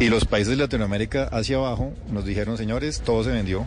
[0.00, 3.66] Y los países de Latinoamérica hacia abajo nos dijeron, señores, todo se vendió,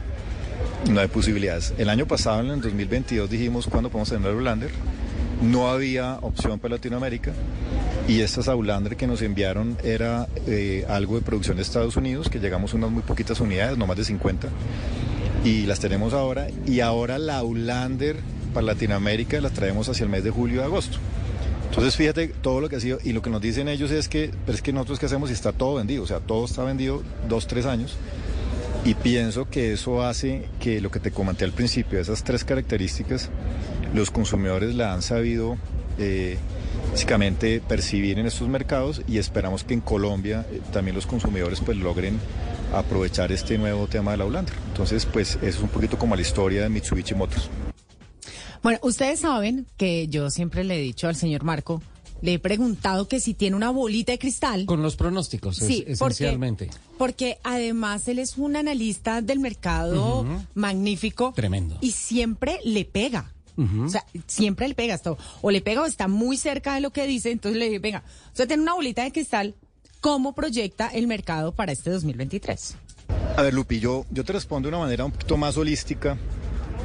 [0.88, 1.74] no hay posibilidades.
[1.78, 4.72] El año pasado, en el 2022, dijimos, ¿cuándo podemos tener el Hollander?
[5.42, 7.32] No había opción para Latinoamérica
[8.10, 12.40] y estas Aulander que nos enviaron era eh, algo de producción de Estados Unidos, que
[12.40, 14.48] llegamos a unas muy poquitas unidades, no más de 50,
[15.46, 16.48] y las tenemos ahora.
[16.66, 18.18] Y ahora la Aulander
[18.54, 20.98] para Latinoamérica las traemos hacia el mes de julio y agosto.
[21.70, 24.32] Entonces fíjate todo lo que ha sido y lo que nos dicen ellos es que,
[24.44, 27.04] pero es que nosotros qué hacemos si está todo vendido, o sea, todo está vendido
[27.28, 27.96] dos, tres años.
[28.90, 33.30] Y pienso que eso hace que lo que te comenté al principio, esas tres características,
[33.94, 35.60] los consumidores la han sabido
[36.00, 36.40] eh,
[36.90, 41.78] básicamente percibir en estos mercados y esperamos que en Colombia eh, también los consumidores pues
[41.78, 42.20] logren
[42.74, 44.56] aprovechar este nuevo tema de la Hollander.
[44.70, 47.48] Entonces, pues eso es un poquito como la historia de Mitsubishi Motors.
[48.64, 51.84] Bueno, ustedes saben que yo siempre le he dicho al señor Marco,
[52.22, 54.66] le he preguntado que si tiene una bolita de cristal.
[54.66, 56.70] Con los pronósticos, Sí, porque- esencialmente.
[56.98, 61.34] Porque además él es un analista del mercado magnífico.
[61.36, 61.78] Tremendo.
[61.82, 63.34] Y siempre le pega.
[63.58, 65.18] O sea, siempre le pega esto.
[65.42, 67.32] O le pega o está muy cerca de lo que dice.
[67.32, 69.54] Entonces le digo, venga, usted tiene una bolita de cristal.
[70.00, 72.76] ¿Cómo proyecta el mercado para este 2023?
[73.36, 76.18] A ver, Lupi, yo, yo te respondo de una manera un poquito más holística.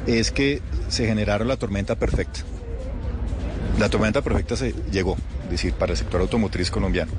[0.05, 2.41] Es que se generaron la tormenta perfecta.
[3.79, 7.11] La tormenta perfecta se llegó, es decir, para el sector automotriz colombiano.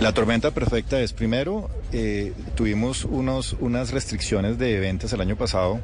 [0.00, 5.78] La tormenta perfecta es, primero, eh, tuvimos unos, unas restricciones de ventas el año pasado,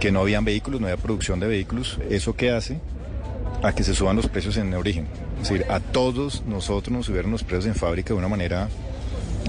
[0.00, 1.98] que no habían vehículos, no había producción de vehículos.
[2.10, 2.80] ¿Eso qué hace?
[3.62, 5.06] A que se suban los precios en origen.
[5.40, 8.68] Es decir, a todos nosotros nos subieron los precios en fábrica de una manera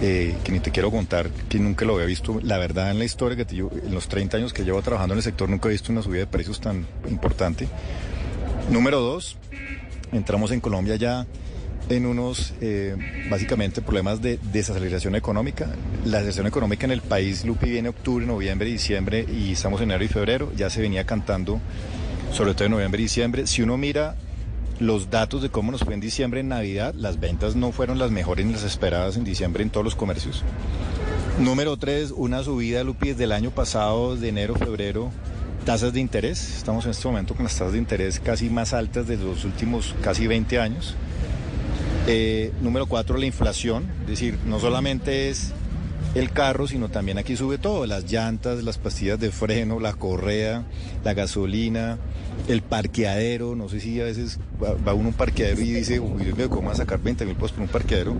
[0.01, 2.39] eh, que ni te quiero contar, que nunca lo había visto.
[2.43, 5.23] La verdad, en la historia que en los 30 años que llevo trabajando en el
[5.23, 7.67] sector, nunca he visto una subida de precios tan importante.
[8.69, 9.37] Número dos,
[10.11, 11.25] entramos en Colombia ya
[11.89, 12.97] en unos, eh,
[13.29, 15.67] básicamente, problemas de desaceleración económica.
[16.03, 20.03] La desaceleración económica en el país, Lupi, viene octubre, noviembre, diciembre y estamos en enero
[20.03, 20.51] y febrero.
[20.57, 21.61] Ya se venía cantando,
[22.33, 23.47] sobre todo en noviembre y diciembre.
[23.47, 24.15] Si uno mira
[24.79, 28.11] los datos de cómo nos fue en diciembre, en Navidad, las ventas no fueron las
[28.11, 30.43] mejores ni las esperadas en diciembre en todos los comercios.
[31.39, 35.09] Número tres, una subida, Lupi, desde el año pasado, de enero, febrero,
[35.67, 36.59] tasas de interés.
[36.59, 39.95] Estamos en este momento con las tasas de interés casi más altas de los últimos
[40.01, 40.95] casi 20 años.
[42.07, 43.85] Eh, número cuatro, la inflación.
[44.03, 45.51] Es decir, no solamente es
[46.15, 50.63] el carro, sino también aquí sube todo, las llantas, las pastillas de freno, la correa,
[51.03, 51.97] la gasolina,
[52.47, 56.23] el parqueadero, no sé si a veces va, uno a un parqueadero y dice, uy,
[56.23, 58.15] Dios mío, ¿cómo a sacar 20 mil pesos por un parqueadero?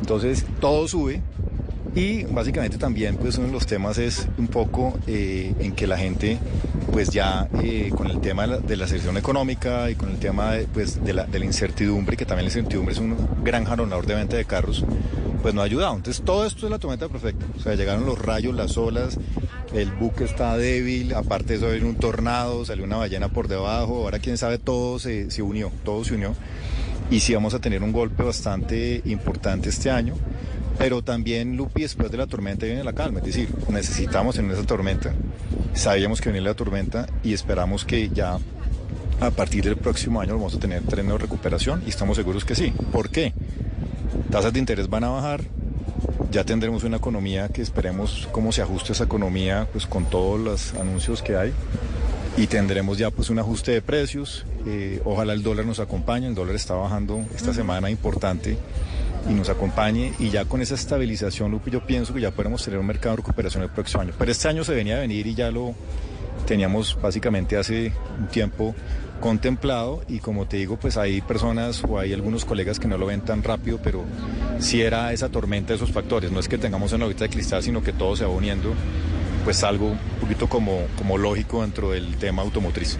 [0.00, 1.20] Entonces, todo sube.
[1.96, 5.96] Y básicamente también pues uno de los temas es un poco eh, en que la
[5.96, 6.38] gente
[6.92, 10.66] pues ya eh, con el tema de la, sección económica y con el tema de,
[10.66, 14.14] pues, de, la, de la incertidumbre, que también la incertidumbre es un gran jalonador de
[14.14, 14.84] venta de carros,
[15.40, 15.96] pues no ha ayudado.
[15.96, 17.46] Entonces todo esto es la tormenta perfecta.
[17.56, 19.18] O sea, llegaron los rayos, las olas,
[19.72, 24.04] el buque está débil, aparte de eso hay un tornado, salió una ballena por debajo,
[24.04, 26.34] ahora quién sabe, todo se, se unió, todo se unió.
[27.10, 30.14] Y sí vamos a tener un golpe bastante importante este año.
[30.78, 33.20] Pero también, Lupi, después de la tormenta viene la calma.
[33.20, 35.14] Es decir, necesitamos en esa tormenta.
[35.74, 38.38] Sabíamos que venía la tormenta y esperamos que ya
[39.20, 42.54] a partir del próximo año vamos a tener tren de recuperación y estamos seguros que
[42.54, 42.72] sí.
[42.92, 43.32] ¿Por qué?
[44.30, 45.42] Tasas de interés van a bajar,
[46.30, 50.74] ya tendremos una economía que esperemos cómo se ajuste esa economía pues con todos los
[50.74, 51.52] anuncios que hay
[52.36, 54.44] y tendremos ya pues un ajuste de precios.
[54.66, 58.58] Eh, ojalá el dólar nos acompañe, el dólar está bajando esta semana importante
[59.28, 62.78] y nos acompañe y ya con esa estabilización, Lupi, yo pienso que ya podemos tener
[62.78, 64.12] un mercado de recuperación el próximo año.
[64.18, 65.74] Pero este año se venía a venir y ya lo
[66.46, 68.74] teníamos básicamente hace un tiempo
[69.20, 73.06] contemplado y como te digo, pues hay personas o hay algunos colegas que no lo
[73.06, 74.04] ven tan rápido, pero
[74.58, 76.30] sí era esa tormenta de esos factores.
[76.30, 78.74] No es que tengamos una bolita de cristal, sino que todo se va uniendo,
[79.44, 82.98] pues algo un poquito como, como lógico dentro del tema automotriz.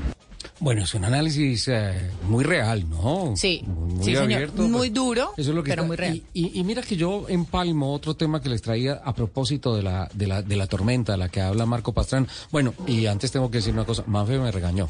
[0.58, 3.34] Bueno, es un análisis eh, muy real, ¿no?
[3.36, 4.22] Sí, muy sí, señor.
[4.22, 6.22] abierto, Muy pues, duro, eso es lo que pero está- muy real.
[6.32, 9.82] Y, y- y mira que yo empalmo otro tema que les traía a propósito de
[9.82, 12.26] la, de la, de la tormenta, de la que habla Marco Pastrán.
[12.50, 14.88] Bueno, y antes tengo que decir una cosa, Manfred me regañó.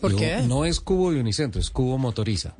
[0.00, 0.42] ¿Por Dijo, qué?
[0.46, 2.54] No es cubo de unicentro, es cubo motoriza.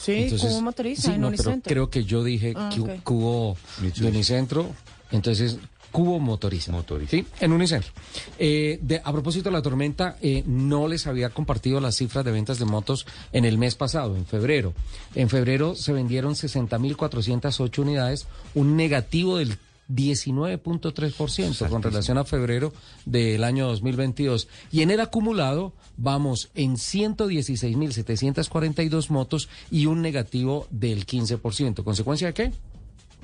[0.00, 1.68] Sí, cubo motoriza sí, en no, pero Unicentro.
[1.70, 2.70] creo que yo dije Ah,
[3.02, 4.70] cubo de unicentro,
[5.10, 5.58] entonces
[5.90, 6.72] cubo motoriza.
[7.08, 7.92] Sí, en unicentro.
[8.38, 12.32] Eh, de- a propósito de la tormenta, eh, no les había compartido las cifras de
[12.32, 14.72] ventas de motos en el mes pasado, en febrero.
[15.14, 19.58] En febrero se vendieron 60.408 unidades, un negativo del
[19.90, 22.74] 19.3% con relación a febrero
[23.06, 24.46] del año 2022.
[24.70, 31.82] Y en el acumulado vamos en 116.742 motos y un negativo del 15%.
[31.84, 32.52] ¿Consecuencia de qué?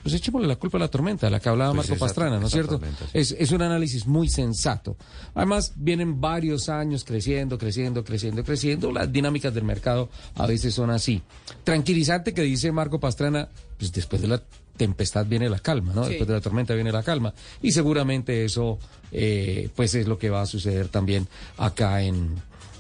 [0.05, 2.47] Pues echémosle la culpa a la tormenta, la que hablaba Pues Marco esa- Pastrana, ¿no
[2.47, 2.79] es cierto?
[2.79, 3.11] tormenta, sí.
[3.15, 4.97] Es, es un análisis muy sensato.
[5.35, 8.93] Además, vienen varios años creciendo, creciendo, creciendo, creciendo.
[8.93, 11.23] Las dinámicas del mercado a veces son así.
[11.65, 13.49] Tranquilizante que dice Marco Pastrana,
[13.79, 14.43] pues después de la
[14.77, 16.03] tempestad viene la calma, ¿no?
[16.05, 16.11] Sí.
[16.11, 17.33] Después de la tormenta viene la calma.
[17.63, 18.79] Y seguramente eso,
[19.11, 21.27] eh, pues es lo que va a suceder también
[21.57, 22.35] acá en,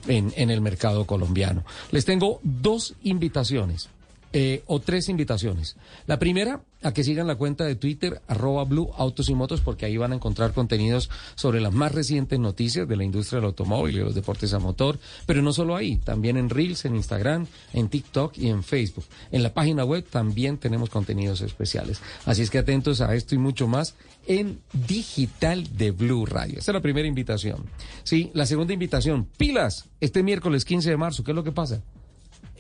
[0.09, 1.65] en, en el mercado colombiano.
[1.91, 3.89] Les tengo dos invitaciones.
[4.37, 5.77] Eh, o tres invitaciones.
[6.09, 9.87] La primera, a que sigan la cuenta de Twitter, arroba Blue Autos y Motos, porque
[9.87, 13.95] ahí van a encontrar contenidos sobre las más recientes noticias de la industria del automóvil
[13.95, 17.89] y los deportes a motor, pero no solo ahí, también en Reels, en Instagram, en
[17.89, 19.05] TikTok y en Facebook.
[19.31, 22.01] En la página web también tenemos contenidos especiales.
[22.27, 23.95] Así es que atentos a esto y mucho más
[24.27, 26.59] en digital de Blue Radio.
[26.59, 27.67] Esta es la primera invitación.
[28.03, 31.85] Sí, la segunda invitación, pilas, este miércoles 15 de marzo, ¿qué es lo que pasa?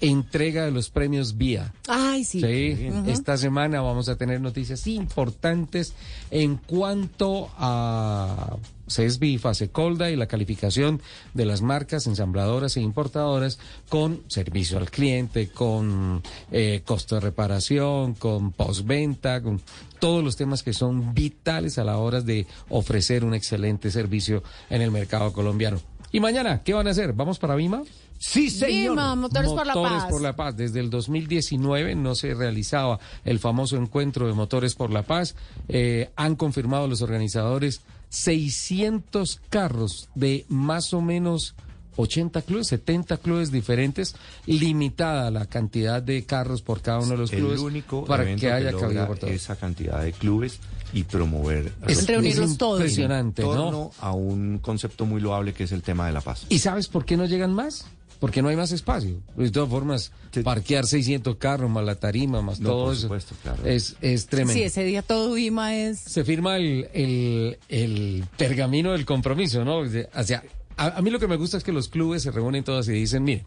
[0.00, 1.72] Entrega de los premios Vía.
[1.88, 2.40] Ay, sí.
[2.40, 5.94] Sí, esta semana vamos a tener noticias importantes
[6.30, 8.56] en cuanto a
[8.88, 11.00] CESBI y Fasecolda y la calificación
[11.32, 16.22] de las marcas ensambladoras e importadoras con servicio al cliente, con
[16.52, 19.60] eh, costo de reparación, con postventa, con
[19.98, 24.82] todos los temas que son vitales a la hora de ofrecer un excelente servicio en
[24.82, 25.80] el mercado colombiano.
[26.12, 27.12] Y mañana, ¿qué van a hacer?
[27.12, 27.82] ¿Vamos para Vima?
[28.26, 30.10] Sí, Vima, Motores por la Motores Paz.
[30.10, 30.56] por la Paz.
[30.56, 35.34] Desde el 2019 no se realizaba el famoso encuentro de Motores por la Paz.
[35.68, 41.54] Eh, han confirmado los organizadores 600 carros de más o menos
[41.96, 44.16] 80 clubes, 70 clubes diferentes,
[44.46, 48.50] limitada la cantidad de carros por cada uno de los el clubes único para que
[48.50, 49.32] haya logra cabida por todos.
[49.32, 50.58] esa cantidad de clubes
[50.92, 52.80] y promover Es- Reunirlos es todos.
[52.80, 53.54] impresionante, en ¿no?
[53.54, 56.46] torno a un concepto muy loable que es el tema de la paz.
[56.48, 57.86] ¿Y sabes por qué no llegan más?
[58.20, 59.20] Porque no hay más espacio.
[59.36, 60.12] De todas formas,
[60.42, 63.64] parquear 600 carros más la tarima, más No, todo por eso, supuesto, claro.
[63.66, 64.54] es, es tremendo.
[64.54, 65.98] Sí, ese día todo Vima es...
[65.98, 69.78] se firma el, el, el pergamino del compromiso, ¿no?
[69.78, 70.42] O sea,
[70.76, 72.92] a, a mí lo que me gusta es que los clubes se reúnen todos y
[72.92, 73.44] dicen, mire,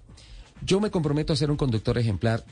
[0.64, 2.44] yo me comprometo a ser un conductor ejemplar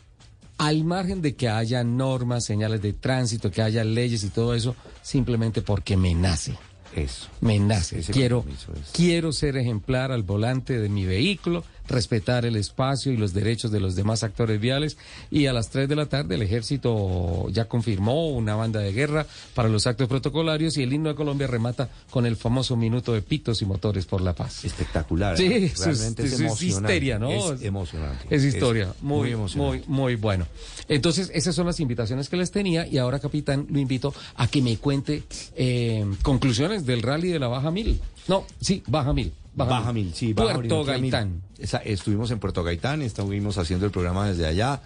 [0.58, 4.76] al margen de que haya normas, señales de tránsito, que haya leyes y todo eso,
[5.02, 6.56] simplemente porque me nace.
[6.96, 7.28] Eso.
[7.42, 8.00] Me nace.
[8.00, 8.46] Ese Quiero,
[8.94, 13.80] quiero ser ejemplar al volante de mi vehículo, respetar el espacio y los derechos de
[13.80, 14.98] los demás actores viales.
[15.32, 19.26] Y a las 3 de la tarde el ejército ya confirmó una banda de guerra
[19.54, 23.22] para los actos protocolarios y el himno de Colombia remata con el famoso minuto de
[23.22, 24.66] pitos y motores por la paz.
[24.66, 25.38] Espectacular.
[25.38, 25.66] Sí, ¿eh?
[25.66, 26.68] es, Realmente es es emocionante.
[26.68, 27.30] histeria, ¿no?
[27.54, 28.26] Es emocionante.
[28.30, 30.46] Es historia, Es muy, muy muy, bueno.
[30.88, 34.62] Entonces, esas son las invitaciones que les tenía y ahora, capitán, lo invito a que
[34.62, 35.24] me cuente
[35.56, 38.00] eh, conclusiones del rally de la Baja Mil.
[38.28, 39.34] No, sí, Baja Mil.
[39.56, 40.84] Baja, Mil, sí, Baja Puerto.
[40.84, 41.42] Gaitán.
[41.58, 44.82] Esa- estuvimos en Puerto Gaitán, estuvimos haciendo el programa desde allá.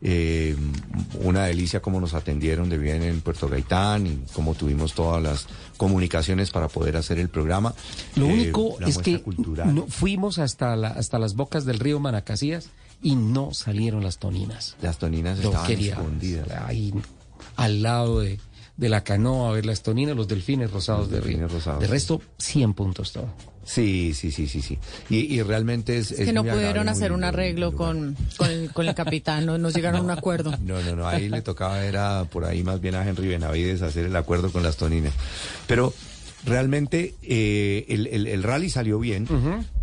[0.00, 0.54] Eh,
[1.24, 5.46] una delicia cómo nos atendieron de bien en Puerto Gaitán y cómo tuvimos todas las
[5.76, 7.74] comunicaciones para poder hacer el programa.
[8.14, 9.22] Lo Eh, único es que
[9.66, 12.68] no- fuimos hasta, la, hasta las bocas del río Manacasías
[13.02, 14.76] y no salieron las toninas.
[14.82, 16.48] Las toninas estaban escondidas.
[16.66, 16.92] ahí
[17.56, 18.38] al lado de,
[18.76, 21.38] de la canoa a ver las toninas, los delfines rosados de río.
[21.38, 23.28] delfines rosados, De resto, 100 puntos todo.
[23.68, 24.78] Sí, sí, sí, sí, sí.
[25.10, 28.50] Y, y realmente es, Es que no pudieron agradable, hacer muy un arreglo con, con,
[28.50, 30.52] el, con el capitán, no, no llegaron a un acuerdo.
[30.64, 34.06] No, no, no, ahí le tocaba, era por ahí más bien a Henry Benavides hacer
[34.06, 35.12] el acuerdo con las toninas.
[35.66, 35.92] Pero
[36.46, 39.26] realmente eh, el, el- el rally salió bien,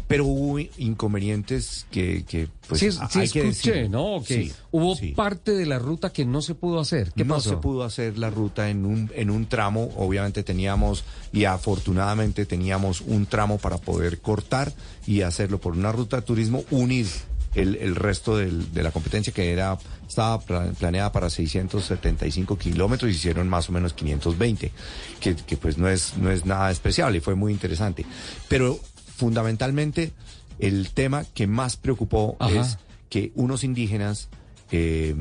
[0.07, 3.89] pero hubo inconvenientes que, que pues, sí, que escuché, decir.
[3.89, 4.21] ¿no?
[4.25, 7.11] Que Sí, hubo parte de la ruta que no se pudo hacer.
[7.15, 7.49] ¿Qué no pasó?
[7.49, 11.03] se pudo hacer la ruta en un, en un tramo, obviamente teníamos
[11.33, 14.73] y afortunadamente teníamos un tramo para poder cortar
[15.07, 17.07] y hacerlo por una ruta de turismo, unir
[17.55, 19.77] el, el resto del- de la competencia que era
[20.07, 24.71] estaba pla- planeada para 675 kilómetros, hicieron más o menos 520,
[25.19, 28.05] que, que pues no es, no es nada especial y fue muy interesante.
[28.47, 28.79] Pero
[29.16, 30.11] fundamentalmente
[30.59, 32.61] el tema que más preocupó Ajá.
[32.61, 32.78] es
[33.09, 34.30] que unos indígenas
[34.72, 35.16] eh,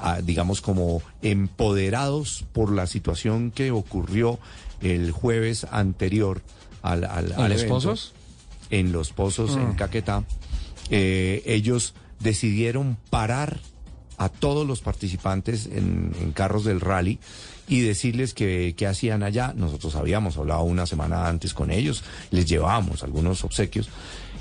[0.00, 4.38] a- digamos como empoderados por la situación que ocurrió
[4.80, 6.42] el jueves anterior
[6.82, 8.12] al, al, ¿En al los evento, pozos?
[8.70, 9.76] en los pozos en Mm.
[9.76, 10.24] Caquetá,
[10.90, 13.60] eh, ellos decidieron parar
[14.16, 17.18] a todos los participantes en, en carros del rally
[17.68, 19.52] y decirles que, que hacían allá.
[19.56, 23.88] Nosotros habíamos hablado una semana antes con ellos, les llevábamos algunos obsequios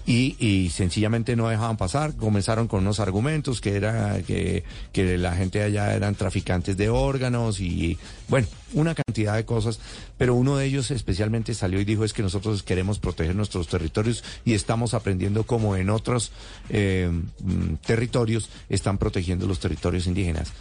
[0.05, 2.15] y, y sencillamente no dejaban pasar.
[2.15, 7.59] Comenzaron con unos argumentos que era que, que la gente allá eran traficantes de órganos
[7.59, 7.97] y
[8.28, 9.80] bueno, una cantidad de cosas,
[10.17, 14.24] pero uno de ellos especialmente salió y dijo es que nosotros queremos proteger nuestros territorios
[14.45, 16.32] y estamos aprendiendo como en otros
[16.69, 17.09] eh,
[17.39, 20.51] mm, territorios están protegiendo los territorios indígenas.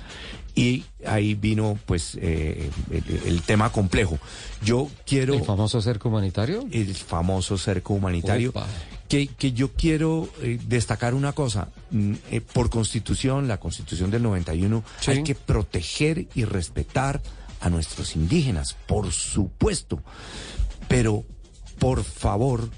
[0.54, 4.18] Y ahí vino pues eh, el, el tema complejo.
[4.62, 5.34] Yo quiero...
[5.34, 6.66] ¿El famoso cerco humanitario?
[6.70, 8.52] El famoso cerco humanitario.
[9.08, 11.68] Que, que yo quiero eh, destacar una cosa.
[11.90, 15.10] Mm, eh, por constitución, la constitución del 91, Sí.
[15.10, 17.22] hay que proteger y respetar
[17.60, 20.02] a nuestros indígenas, por supuesto.
[20.88, 21.24] Pero,
[21.78, 22.68] por favor,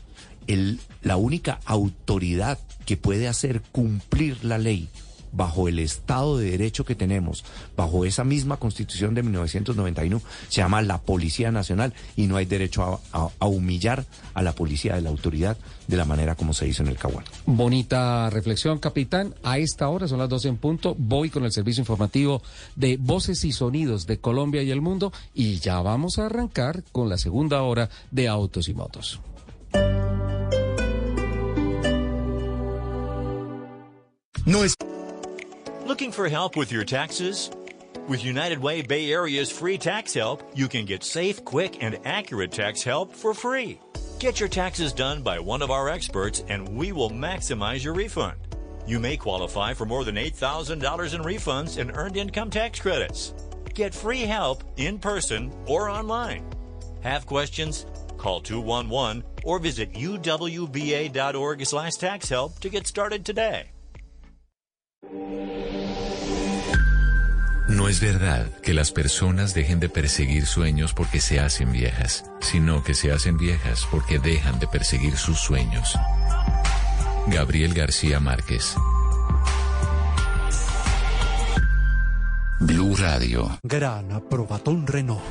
[0.47, 4.89] el, la única autoridad que puede hacer cumplir la ley
[5.35, 7.45] bajo el Estado de Derecho que tenemos,
[7.77, 12.83] bajo esa misma Constitución de 1991, se llama la Policía Nacional y no hay derecho
[13.13, 14.05] a, a- a humillar
[14.35, 15.57] a la policía de la autoridad
[15.89, 17.25] de la manera como se hizo en el Caguán.
[17.47, 19.35] Bonita reflexión, capitán.
[19.43, 20.95] A esta hora son las 12 en punto.
[20.99, 22.43] Voy con el servicio informativo
[22.77, 27.09] de Voces y Sonidos de Colombia y el mundo y ya vamos a arrancar con
[27.09, 29.21] la segunda hora de Autos y Motos.
[34.47, 34.75] No es
[35.85, 37.51] Looking for help with your taxes?
[38.09, 42.53] With United Way Bay Area's free tax help, you can get safe, quick, and accurate
[42.53, 43.79] tax help for free.
[44.19, 48.39] Get your taxes done by one of our experts, and we will maximize your refund.
[48.87, 50.71] You may qualify for more than $8,000
[51.15, 53.35] in refunds and earned income tax credits.
[53.75, 56.47] Get free help in person or online.
[57.03, 57.85] Have questions?
[58.17, 63.74] Call 211 or visit uwba.org slash tax to get started today.
[67.69, 72.85] No es verdad que las personas dejen de perseguir sueños porque se hacen viejas, sino
[72.85, 75.99] que se hacen viejas porque dejan de perseguir sus sueños.
[77.27, 78.75] Gabriel García Márquez.
[82.61, 83.59] Blue Radio.
[83.63, 85.23] Gran aprobatón Renault.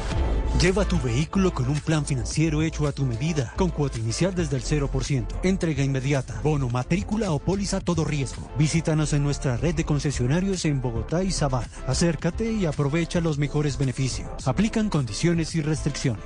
[0.63, 4.55] Lleva tu vehículo con un plan financiero hecho a tu medida, con cuota inicial desde
[4.55, 8.49] el 0%, entrega inmediata, bono, matrícula o póliza todo riesgo.
[8.57, 11.67] Visítanos en nuestra red de concesionarios en Bogotá y Sabana.
[11.85, 14.47] Acércate y aprovecha los mejores beneficios.
[14.47, 16.23] Aplican condiciones y restricciones.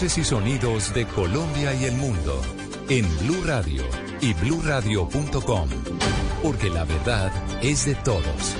[0.00, 2.40] Voces y sonidos de Colombia y el mundo
[2.88, 3.82] en Blue Radio
[4.22, 5.68] y bluradio.com,
[6.42, 7.30] porque la verdad
[7.62, 8.56] es de todos.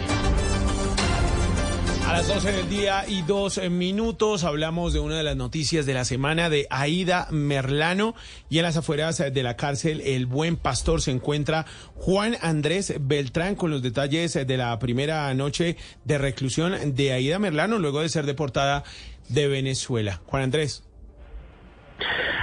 [2.07, 5.95] A las 12 del día y dos minutos hablamos de una de las noticias de
[5.95, 8.15] la semana de Aida Merlano
[8.51, 11.65] y en las afueras de la cárcel El Buen Pastor se encuentra
[11.95, 17.79] Juan Andrés Beltrán con los detalles de la primera noche de reclusión de Aida Merlano
[17.79, 18.85] luego de ser deportada
[19.31, 20.21] de Venezuela.
[20.27, 20.83] Juan Andrés.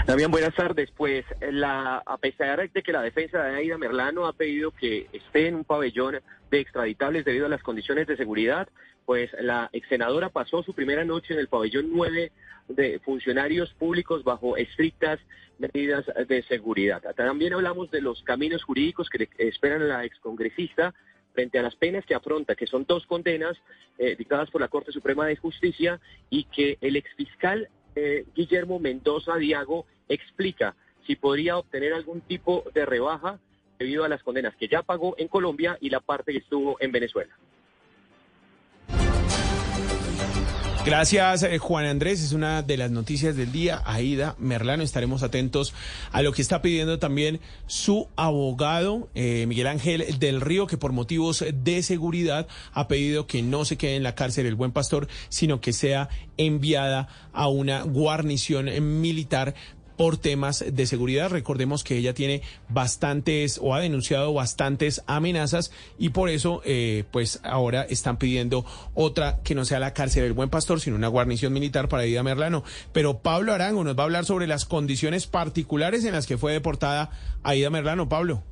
[0.05, 0.91] También buenas tardes.
[0.95, 5.47] Pues la, a pesar de que la defensa de Aida Merlano ha pedido que esté
[5.47, 8.67] en un pabellón de extraditables debido a las condiciones de seguridad,
[9.05, 12.31] pues la ex senadora pasó su primera noche en el pabellón 9
[12.67, 15.19] de funcionarios públicos bajo estrictas
[15.57, 17.01] medidas de seguridad.
[17.15, 20.93] También hablamos de los caminos jurídicos que esperan a la excongresista
[21.33, 23.55] frente a las penas que afronta, que son dos condenas
[23.97, 25.99] eh, dictadas por la Corte Suprema de Justicia
[26.29, 30.75] y que el exfiscal eh, Guillermo Mendoza Diago explica
[31.07, 33.39] si podría obtener algún tipo de rebaja
[33.79, 36.91] debido a las condenas que ya pagó en Colombia y la parte que estuvo en
[36.91, 37.35] Venezuela.
[40.87, 42.23] Gracias, eh, Juan Andrés.
[42.23, 43.81] Es una de las noticias del día.
[43.83, 45.73] Aida Merlano, estaremos atentos
[46.13, 50.93] a lo que está pidiendo también su abogado, eh, Miguel Ángel del Río, que por
[50.93, 55.09] motivos de seguridad ha pedido que no se quede en la cárcel el buen pastor,
[55.27, 56.07] sino que sea
[56.37, 58.69] enviada a una guarnición
[59.01, 59.55] militar
[59.97, 61.29] por temas de seguridad.
[61.29, 67.41] Recordemos que ella tiene bastantes o ha denunciado bastantes amenazas y por eso eh, pues
[67.43, 71.51] ahora están pidiendo otra que no sea la cárcel del Buen Pastor, sino una guarnición
[71.51, 72.63] militar para Ida Merlano.
[72.93, 76.53] Pero Pablo Arango nos va a hablar sobre las condiciones particulares en las que fue
[76.53, 77.09] deportada
[77.43, 78.07] Aida Merlano.
[78.07, 78.43] Pablo.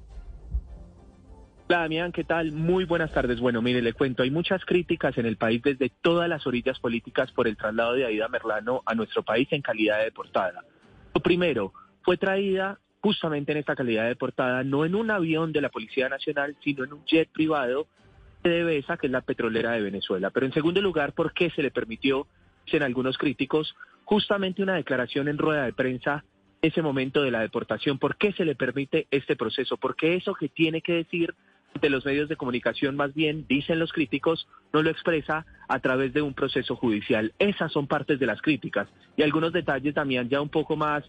[1.67, 2.51] Hola Damián, ¿qué tal?
[2.51, 3.39] Muy buenas tardes.
[3.39, 7.31] Bueno, mire, le cuento, hay muchas críticas en el país desde todas las orillas políticas
[7.31, 10.63] por el traslado de Aida Merlano a nuestro país en calidad de deportada.
[11.15, 11.71] Lo primero,
[12.03, 16.09] fue traída justamente en esta calidad de deportada, no en un avión de la Policía
[16.09, 17.87] Nacional, sino en un jet privado
[18.43, 20.29] de DBSA, que es la petrolera de Venezuela.
[20.29, 22.27] Pero en segundo lugar, ¿por qué se le permitió,
[22.65, 26.25] dicen algunos críticos, justamente una declaración en rueda de prensa
[26.61, 27.97] ese momento de la deportación?
[27.97, 29.77] ¿Por qué se le permite este proceso?
[29.77, 31.33] Porque eso que tiene que decir
[31.79, 36.13] de los medios de comunicación, más bien, dicen los críticos, no lo expresa a través
[36.13, 37.33] de un proceso judicial.
[37.39, 38.87] Esas son partes de las críticas.
[39.17, 41.03] Y algunos detalles también ya un poco más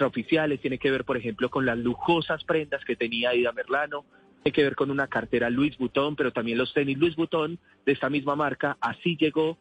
[0.00, 4.04] oficiales, tiene que ver, por ejemplo, con las lujosas prendas que tenía Ida Merlano,
[4.42, 7.92] tiene que ver con una cartera Luis Butón, pero también los tenis Luis Butón de
[7.92, 8.76] esta misma marca.
[8.80, 9.58] Así llegó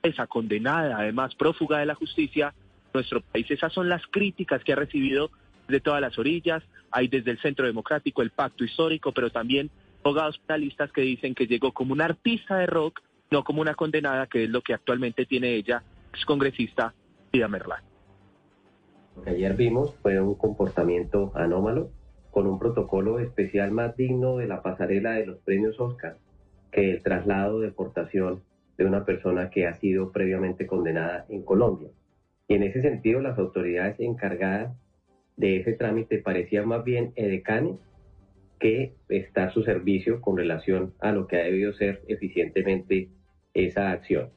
[0.00, 2.54] pesa condenada, además prófuga de la justicia,
[2.94, 3.50] nuestro país.
[3.50, 5.30] Esas son las críticas que ha recibido
[5.68, 6.62] de todas las orillas.
[6.90, 9.70] Hay desde el Centro Democrático el Pacto Histórico, pero también
[10.02, 14.26] abogados penalistas que dicen que llegó como una artista de rock, no como una condenada,
[14.26, 15.82] que es lo que actualmente tiene ella,
[16.12, 16.94] ex congresista
[17.32, 17.82] Ida Merlán.
[19.16, 21.90] Lo que ayer vimos fue un comportamiento anómalo,
[22.30, 26.18] con un protocolo especial más digno de la pasarela de los premios Oscar
[26.70, 28.42] que el traslado de deportación
[28.76, 31.88] de una persona que ha sido previamente condenada en Colombia.
[32.48, 34.76] Y en ese sentido, las autoridades encargadas
[35.36, 37.76] de ese trámite parecían más bien edecanes
[38.58, 43.08] que está a su servicio con relación a lo que ha debido ser eficientemente
[43.54, 44.30] esa acción.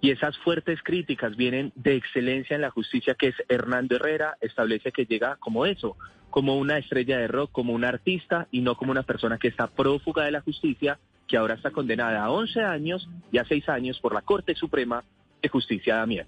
[0.00, 4.92] Y esas fuertes críticas vienen de excelencia en la justicia, que es Hernando Herrera, establece
[4.92, 5.96] que llega como eso,
[6.30, 9.68] como una estrella de rock, como un artista y no como una persona que está
[9.68, 13.98] prófuga de la justicia, que ahora está condenada a 11 años y a 6 años
[14.00, 15.02] por la Corte Suprema
[15.42, 16.26] de Justicia de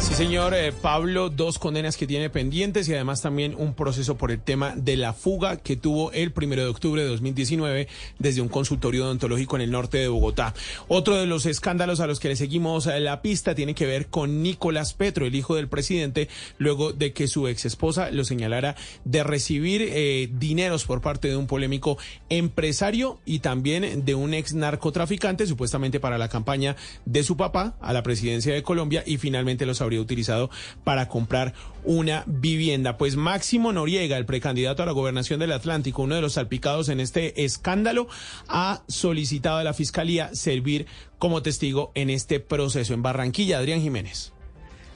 [0.00, 4.30] Sí, señor eh, Pablo, dos condenas que tiene pendientes y además también un proceso por
[4.30, 7.88] el tema de la fuga que tuvo el primero de octubre de 2019
[8.18, 10.54] desde un consultorio odontológico en el norte de Bogotá.
[10.86, 14.06] Otro de los escándalos a los que le seguimos eh, la pista tiene que ver
[14.06, 16.28] con Nicolás Petro, el hijo del presidente,
[16.58, 21.36] luego de que su ex esposa lo señalara de recibir eh, dineros por parte de
[21.36, 27.36] un polémico empresario y también de un ex narcotraficante, supuestamente para la campaña de su
[27.36, 30.50] papá a la presidencia de Colombia y finalmente los habría utilizado
[30.84, 32.98] para comprar una vivienda.
[32.98, 37.00] Pues Máximo Noriega, el precandidato a la gobernación del Atlántico, uno de los salpicados en
[37.00, 38.08] este escándalo,
[38.48, 40.86] ha solicitado a la Fiscalía servir
[41.18, 43.58] como testigo en este proceso en Barranquilla.
[43.58, 44.32] Adrián Jiménez.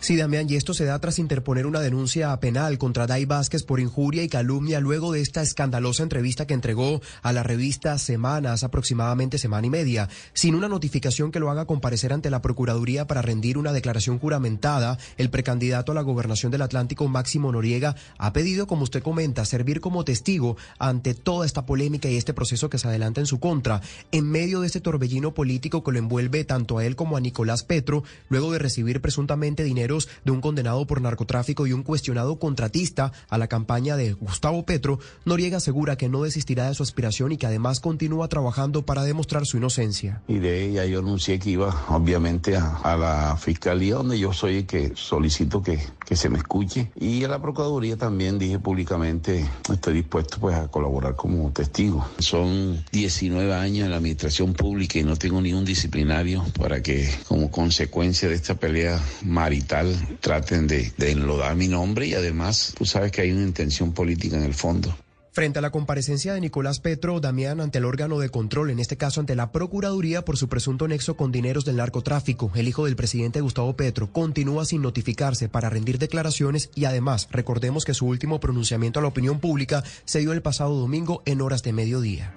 [0.02, 3.78] Sí, Damián, y esto se da tras interponer una denuncia penal contra Dai Vázquez por
[3.78, 9.38] injuria y calumnia luego de esta escandalosa entrevista que entregó a la revista Semanas, aproximadamente
[9.38, 13.56] semana y media, sin una notificación que lo haga comparecer ante la Procuraduría para rendir
[13.58, 14.98] una declaración juramentada.
[15.18, 19.80] El precandidato a la gobernación del Atlántico, Máximo Noriega, ha pedido, como usted comenta, servir
[19.80, 23.80] como testigo ante toda esta polémica y este proceso que se adelanta en su contra,
[24.10, 27.62] en medio de este torbellino político que lo envuelve tanto a él como a Nicolás
[27.62, 29.91] Petro, luego de recibir presuntamente dinero
[30.24, 34.98] de un condenado por narcotráfico y un cuestionado contratista a la campaña de Gustavo Petro,
[35.24, 39.46] Noriega asegura que no desistirá de su aspiración y que además continúa trabajando para demostrar
[39.46, 40.22] su inocencia.
[40.28, 44.58] Y de ella yo anuncié que iba obviamente a, a la fiscalía donde yo soy
[44.58, 49.46] el que solicito que, que se me escuche y a la Procuraduría también dije públicamente
[49.72, 52.06] estoy dispuesto pues a colaborar como testigo.
[52.18, 57.08] Son 19 años en la administración pública y no tengo ni un disciplinario para que
[57.28, 59.81] como consecuencia de esta pelea marital
[60.20, 64.36] traten de, de enlodar mi nombre y además tú sabes que hay una intención política
[64.36, 64.94] en el fondo.
[65.34, 68.98] Frente a la comparecencia de Nicolás Petro, Damián ante el órgano de control, en este
[68.98, 72.96] caso ante la Procuraduría por su presunto nexo con dineros del narcotráfico, el hijo del
[72.96, 78.40] presidente Gustavo Petro continúa sin notificarse para rendir declaraciones y además recordemos que su último
[78.40, 82.34] pronunciamiento a la opinión pública se dio el pasado domingo en horas de mediodía.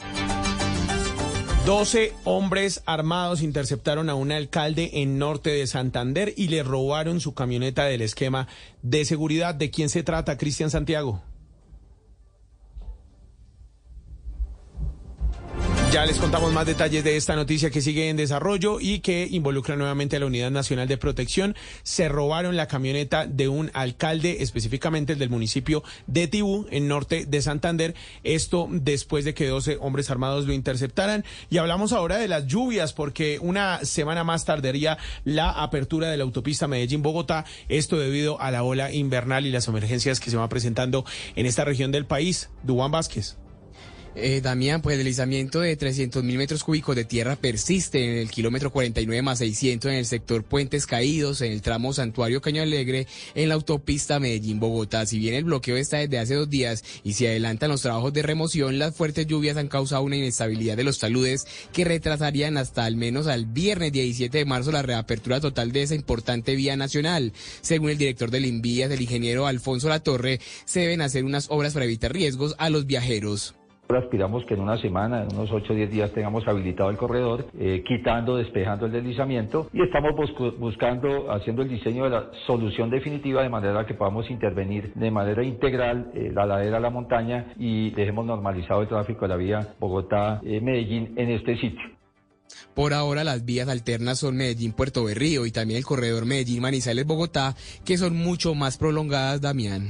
[1.65, 7.33] 12 hombres armados interceptaron a un alcalde en norte de Santander y le robaron su
[7.33, 8.47] camioneta del esquema
[8.83, 9.55] de seguridad.
[9.55, 11.23] ¿De quién se trata, Cristian Santiago?
[15.95, 19.77] Ya les contamos más detalles de esta noticia que sigue en desarrollo y que involucra
[19.77, 21.55] nuevamente a la Unidad Nacional de Protección.
[21.83, 27.25] Se robaron la camioneta de un alcalde, específicamente el del municipio de Tibú, en norte
[27.25, 27.95] de Santander.
[28.25, 31.23] Esto después de que 12 hombres armados lo interceptaran.
[31.49, 36.25] Y hablamos ahora de las lluvias, porque una semana más tardaría la apertura de la
[36.25, 37.45] autopista Medellín-Bogotá.
[37.69, 41.05] Esto debido a la ola invernal y las emergencias que se van presentando
[41.37, 42.49] en esta región del país.
[42.63, 43.37] Dubán Vázquez.
[44.17, 48.31] Eh, Damián, pues el deslizamiento de 300 mil metros cúbicos de tierra persiste en el
[48.31, 53.07] kilómetro 49 más 600 en el sector Puentes Caídos, en el tramo Santuario Caño Alegre,
[53.33, 55.05] en la autopista Medellín-Bogotá.
[55.05, 58.21] Si bien el bloqueo está desde hace dos días y se adelantan los trabajos de
[58.21, 62.95] remoción, las fuertes lluvias han causado una inestabilidad de los taludes que retrasarían hasta al
[62.95, 67.33] menos al viernes 17 de marzo la reapertura total de esa importante vía nacional.
[67.59, 71.83] Según el director del Invías, el ingeniero Alfonso Latorre, se deben hacer unas obras para
[71.83, 73.55] evitar riesgos a los viajeros.
[73.87, 77.45] Aspiramos que en una semana, en unos 8 o 10 días tengamos habilitado el corredor,
[77.57, 80.11] eh, quitando, despejando el deslizamiento y estamos
[80.57, 85.43] buscando, haciendo el diseño de la solución definitiva de manera que podamos intervenir de manera
[85.43, 91.13] integral eh, la ladera la montaña y dejemos normalizado el tráfico de la vía Bogotá-Medellín
[91.15, 91.95] en este sitio.
[92.73, 97.55] Por ahora las vías alternas son Medellín-Puerto Berrío y también el corredor Medellín-Manizales-Bogotá,
[97.85, 99.89] que son mucho más prolongadas, Damián.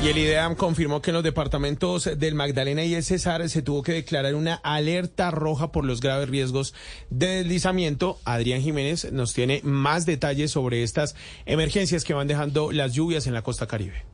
[0.00, 3.82] Y el IDEAM confirmó que en los departamentos del Magdalena y el Cesar se tuvo
[3.82, 6.72] que declarar una alerta roja por los graves riesgos
[7.10, 8.20] de deslizamiento.
[8.24, 11.16] Adrián Jiménez nos tiene más detalles sobre estas
[11.46, 14.07] emergencias que van dejando las lluvias en la costa caribe.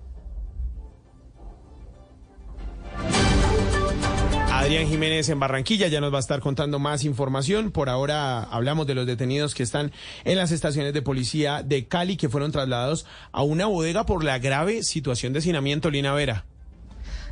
[4.64, 7.70] Adrián Jiménez en Barranquilla ya nos va a estar contando más información.
[7.70, 9.92] Por ahora hablamos de los detenidos que están
[10.24, 14.38] en las estaciones de policía de Cali que fueron trasladados a una bodega por la
[14.38, 15.90] grave situación de hacinamiento.
[15.90, 16.46] Lina Vera.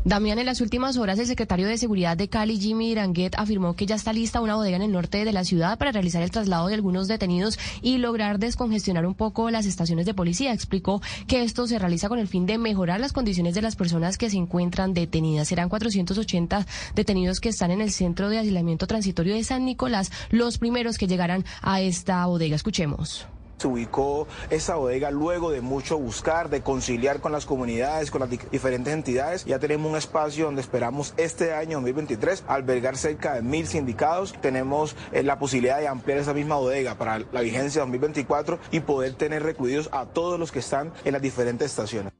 [0.04, 3.86] Damián, en las últimas horas, el secretario de Seguridad de Cali, Jimmy Iranguet, afirmó que
[3.86, 6.66] ya está lista una bodega en el norte de la ciudad para realizar el traslado
[6.66, 10.52] de algunos detenidos y lograr descongestionar un poco las estaciones de policía.
[10.52, 14.18] Explicó que esto se realiza con el fin de mejorar las condiciones de las personas
[14.18, 15.46] que se encuentran detenidas.
[15.46, 16.66] Serán 480
[16.96, 21.06] detenidos que están en el centro de aislamiento transitorio de San Nicolás, los primeros que
[21.06, 22.56] llegarán a esta bodega.
[22.56, 23.28] Escuchemos
[23.62, 28.30] se ubicó esa bodega luego de mucho buscar, de conciliar con las comunidades, con las
[28.50, 29.44] diferentes entidades.
[29.44, 34.34] Ya tenemos un espacio donde esperamos este año 2023 albergar cerca de mil sindicados.
[34.40, 39.14] Tenemos eh, la posibilidad de ampliar esa misma bodega para la vigencia 2024 y poder
[39.14, 42.12] tener recluidos a todos los que están en las diferentes estaciones.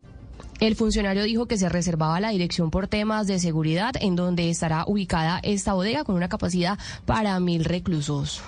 [0.63, 4.85] El funcionario dijo que se reservaba la dirección por temas de seguridad en donde estará
[4.87, 8.41] ubicada esta bodega con una capacidad para mil reclusos.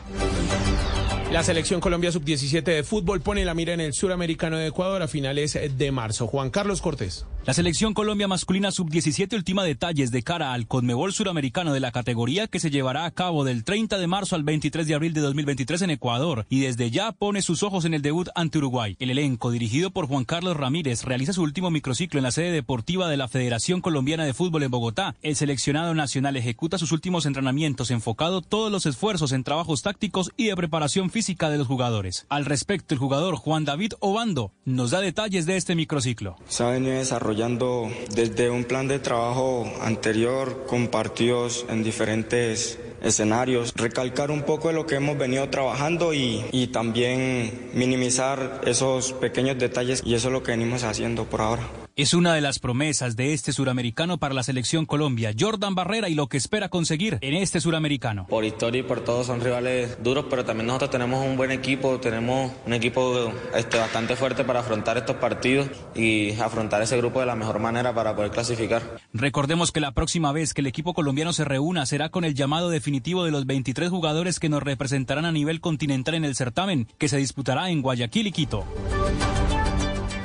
[1.33, 5.09] La selección Colombia sub-17 de fútbol pone la mira en el suramericano de Ecuador a
[5.09, 6.29] finales de marzo.
[6.29, 7.27] Juan Carlos Cortés.
[7.45, 12.47] La selección Colombia masculina sub-17 ultima detalles de cara al Conmebol suramericano de la categoría
[12.47, 15.83] que se llevará a cabo del 30 de marzo al 23 de abril de 2023
[15.83, 18.97] en Ecuador y desde ya pone sus ojos en el debut ante Uruguay.
[19.01, 23.09] El elenco, dirigido por Juan Carlos Ramírez, realiza su último microciclo en la sede deportiva
[23.09, 25.17] de la Federación Colombiana de Fútbol en Bogotá.
[25.23, 30.47] El seleccionado nacional ejecuta sus últimos entrenamientos enfocado todos los esfuerzos en trabajos tácticos y
[30.47, 32.27] de preparación física de los jugadores.
[32.29, 36.37] Al respecto, el jugador Juan David Obando nos da detalles de este microciclo.
[36.49, 43.73] Se ha venido desarrollando desde un plan de trabajo anterior con partidos en diferentes escenarios,
[43.77, 49.59] recalcar un poco de lo que hemos venido trabajando y, y también minimizar esos pequeños
[49.59, 51.69] detalles y eso es lo que venimos haciendo por ahora.
[51.97, 56.17] Es una de las promesas de este suramericano para la selección Colombia, Jordan Barrera, y
[56.17, 58.27] lo que espera conseguir en este suramericano.
[58.27, 62.01] Por historia y por todo son rivales duros, pero también nosotros tenemos un buen equipo,
[62.01, 67.27] tenemos un equipo este, bastante fuerte para afrontar estos partidos y afrontar ese grupo de
[67.27, 68.99] la mejor manera para poder clasificar.
[69.13, 72.71] Recordemos que la próxima vez que el equipo colombiano se reúna será con el llamado
[72.71, 77.07] definitivo de los 23 jugadores que nos representarán a nivel continental en el certamen, que
[77.07, 78.65] se disputará en Guayaquil y Quito.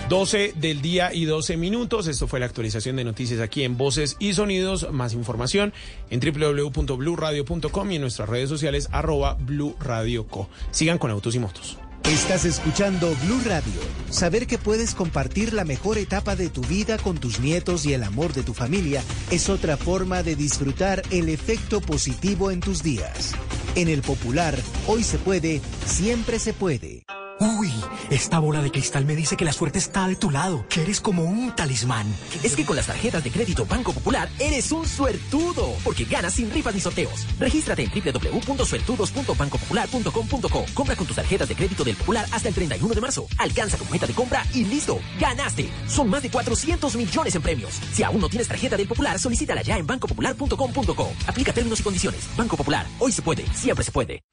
[0.10, 2.08] 12 del día y 12 minutos.
[2.08, 4.92] Esto fue la actualización de noticias aquí en Voces y Sonidos.
[4.92, 5.72] Más información
[6.10, 10.50] en www.bluradio.com y en nuestras redes sociales arroba Blue Radio Co.
[10.72, 11.78] Sigan con Autos y Motos.
[12.06, 13.80] Estás escuchando Blue Radio.
[14.10, 18.02] Saber que puedes compartir la mejor etapa de tu vida con tus nietos y el
[18.02, 23.36] amor de tu familia es otra forma de disfrutar el efecto positivo en tus días.
[23.76, 24.58] En el popular,
[24.88, 27.04] hoy se puede, siempre se puede.
[27.40, 27.72] Uy,
[28.10, 31.00] esta bola de cristal me dice que la suerte está de tu lado, que eres
[31.00, 32.06] como un talismán.
[32.44, 36.52] Es que con las tarjetas de crédito Banco Popular eres un suertudo, porque ganas sin
[36.52, 37.26] rifas ni sorteos.
[37.40, 40.66] Regístrate en www.suertudos.bancopopular.com.co.
[40.74, 43.26] Compra con tus tarjetas de crédito del Popular hasta el 31 de marzo.
[43.38, 45.72] Alcanza tu meta de compra y listo, ganaste.
[45.88, 47.80] Son más de 400 millones en premios.
[47.94, 51.14] Si aún no tienes tarjeta del Popular, solicítala ya en bancopopular.com.co.
[51.26, 52.28] Aplica términos y condiciones.
[52.36, 54.26] Banco Popular, hoy se puede, siempre se puede.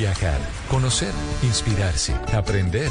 [0.00, 0.40] Viajar,
[0.70, 1.12] conocer,
[1.42, 2.88] inspirarse, aprender,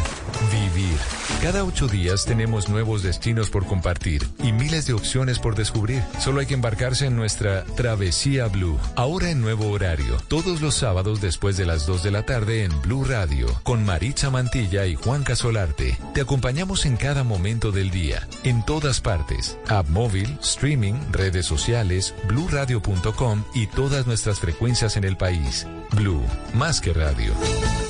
[0.52, 0.95] vivir.
[1.41, 6.03] Cada ocho días tenemos nuevos destinos por compartir y miles de opciones por descubrir.
[6.19, 8.77] Solo hay que embarcarse en nuestra Travesía Blue.
[8.95, 12.80] Ahora en nuevo horario, todos los sábados después de las 2 de la tarde en
[12.84, 15.98] Blue Radio, con Maritza Mantilla y Juan Casolarte.
[16.14, 19.57] Te acompañamos en cada momento del día, en todas partes.
[19.68, 25.65] App móvil, streaming, redes sociales, bluradio.com y todas nuestras frecuencias en el país.
[25.95, 26.22] Blue,
[26.53, 27.34] más que radio.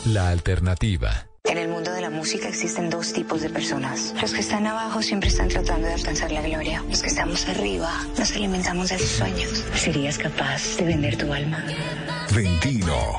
[0.06, 1.28] La alternativa.
[1.44, 4.14] En el mundo de la música existen dos tipos de personas.
[4.22, 6.84] Los que están abajo siempre están tratando de alcanzar la gloria.
[6.90, 9.66] Los que estamos arriba nos alimentamos de sus sueños.
[9.76, 11.64] ¿Serías capaz de vender tu alma?
[12.36, 13.18] Ventino.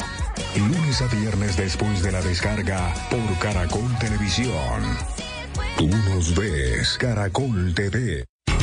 [0.57, 4.97] Lunes a viernes después de la descarga por Caracol Televisión.
[5.77, 8.30] Tú nos ves, Caracol TV.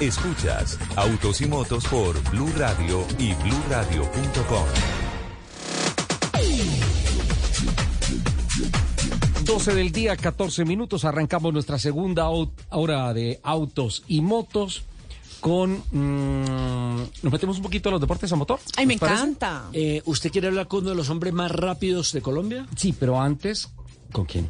[0.00, 4.64] Escuchas Autos y Motos por Blue Radio y bluradio.com.
[9.44, 11.04] 12 del día, 14 minutos.
[11.04, 14.84] Arrancamos nuestra segunda hora de autos y motos
[15.40, 15.82] con...
[15.90, 18.60] mm, ¿Nos metemos un poquito a los deportes a motor?
[18.76, 19.64] Ay, me encanta.
[19.72, 22.66] Eh, ¿Usted quiere hablar con uno de los hombres más rápidos de Colombia?
[22.76, 23.68] Sí, pero antes,
[24.12, 24.48] ¿con quién?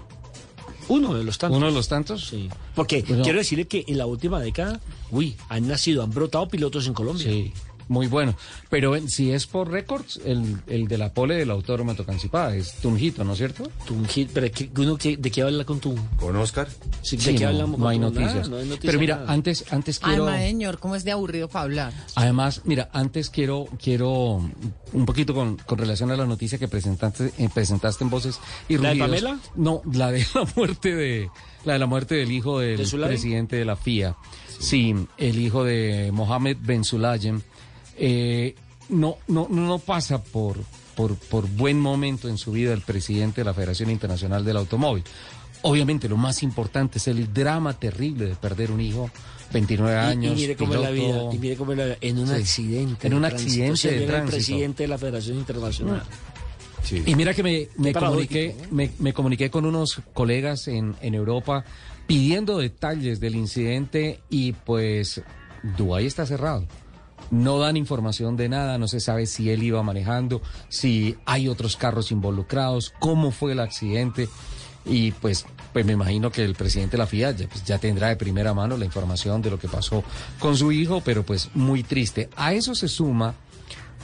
[0.89, 1.57] Uno de los tantos.
[1.59, 2.27] ¿Uno de los tantos?
[2.29, 2.49] Sí.
[2.75, 3.23] Porque Bueno.
[3.23, 7.25] quiero decirle que en la última década, uy, han nacido, han brotado pilotos en Colombia.
[7.29, 7.53] Sí,
[7.89, 8.35] muy bueno.
[8.71, 12.75] Pero en- si es por récords, el, el de la pole del autódromo Tocancipá es
[12.81, 13.71] Tunjito, ¿no es cierto?
[13.87, 15.95] Tunjito, pero ¿qué- uno que- ¿de qué habla con tu?
[16.19, 16.69] ¿Con Oscar?
[17.03, 17.79] Sí, ¿De Sí, qué no, hablamos?
[17.79, 18.35] no con hay noticias.
[18.35, 19.33] Nada, no hay noticia, Pero mira, nada.
[19.33, 20.25] antes, antes Ay, quiero...
[20.27, 21.93] maeñor, ¿cómo es de aburrido para hablar?
[22.15, 24.43] Además, mira, antes quiero, quiero
[24.93, 28.39] un poquito con, con relación a la noticia que presentaste, eh, presentaste en Voces
[28.69, 28.99] y ¿La de.
[29.01, 29.39] Pamela?
[29.57, 31.31] No, la de la muerte de,
[31.65, 34.17] la de la muerte del hijo del presidente de la FIA.
[34.59, 37.41] Sí, el hijo de Mohamed Ben Sulayem.
[37.99, 38.55] Eh,
[38.91, 40.57] no, no, no pasa por,
[40.95, 45.05] por, por buen momento en su vida el presidente de la Federación Internacional del Automóvil.
[45.63, 49.11] Obviamente lo más importante es el drama terrible de perder un hijo,
[49.53, 50.33] 29 Y- años.
[50.39, 52.35] Y, mire cómo es la vida, y mire cómo es la vida, en un Sí.
[52.35, 53.07] accidente.
[53.09, 54.17] En de un accidente de tránsito.
[54.17, 56.03] el presidente de la Federación Internacional.
[57.05, 61.65] Y mira que me, comuniqué, me, me comuniqué con unos colegas en, en Europa
[62.07, 65.21] pidiendo detalles del incidente y pues
[65.77, 66.65] Dubái está cerrado.
[67.31, 71.77] No dan información de nada, no se sabe si él iba manejando, si hay otros
[71.77, 74.29] carros involucrados, cómo fue el accidente
[74.85, 78.09] y pues pues me imagino que el presidente de la FIA ya, pues, ya tendrá
[78.09, 80.03] de primera mano la información de lo que pasó
[80.39, 82.31] con su hijo, pero pues muy triste.
[82.37, 83.35] A eso se suma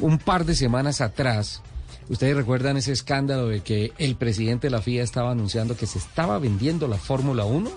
[0.01, 1.63] un par de semanas atrás,
[2.09, 5.99] ustedes recuerdan ese escándalo de que el presidente de la FIA estaba anunciando que se
[5.99, 7.71] estaba vendiendo la Fórmula 1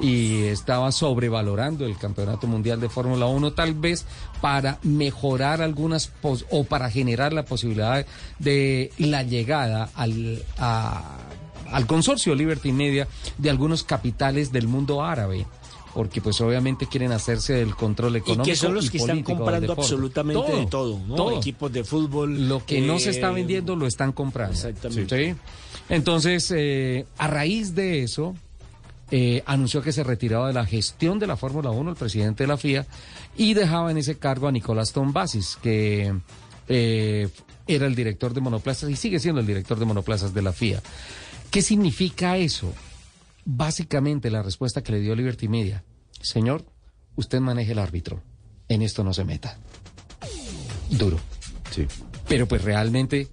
[0.00, 4.04] y estaba sobrevalorando el Campeonato Mundial de Fórmula 1, tal vez
[4.40, 8.06] para mejorar algunas pos- o para generar la posibilidad
[8.38, 11.16] de la llegada al, a-
[11.72, 13.08] al consorcio Liberty Media
[13.38, 15.46] de algunos capitales del mundo árabe.
[15.94, 18.44] Porque pues obviamente quieren hacerse del control Y económico.
[18.44, 21.32] que son los que están comprando absolutamente de todo, ¿no?
[21.32, 22.46] Equipos de fútbol.
[22.46, 24.52] Lo que no se está eh, vendiendo lo están comprando.
[24.54, 25.32] Exactamente.
[25.34, 25.38] ¿Sí?
[25.88, 28.36] Entonces, eh, a raíz de eso,
[29.10, 32.48] eh, anunció que se retiraba de la gestión de la Fórmula 1 el presidente de
[32.48, 32.86] la FIA
[33.36, 36.14] y dejaba en ese cargo a Nicolás Tombasis, que
[36.68, 37.28] eh,
[37.66, 40.82] era el director de monoplazas y sigue siendo el director de monoplazas de la FIA.
[41.50, 42.74] ¿Qué significa eso?
[43.46, 45.82] Básicamente la respuesta que le dio Liberty Media,
[46.20, 46.66] señor,
[47.16, 48.22] usted maneje el árbitro,
[48.68, 49.58] en esto no se meta.
[50.90, 51.18] Duro.
[51.70, 51.86] Sí.
[52.28, 53.28] Pero pues realmente,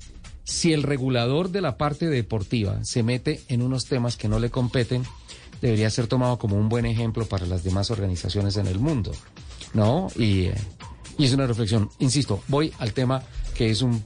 [0.46, 4.50] si el regulador de la parte deportiva se mete en unos temas que no le
[4.50, 5.04] competen,
[5.62, 9.12] debería ser tomado como un buen ejemplo para las demás organizaciones en el mundo,
[9.74, 10.08] ¿no?
[10.16, 10.50] Y,
[11.18, 11.90] y es una reflexión.
[12.00, 13.24] Insisto, voy al tema
[13.56, 14.04] que es un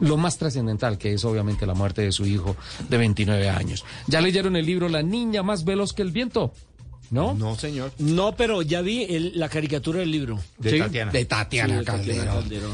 [0.00, 2.56] lo más trascendental, que es obviamente la muerte de su hijo
[2.88, 3.84] de 29 años.
[4.06, 6.52] ¿Ya leyeron el libro La niña más veloz que el viento?
[7.10, 7.34] ¿No?
[7.34, 7.90] No, señor.
[7.98, 10.38] No, pero ya vi el- la caricatura del libro.
[10.62, 12.24] Sí, De Tatiana Sí, de Tatiana Calderón.
[12.26, 12.72] Calderón.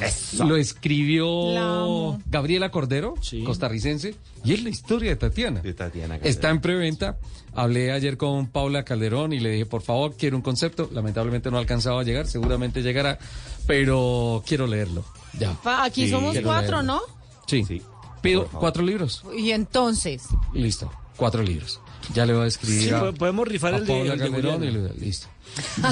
[0.49, 2.19] Lo escribió.
[2.27, 3.15] Gabriela Cordero,
[3.45, 4.15] costarricense,
[4.45, 5.61] y es la historia de Tatiana.
[5.61, 7.19] De Tatiana Está en preventa.
[7.55, 10.91] Hablé ayer con Paula Calderón y le dije, por favor, quiero un concepto.
[10.93, 13.19] Lamentablemente no ha alcanzado a llegar, seguramente llegará,
[13.67, 15.05] pero quiero leerlo.
[15.39, 15.55] Ya.
[15.63, 16.83] Pa- Aquí Sí, somos cuatro, leerlo.
[16.83, 17.01] ¿no?
[17.47, 17.81] Sí.
[18.21, 19.23] Pido cuatro libros.
[19.37, 21.81] Y entonces, Listo, cuatro libros.
[22.15, 22.83] Ya le voy a escribir.
[22.83, 24.93] Sí, a- podemos rifar a el de- Paula el de Calderón y Juliana.
[24.95, 25.27] le- listo.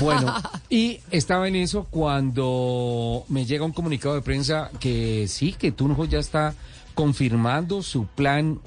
[0.01, 0.35] Bueno,
[0.71, 6.05] y estaba en eso cuando me llega un comunicado de prensa que sí, que Tunjo
[6.05, 6.55] ya está
[6.95, 8.61] confirmando su plan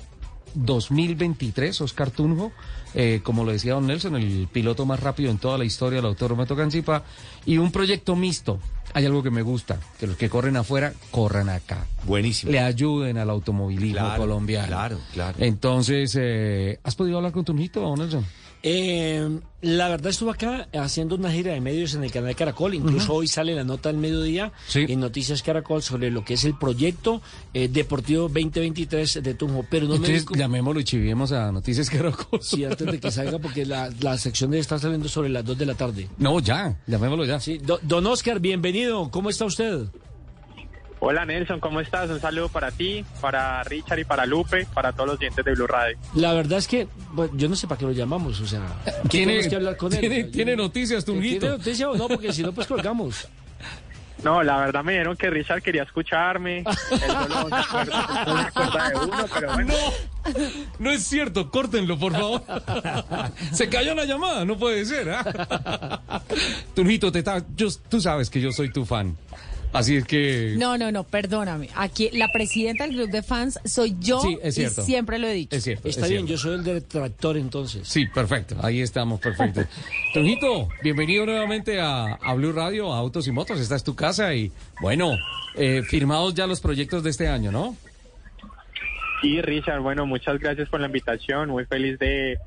[0.55, 2.51] 2023, Oscar Tunjo,
[2.93, 6.05] eh, como lo decía don Nelson, el piloto más rápido en toda la historia del
[6.07, 7.03] autódromo Tocancipá,
[7.45, 8.59] y un proyecto mixto.
[8.93, 11.85] Hay algo que me gusta, que los que corren afuera, corran acá.
[12.05, 12.51] Buenísimo.
[12.51, 14.67] Le ayuden al automovilismo Claro, colombiano.
[14.67, 15.37] claro, claro.
[15.39, 18.25] Entonces, eh, ¿has podido hablar con Tunjito, don Nelson?
[18.63, 22.73] Eh, la verdad estuve acá haciendo una gira de medios en el canal Caracol.
[22.73, 26.53] Incluso hoy sale la nota al mediodía en Noticias Caracol sobre lo que es el
[26.57, 27.21] proyecto
[27.53, 29.65] eh, deportivo 2023 de Tunjo.
[29.69, 32.39] Pero no me Entonces, llamémoslo y chivemos a Noticias Caracol.
[32.41, 35.57] Sí, antes de que salga, porque la, la sección debe estar saliendo sobre las 2
[35.57, 36.07] de la tarde.
[36.17, 37.39] No, ya, llamémoslo ya.
[37.39, 39.09] Sí, do- don Oscar, bienvenido.
[39.11, 39.85] ¿Cómo está usted?
[40.99, 42.09] Hola Nelson, ¿cómo estás?
[42.09, 45.67] Un saludo para ti, para Richard y para Lupe, para todos los dientes de Blue
[45.67, 45.95] Radio.
[46.15, 48.61] La verdad es que bueno, yo no sé para qué lo llamamos, o sea,
[49.03, 49.99] ¿qué ¿Tiene- tenemos que hablar con él?
[49.99, 51.91] tiene- O sea, tiene yo- noticias, ¿Tiene Tunguito?
[51.91, 52.07] o no?
[52.07, 53.27] Porque si no, pues colgamos.
[54.23, 56.63] No, la verdad me dijeron que Richard quería escucharme.
[58.25, 59.73] No de uno, pero bueno.
[60.79, 62.41] No es cierto, córtenlo, por favor.
[63.53, 65.09] Se cayó la llamada, no puede ser.
[65.11, 66.21] ¿ah?
[66.73, 69.15] Tunjito, te ta- yo- tú sabes que yo soy tu fan.
[69.73, 70.55] Así es que...
[70.57, 71.69] no, no, no, perdóname.
[71.75, 74.81] Aquí la presidenta del club de fans soy yo Sí, es cierto.
[74.81, 75.55] y siempre lo he dicho.
[75.55, 75.87] Es cierto.
[75.87, 76.31] Está es bien, cierto.
[76.43, 77.87] yo soy el detractor entonces.
[77.87, 78.55] Sí, perfecto.
[78.63, 79.61] Ahí estamos, perfecto.
[80.13, 83.59] Tunjito, bienvenido nuevamente a, a Blue Radio, a Autos y Motos.
[83.59, 85.11] Esta es tu casa y, bueno,
[85.55, 87.75] eh, firmados ya los proyectos de este año, ¿no?
[89.21, 91.49] Sí, Richard, bueno, muchas gracias por la invitación.
[91.49, 92.37] Muy feliz de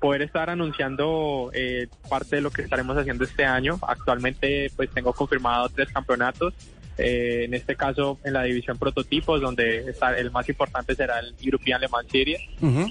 [0.00, 3.78] poder estar anunciando eh, parte de lo que estaremos haciendo este año.
[3.86, 6.54] Actualmente, pues tengo confirmado tres campeonatos.
[6.98, 11.34] Eh, en este caso, en la división prototipos, donde está, el más importante será el
[11.40, 12.40] European Le Mans Series,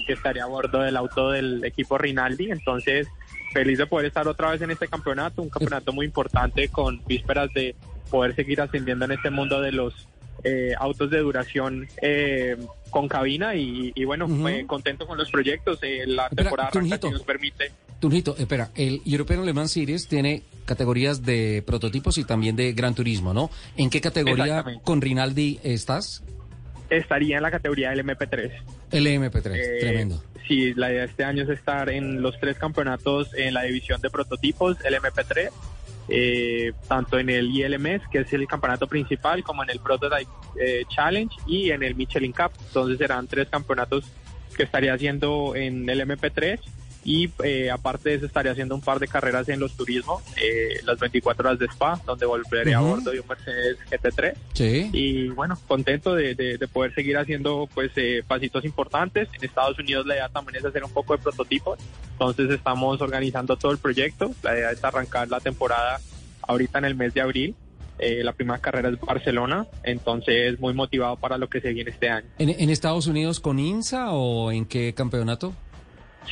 [0.06, 2.50] que estaría a bordo del auto del equipo Rinaldi.
[2.50, 3.08] Entonces,
[3.52, 7.52] feliz de poder estar otra vez en este campeonato, un campeonato muy importante con vísperas
[7.52, 7.74] de
[8.10, 10.08] poder seguir ascendiendo en este mundo de los
[10.44, 12.56] eh, autos de duración eh,
[12.90, 15.78] con cabina y, y bueno, eh, contento con los proyectos.
[15.82, 17.06] eh, la Espera, temporada Tunjito.
[17.08, 17.72] si nos permite.
[18.00, 22.94] Tunjito, espera, el European Le Mans Series tiene categorías de prototipos y también de Gran
[22.94, 23.50] Turismo, ¿no?
[23.76, 26.22] ¿En qué categoría con Rinaldi estás?
[26.88, 28.50] Estaría en la categoría del MP3.
[28.90, 30.22] El MP3, Eh, tremendo.
[30.48, 34.00] Sí, la idea de este año es estar en los tres campeonatos en la división
[34.00, 35.50] de prototipos, el MP3,
[36.10, 40.30] eh, tanto en el ILMS, que es el campeonato principal, como en el Prototype
[40.60, 42.50] eh, Challenge y en el Michelin Cup.
[42.66, 44.04] Entonces serán tres campeonatos
[44.56, 46.58] que estaría haciendo en el MP3
[47.04, 50.80] y eh, aparte de eso estaría haciendo un par de carreras en los turismos, eh,
[50.84, 52.90] las 24 horas de Spa, donde volveré a Ujú.
[52.90, 54.90] bordo de un Mercedes GT3 Sí.
[54.92, 59.28] y bueno, contento de, de- de poder seguir haciendo pues eh, pasitos importantes.
[59.32, 61.78] En Estados Unidos la idea también es hacer un poco de prototipos,
[62.12, 64.30] entonces estamos organizando todo el proyecto.
[64.42, 66.00] La idea es arrancar la temporada
[66.42, 67.54] ahorita en el mes de abril.
[68.02, 72.08] Eh, la primera carrera es Barcelona, entonces muy motivado para lo que se viene este
[72.08, 72.26] año.
[72.38, 75.52] ¿En, en Estados Unidos con INSA o en qué campeonato?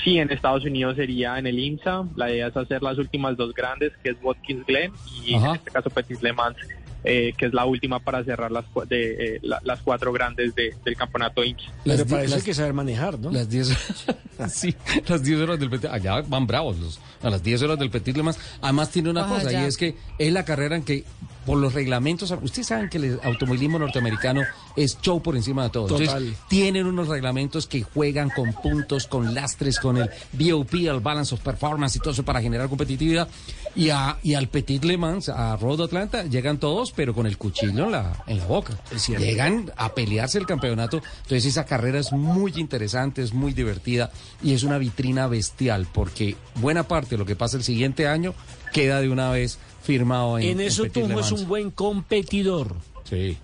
[0.05, 2.05] Sí, en Estados Unidos sería en el IMSA.
[2.17, 4.93] La idea es hacer las últimas dos grandes, que es Watkins Glen
[5.25, 6.57] y en este caso Petit Le Mans,
[7.05, 11.45] eh, que es la última para cerrar las, de, eh, las cuatro grandes del campeonato
[11.45, 11.73] IMSA.
[11.85, 13.31] Pero para eso hay que saber manejar, ¿no?
[13.31, 13.69] Las 10
[14.49, 14.75] sí,
[15.07, 18.17] las 10 horas del Petit Allá van bravos los, a las 10 horas del Petit
[18.17, 18.39] Le Mans.
[18.61, 21.05] Además tiene una cosa, y es que es la carrera en que
[21.49, 24.43] por los reglamentos, ustedes saben que el automovilismo norteamericano
[24.77, 25.87] es show por encima de todo.
[25.87, 26.37] Total.
[26.47, 31.41] tienen unos reglamentos que juegan con puntos, con lastres, con el BOP, el Balance of
[31.41, 33.29] Performance y todo eso para generar competitividad.
[33.75, 37.39] Y, a, y al Petit Le Mans, a Road Atlanta, llegan todos, pero con el
[37.39, 38.79] cuchillo en la, en la boca.
[39.07, 41.03] Llegan a pelearse el campeonato.
[41.23, 44.11] Entonces esa carrera es muy interesante, es muy divertida
[44.43, 48.35] y es una vitrina bestial porque buena parte de lo que pasa el siguiente año
[48.73, 52.77] queda de una vez firmado en En eso Tunjo es un buen competidor.
[53.05, 53.39] Sí,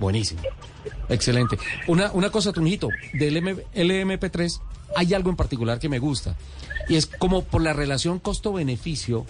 [0.00, 0.42] buenísimo.
[1.08, 1.58] Excelente.
[1.86, 4.60] Una, una cosa, Tunjito, del LMP3
[4.96, 6.36] hay algo en particular que me gusta.
[6.88, 9.26] Y es como por la relación costo-beneficio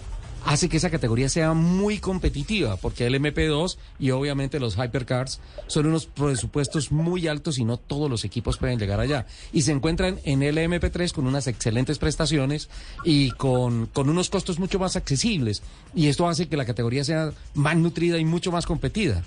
[0.47, 5.87] hace que esa categoría sea muy competitiva, porque el MP2 y obviamente los Hypercars son
[5.87, 9.25] unos presupuestos muy altos y no todos los equipos pueden llegar allá.
[9.51, 12.69] Y se encuentran en el MP3 con unas excelentes prestaciones
[13.03, 15.63] y con, con unos costos mucho más accesibles.
[15.93, 19.23] Y esto hace que la categoría sea más nutrida y mucho más competida.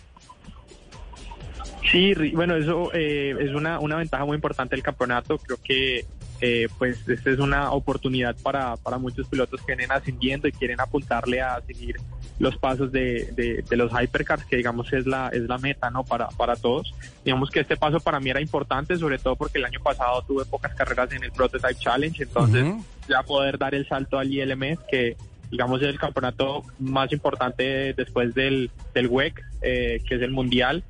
[1.91, 5.39] Sí, bueno, eso eh, es una, una ventaja muy importante del campeonato.
[5.39, 6.07] Creo que
[6.41, 10.81] eh, pues esta es una oportunidad para, para muchos pilotos que vienen ascendiendo y quieren
[10.81, 11.97] apuntarle a seguir
[12.39, 16.05] los pasos de, de, los hypercars, que digamos es la, es la meta ¿no?
[16.05, 16.95] para, para todos.
[17.23, 20.47] Digamos que este paso para mí era importante, sobre todo porque el año pasado tuve
[20.47, 22.67] pocas carreras en el Prototype Challenge, entonces
[23.07, 25.19] ya poder dar el salto al ILM, que
[25.51, 30.83] digamos es el campeonato más importante después del, del WEC, eh, que es el Mundial,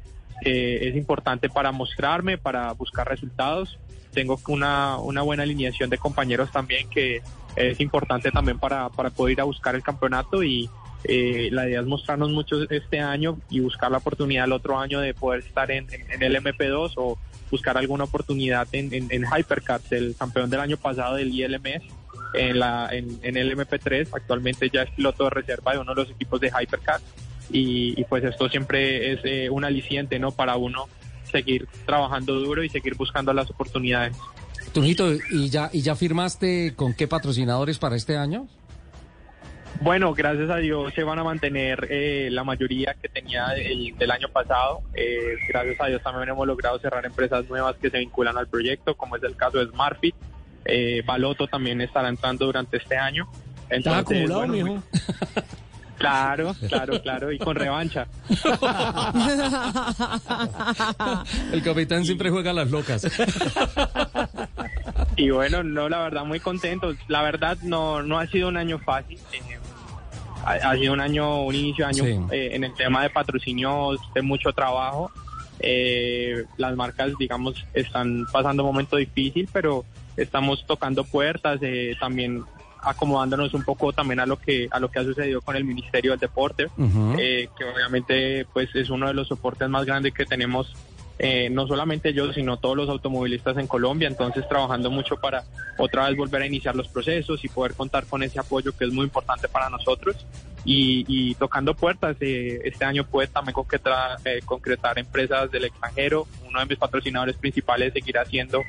[0.44, 3.78] eh, es importante para mostrarme, para buscar resultados
[4.12, 7.22] tengo una, una buena alineación de compañeros también que
[7.56, 10.68] es importante también para, para poder ir a buscar el campeonato y
[11.04, 15.00] eh, la idea es mostrarnos mucho este año y buscar la oportunidad el otro año
[15.00, 17.18] de poder estar en, el MP2 o
[17.50, 21.82] buscar alguna oportunidad en, en, en Hypercats, el campeón del año pasado del ILMS
[22.34, 26.10] en, la, en, el MP3, actualmente ya es piloto de reserva de uno de los
[26.10, 27.04] equipos de Hypercats
[27.50, 30.30] y, y pues esto siempre es eh, un aliciente ¿no?
[30.30, 30.86] para uno
[31.30, 34.16] seguir trabajando duro y seguir buscando las oportunidades.
[34.72, 38.46] Tunito, ¿y ya, ¿y ya firmaste con qué patrocinadores para este año?
[39.80, 44.28] Bueno, gracias a Dios se van a mantener eh, la mayoría que tenía del, año
[44.28, 44.82] pasado.
[44.94, 48.94] Eh, gracias a Dios también hemos logrado cerrar empresas nuevas que se vinculan al proyecto,
[48.94, 50.14] como es el caso de SmartFit.
[50.66, 53.26] Eh, Baloto también estará entrando durante este año.
[53.70, 54.82] Entonces, acumulado, mijo?
[56.00, 58.08] Claro, claro, claro, y con revancha.
[61.52, 63.06] El capitán siempre juega a las locas.
[65.16, 66.94] Y bueno, no, la verdad, muy contento.
[67.08, 69.18] La verdad, no, no ha sido un año fácil.
[69.32, 69.58] Eh,
[70.44, 74.22] ha, sido un año, un inicio de año eh, en el tema de patrocinios, de
[74.22, 75.10] mucho trabajo.
[75.58, 79.84] Eh, las marcas, digamos, están pasando un momento difícil, pero
[80.16, 81.60] estamos tocando puertas.
[82.00, 82.42] también
[82.82, 86.12] acomodándonos un poco también a lo que a lo que ha sucedido con el Ministerio
[86.12, 86.68] del Deporte,
[87.18, 90.74] eh, que obviamente pues es uno de los soportes más grandes que tenemos
[91.22, 95.44] eh, no solamente yo, sino todos los automovilistas en Colombia, entonces trabajando mucho para
[95.76, 98.92] otra vez volver a iniciar los procesos y poder contar con ese apoyo que es
[98.92, 100.16] muy importante para nosotros
[100.64, 102.16] y, tocando puertas.
[102.20, 104.16] Eh, este año puede también concretar,
[104.46, 108.62] concretar empresas del extranjero, uno de mis patrocinadores principales seguirá siendo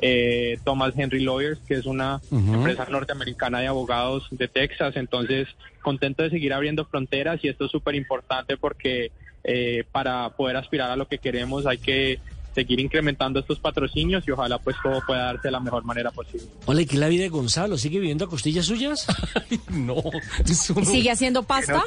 [0.00, 4.94] eh, Thomas Henry Lawyers, que es una empresa norteamericana de abogados de Texas.
[4.96, 5.48] Entonces,
[5.82, 9.10] contento de seguir abriendo fronteras y esto es súper importante porque
[9.48, 12.18] eh, para poder aspirar a lo que queremos hay que
[12.52, 16.46] seguir incrementando estos patrocinios y ojalá pues todo pueda darse de la mejor manera posible.
[16.64, 17.78] Hola, ¿y qué es la vida de Gonzalo?
[17.78, 19.06] ¿Sigue viviendo a costillas suyas?
[19.70, 20.02] no,
[20.44, 21.84] ¿Sigue haciendo pasta?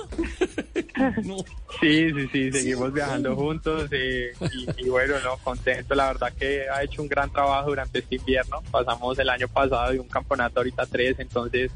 [1.81, 4.31] Sí, sí, sí, seguimos viajando juntos eh,
[4.77, 8.61] y, bueno, no, contento, la verdad que ha hecho un gran trabajo durante este invierno,
[8.71, 11.71] pasamos el año pasado de un campeonato ahorita tres, entonces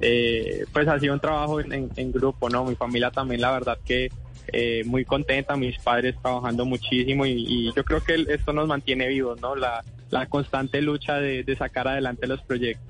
[0.00, 2.64] eh, pues ha sido un trabajo en, en grupo, ¿no?
[2.64, 4.10] Mi familia también, la verdad que
[4.52, 9.40] eh, muy contenta, mis padres trabajando muchísimo y, yo creo que esto nos mantiene vivos,
[9.40, 9.54] ¿no?
[9.54, 9.82] La,
[10.28, 12.86] constante lucha de, sacar adelante los proyectos.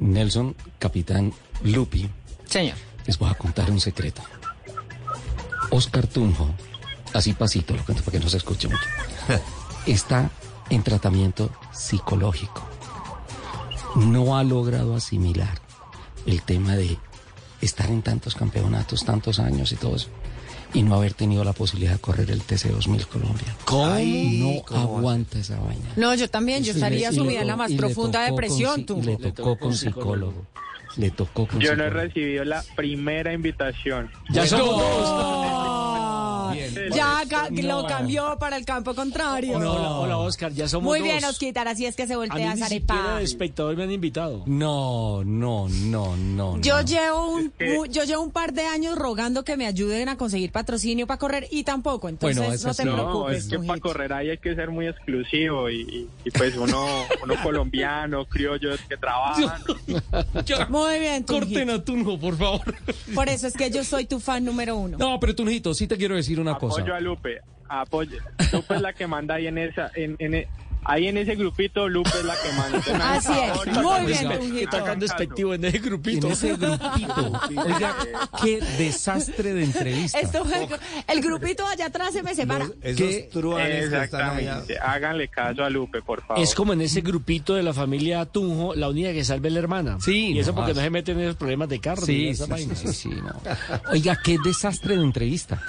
[0.00, 1.32] Nelson, capitán
[1.62, 2.08] Lupi.
[2.46, 2.76] Señor.
[3.06, 4.22] Les voy a contar un secreto.
[5.70, 6.54] Oscar Tunjo,
[7.14, 8.84] así pasito, lo cuento para que no se escuche mucho,
[9.86, 10.30] está
[10.70, 12.66] en tratamiento psicológico.
[13.96, 15.58] No ha logrado asimilar
[16.26, 16.98] el tema de
[17.60, 20.08] estar en tantos campeonatos, tantos años y todo eso.
[20.74, 23.56] Y no haber tenido la posibilidad de correr el TC 2000 Colombia.
[23.66, 24.98] Ay, no ¿cómo?
[24.98, 25.88] aguanta esa vaina.
[25.96, 29.00] No, yo también, yo estaría sumida en la más profunda depresión, tú.
[29.02, 30.46] le tocó con psicólogo.
[30.96, 34.10] Le tocó con Yo no he recibido la primera invitación.
[34.30, 34.82] Ya somos
[36.50, 36.54] Ah,
[36.94, 39.56] Ya ca- lo cambió para el campo contrario.
[39.58, 41.08] Hola, hola, Oscar, ya somos Muy dos.
[41.08, 42.94] bien, Osquitar, así es que se A mí voltea ni Zarepa.
[42.94, 44.42] siquiera de espectador me han invitado.
[44.46, 46.60] No, no, no, no.
[46.60, 46.82] Yo no.
[46.86, 50.52] llevo un un- yo llevo un par de años rogando que me ayuden a conseguir
[50.52, 52.84] patrocinio para correr y tampoco, entonces Bueno, no te.
[52.84, 53.36] No, preocupes.
[53.44, 56.86] es que para correr ahí hay que ser muy exclusivo y, y- y pues uno,
[57.22, 59.62] uno colombiano, criollo que trabajan.
[60.68, 61.46] Muy bien, Tunjito.
[61.48, 62.74] Corten a Tunjo, por favor.
[63.14, 64.96] Por eso es que yo soy tu fan número uno.
[64.98, 66.77] No, pero Tunjito, sí te quiero decir una cosa.
[66.78, 68.18] Apoyo a Lupe, apoyo.
[68.52, 70.48] Lupe es la que manda ahí en esa, en, en e-
[70.84, 73.12] ahí en ese grupito, Lupe es la que manda.
[73.16, 74.28] Así es, muy bien.
[74.38, 74.58] Tunjito.
[74.58, 76.26] Está tan despectivo en ese grupito.
[76.26, 77.40] En ese grupito.
[77.64, 77.96] Oiga,
[78.42, 80.18] qué desastre de entrevista.
[80.20, 80.68] Esto fue-
[81.06, 82.66] el grupito allá atrás se me separa.
[82.82, 83.28] ¿Qué?
[83.58, 84.78] Exactamente.
[84.78, 86.42] Háganle caso a Lupe, por favor.
[86.42, 89.60] Es como en ese grupito de la familia Tunjo, la única que salve es la
[89.60, 89.98] hermana.
[90.00, 92.12] Sí, Y eso no porque no se meten en esos problemas de carne.
[92.12, 93.40] y Sí, sí, sí, sí, no.
[93.92, 95.62] Oiga, qué desastre de entrevista.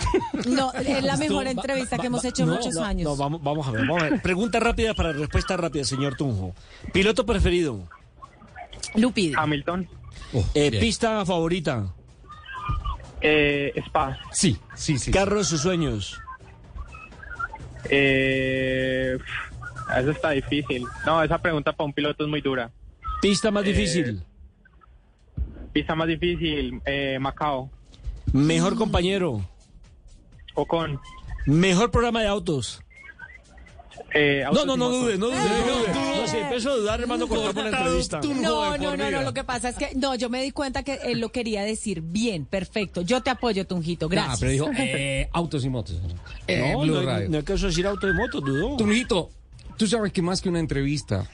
[0.48, 3.04] No, es la mejor entrevista va- que hemos hecho en no, muchos no, años.
[3.04, 4.22] No, vamos, vamos a ver, vamos a ver.
[4.22, 6.54] Pregunta rápida para respuesta rápida, señor Tunjo.
[6.92, 7.88] Piloto preferido.
[8.96, 9.32] Lupi.
[9.34, 9.88] Hamilton.
[10.54, 10.82] Eh, bien.
[10.82, 11.94] pista favorita.
[13.22, 14.20] Eh, Spa.
[14.34, 15.10] Sí, sí, sí.
[15.12, 16.20] Carro de sus sueños.
[17.90, 19.18] Eh,
[19.98, 20.84] eso está difícil.
[21.06, 22.70] No, esa pregunta para un piloto es muy dura.
[23.22, 24.22] Pista más Eh, difícil.
[25.72, 27.72] Pista más difícil, eh, Macao.
[28.34, 29.48] Mejor compañero.
[30.56, 31.00] Ocon.
[31.46, 32.82] Mejor programa de autos.
[34.14, 35.02] Eh, No, autos no, y no motos.
[35.04, 35.38] dude, no dude,
[35.94, 36.16] no.
[36.22, 38.20] No, si empiezo a dudar, hermano, cortamos la entrevista.
[38.22, 41.00] No, no, no, no, lo que pasa es que no, yo me di cuenta que
[41.04, 43.02] él lo quería decir bien, perfecto.
[43.02, 44.40] Yo te apoyo, Tunjito, Ah, gracias.
[44.40, 45.98] pero dijo eh, autos y motos.
[46.48, 48.78] Eh, No, no, no hay caso de decir auto de moto, dudó.
[48.78, 49.30] Tunjito,
[49.78, 51.30] tú sabes que más que una entrevista,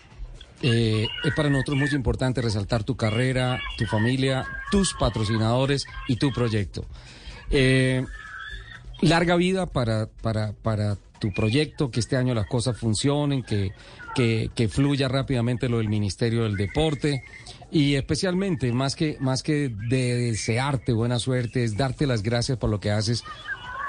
[0.61, 6.31] eh, es para nosotros muy importante resaltar tu carrera, tu familia, tus patrocinadores y tu
[6.31, 6.85] proyecto.
[7.51, 8.05] Eh,
[9.01, 13.71] larga vida para, para, para tu proyecto, que este año las cosas funcionen, que,
[14.13, 17.23] que, que fluya rápidamente lo del Ministerio del Deporte.
[17.71, 22.69] Y especialmente, más que, más que de desearte buena suerte, es darte las gracias por
[22.69, 23.23] lo que haces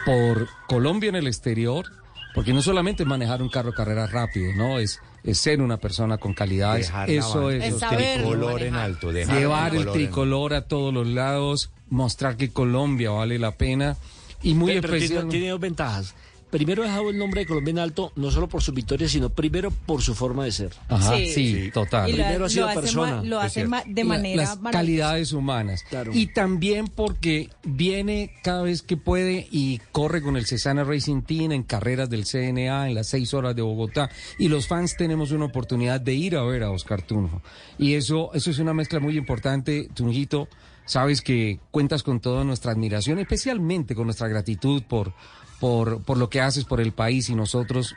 [0.05, 1.87] por Colombia en el exterior,
[2.35, 4.79] porque no solamente es manejar un carro de carreras rápido, ¿no?
[4.79, 6.87] Es, es ser una persona con calidades.
[6.87, 7.65] Dejar Eso es.
[7.65, 9.13] Es saber tricolor en alto.
[9.13, 13.97] dejar Llevar el tricolor en- a todos los lados, mostrar que Colombia vale la pena
[14.43, 15.29] y muy tiene- especial.
[15.29, 16.15] Tiene, dos ventajas.
[16.51, 19.31] Primero, ha dejado el nombre de Colombia en alto, no solo por sus victorias, sino
[19.31, 20.73] primero por su forma de ser.
[20.89, 21.33] Ajá, Sí.
[21.33, 22.09] sí, total.
[22.09, 24.59] Y lo, Primero ha sido lo hace, persona, ma- lo hace de La- manera las
[24.73, 26.13] calidades humanas Claro.
[26.15, 31.51] y también porque viene cada vez que puede y corre con el Cesana Racing Team
[31.53, 34.09] en carreras del CNA en las seis horas de Bogotá
[34.39, 37.43] y los fans tenemos una oportunidad de ir a ver a Oscar Tunjo
[37.79, 40.49] y eso eso es una mezcla muy importante Tunjito
[40.85, 45.13] sabes que cuentas con toda nuestra admiración especialmente con nuestra gratitud por
[45.61, 47.95] por por lo que haces por el país y nosotros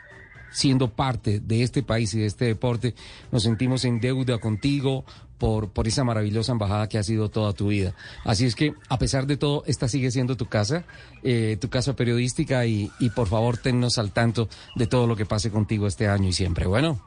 [0.50, 2.94] siendo parte de este país y de este deporte,
[3.30, 5.04] nos sentimos en deuda contigo
[5.38, 7.94] por, por esa maravillosa embajada que ha sido toda tu vida.
[8.24, 10.84] Así es que, a pesar de todo, esta sigue siendo tu casa,
[11.22, 15.24] eh, tu casa periodística y, y por favor tennos al tanto de todo lo que
[15.24, 16.66] pase contigo este año y siempre.
[16.66, 17.00] Bueno,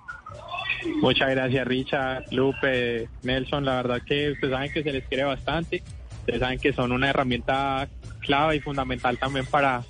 [1.01, 3.63] Muchas gracias, Richard, Lupe, Nelson.
[3.63, 5.81] La verdad que ustedes saben que se les quiere bastante.
[6.19, 7.88] Ustedes saben que son una herramienta
[8.19, 9.84] clave y fundamental también para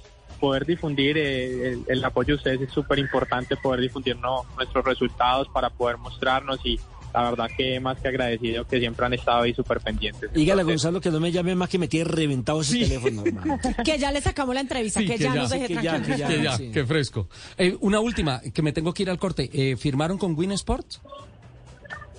[0.43, 1.17] poder difundir.
[1.17, 5.69] eh, el, el apoyo de ustedes es súper importante, poder difundir no, nuestros resultados para
[5.69, 6.77] poder mostrarnos y
[7.13, 10.33] la verdad que más que agradecido que siempre han estado ahí súper pendientes.
[10.33, 13.57] Dígale a Gonzalo que no me llame más que me tiene reventado ese teléfono, hermano.
[13.85, 16.01] Que ya le sacamos la entrevista, Sí, que, que ya, ya, nos deje que ya,
[16.01, 16.27] que ya.
[16.27, 16.71] que ya, sí.
[16.73, 17.29] qué fresco.
[17.57, 19.49] Eh, una última, que me tengo que ir al corte.
[19.53, 20.99] Eh, ¿Firmaron con Win Sports?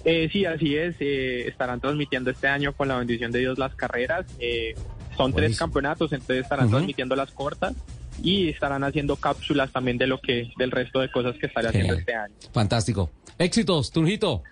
[0.07, 0.95] Eh, sí, así es.
[1.01, 4.25] eh, estarán transmitiendo este año con la bendición de Dios las carreras.
[4.39, 4.75] eh,
[5.17, 6.75] son tres campeonatos, entonces estarán Ujú.
[6.75, 7.73] transmitiendo las cortas
[8.23, 11.95] y estarán haciendo cápsulas también de lo que del resto de cosas que estaré haciendo
[11.95, 12.01] Genial.
[12.01, 12.53] este año.
[12.53, 13.11] Fantástico.
[13.39, 14.43] Éxitos, Tunjito.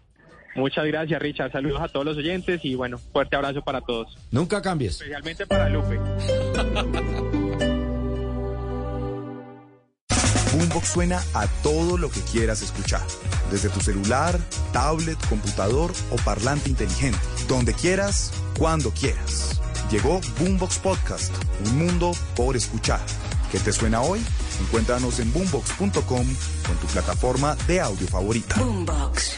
[0.55, 1.51] Muchas gracias, Richard.
[1.53, 4.93] Saludos a todos los oyentes y bueno, fuerte abrazo para todos, Nunca cambies.
[5.01, 5.99] especialmente para Lupe.
[10.53, 13.01] Boombox suena a todo lo que quieras escuchar.
[13.51, 14.39] Desde tu celular,
[14.73, 17.19] tablet, computador o parlante inteligente.
[17.49, 19.61] Donde quieras, cuando quieras.
[19.91, 21.33] Llegó Boombox Podcast,
[21.67, 23.01] un mundo por escuchar.
[23.53, 24.19] ¿Qué te suena hoy?
[24.63, 28.59] Encuéntranos en boombox.com con tu plataforma de audio favorita.
[28.59, 29.37] Boombox.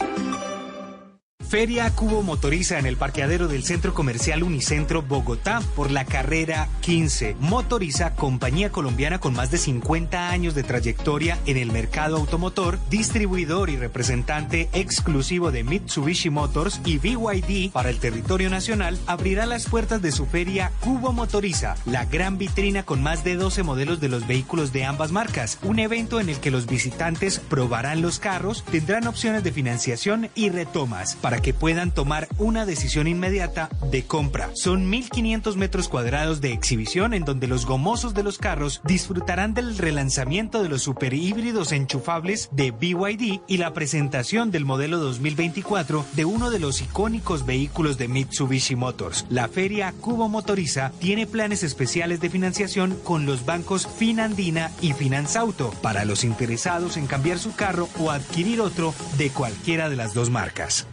[1.55, 7.37] Feria Cubo Motoriza en el parqueadero del Centro Comercial Unicentro Bogotá por la carrera 15.
[7.39, 13.69] Motoriza, compañía colombiana con más de 50 años de trayectoria en el mercado automotor, distribuidor
[13.69, 20.01] y representante exclusivo de Mitsubishi Motors y BYD para el territorio nacional, abrirá las puertas
[20.01, 24.27] de su feria Cubo Motoriza, la gran vitrina con más de 12 modelos de los
[24.27, 29.07] vehículos de ambas marcas, un evento en el que los visitantes probarán los carros, tendrán
[29.07, 34.49] opciones de financiación y retomas para que puedan tomar una decisión inmediata de compra.
[34.55, 39.77] Son 1.500 metros cuadrados de exhibición en donde los gomosos de los carros disfrutarán del
[39.77, 46.49] relanzamiento de los superhíbridos enchufables de BYD y la presentación del modelo 2024 de uno
[46.49, 49.27] de los icónicos vehículos de Mitsubishi Motors.
[49.29, 55.69] La feria Cubo Motoriza tiene planes especiales de financiación con los bancos Finandina y Finanzauto
[55.83, 60.31] para los interesados en cambiar su carro o adquirir otro de cualquiera de las dos
[60.31, 60.87] marcas.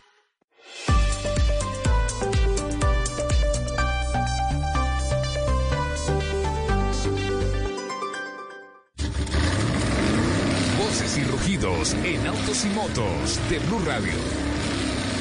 [11.03, 14.12] Y rugidos en autos y motos de Blue Radio.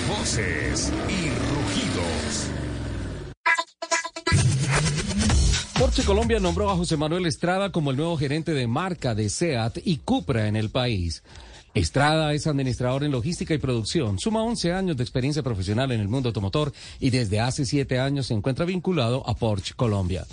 [0.08, 2.48] Voces y rugidos.
[5.80, 9.80] Porsche Colombia nombró a José Manuel Estrada como el nuevo gerente de marca de SEAT
[9.84, 11.24] y Cupra en el país.
[11.74, 16.08] Estrada es administrador en logística y producción, suma 11 años de experiencia profesional en el
[16.08, 20.28] mundo automotor y desde hace 7 años se encuentra vinculado a Porsche Colombia.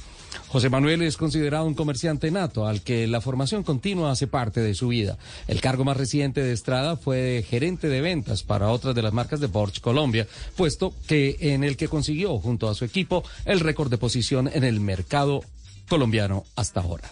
[0.49, 4.75] José Manuel es considerado un comerciante nato al que la formación continua hace parte de
[4.75, 5.19] su vida.
[5.47, 9.13] El cargo más reciente de Estrada fue de gerente de ventas para otras de las
[9.13, 13.61] marcas de Porsche Colombia, puesto que en el que consiguió junto a su equipo el
[13.61, 15.43] récord de posición en el mercado
[15.89, 17.09] colombiano hasta ahora.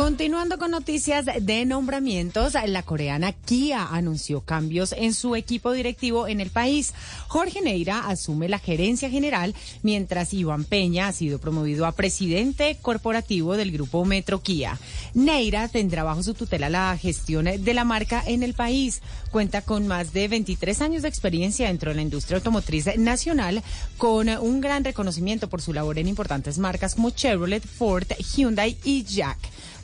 [0.00, 6.40] Continuando con noticias de nombramientos, la coreana Kia anunció cambios en su equipo directivo en
[6.40, 6.94] el país.
[7.28, 13.58] Jorge Neira asume la gerencia general, mientras Iván Peña ha sido promovido a presidente corporativo
[13.58, 14.78] del grupo Metro Kia.
[15.12, 19.02] Neira tendrá bajo su tutela la gestión de la marca en el país.
[19.30, 23.62] Cuenta con más de 23 años de experiencia dentro de la industria automotriz nacional,
[23.98, 29.04] con un gran reconocimiento por su labor en importantes marcas como Chevrolet, Ford, Hyundai y
[29.04, 29.36] Jack.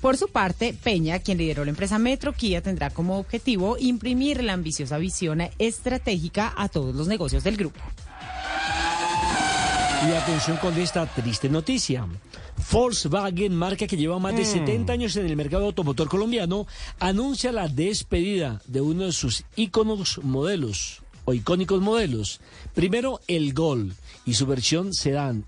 [0.06, 4.52] Por su parte, Peña, quien lideró la empresa Metro Kia, tendrá como objetivo imprimir la
[4.52, 7.80] ambiciosa visión estratégica a todos los negocios del grupo.
[10.08, 12.06] Y atención con esta triste noticia.
[12.70, 16.68] Volkswagen, marca que lleva más de 70 años en el mercado automotor colombiano,
[17.00, 22.40] anuncia la despedida de uno de sus íconos modelos o icónicos modelos.
[22.76, 23.92] Primero, el Gol
[24.24, 25.46] y su versión sedán,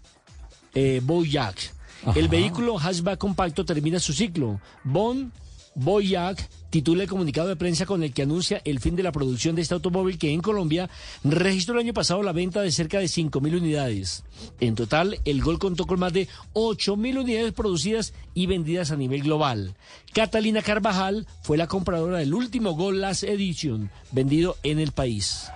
[0.74, 1.77] eh, Boyac.
[2.14, 4.60] El vehículo hatchback compacto termina su ciclo.
[4.84, 5.32] Bon
[5.78, 9.54] Boyac titula el comunicado de prensa con el que anuncia el fin de la producción
[9.54, 10.90] de este automóvil que en Colombia
[11.24, 14.24] registró el año pasado la venta de cerca de 5.000 unidades.
[14.60, 19.22] En total, el Gol contó con más de 8.000 unidades producidas y vendidas a nivel
[19.22, 19.74] global.
[20.12, 25.46] Catalina Carvajal fue la compradora del último Gol Last Edition vendido en el país.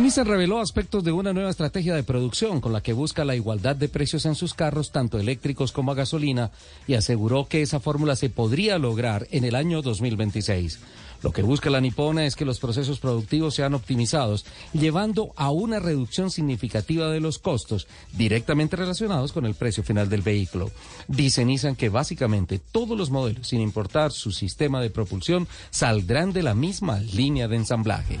[0.00, 3.76] Nissan reveló aspectos de una nueva estrategia de producción con la que busca la igualdad
[3.76, 6.52] de precios en sus carros, tanto eléctricos como a gasolina,
[6.86, 10.80] y aseguró que esa fórmula se podría lograr en el año 2026.
[11.22, 15.80] Lo que busca la nipona es que los procesos productivos sean optimizados, llevando a una
[15.80, 20.70] reducción significativa de los costos directamente relacionados con el precio final del vehículo.
[21.08, 26.42] Dice Nissan que básicamente todos los modelos, sin importar su sistema de propulsión, saldrán de
[26.42, 28.18] la misma línea de ensamblaje.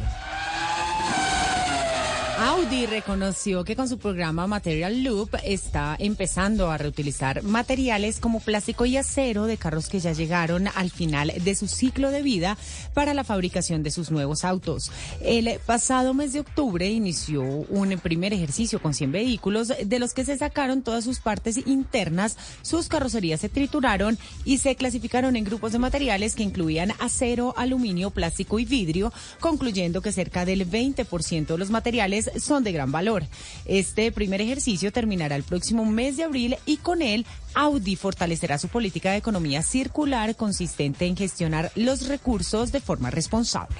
[2.42, 8.86] Audi reconoció que con su programa Material Loop está empezando a reutilizar materiales como plástico
[8.86, 12.56] y acero de carros que ya llegaron al final de su ciclo de vida
[12.94, 14.90] para la fabricación de sus nuevos autos.
[15.20, 20.24] El pasado mes de octubre inició un primer ejercicio con 100 vehículos de los que
[20.24, 25.72] se sacaron todas sus partes internas, sus carrocerías se trituraron y se clasificaron en grupos
[25.72, 31.58] de materiales que incluían acero, aluminio, plástico y vidrio, concluyendo que cerca del 20% de
[31.58, 33.24] los materiales son de gran valor.
[33.64, 38.68] Este primer ejercicio terminará el próximo mes de abril y con él Audi fortalecerá su
[38.68, 43.76] política de economía circular consistente en gestionar los recursos de forma responsable.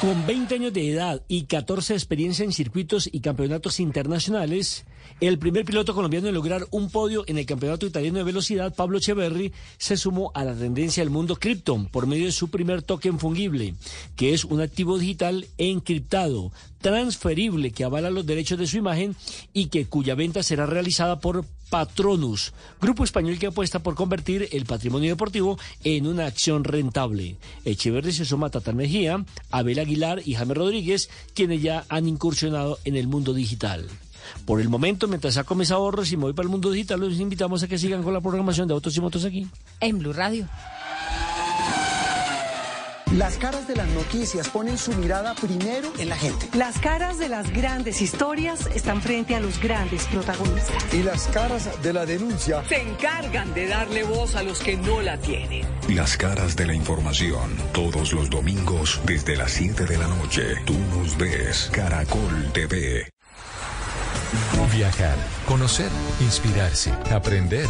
[0.00, 4.84] Con 20 años de edad y 14 de experiencia en circuitos y campeonatos internacionales,
[5.20, 8.98] el primer piloto colombiano en lograr un podio en el campeonato italiano de velocidad, Pablo
[8.98, 13.18] Echeverry, se sumó a la tendencia del mundo Krypton por medio de su primer token
[13.18, 13.74] fungible,
[14.16, 19.16] que es un activo digital encriptado transferible que avala los derechos de su imagen
[19.52, 24.64] y que cuya venta será realizada por Patronus, grupo español que apuesta por convertir el
[24.64, 27.36] patrimonio deportivo en una acción rentable.
[27.64, 32.78] Echeverri se suma a Tata Mejía, Abel Aguilar y Jaime Rodríguez, quienes ya han incursionado
[32.84, 33.88] en el mundo digital.
[34.44, 37.18] Por el momento, mientras saco mis ahorros y me voy para el mundo digital, los
[37.20, 39.46] invitamos a que sigan con la programación de Autos y Motos aquí.
[39.80, 40.48] En Blue Radio.
[43.16, 46.46] Las caras de las noticias ponen su mirada primero en la gente.
[46.54, 50.92] Las caras de las grandes historias están frente a los grandes protagonistas.
[50.92, 55.00] Y las caras de la denuncia se encargan de darle voz a los que no
[55.00, 55.66] la tienen.
[55.88, 60.42] Las caras de la información, todos los domingos desde las 7 de la noche.
[60.66, 63.08] Tú nos ves, Caracol TV.
[64.74, 65.90] Viajar, conocer,
[66.20, 67.66] inspirarse, aprender,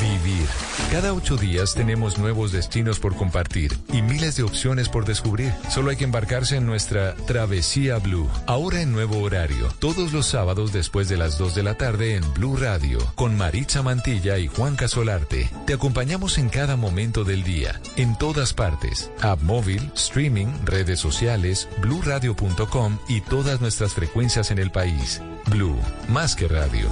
[0.00, 0.48] vivir.
[0.90, 5.52] Cada ocho días tenemos nuevos destinos por compartir y miles de opciones por descubrir.
[5.68, 8.28] Solo hay que embarcarse en nuestra Travesía Blue.
[8.46, 12.34] Ahora en nuevo horario, todos los sábados después de las 2 de la tarde en
[12.34, 15.50] Blue Radio, con Maritza Mantilla y Juan Casolarte.
[15.66, 19.12] Te acompañamos en cada momento del día, en todas partes.
[19.20, 25.20] App móvil, streaming, redes sociales, bluradio.com y todas nuestras frecuencias en el país.
[25.50, 25.76] Blue,
[26.08, 26.88] más que radio.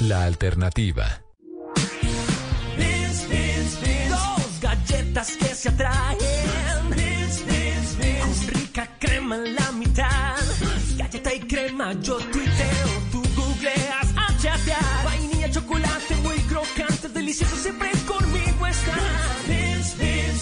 [0.00, 1.22] La alternativa.
[4.08, 6.18] Dos galletas que se atraen.
[8.20, 10.36] Con rica crema en la mitad.
[10.96, 15.04] Galleta y crema, yo tuiteo, tú googleas a chatear.
[15.04, 19.28] Vainilla, chocolate, muy crocante, delicioso, siempre conmigo están.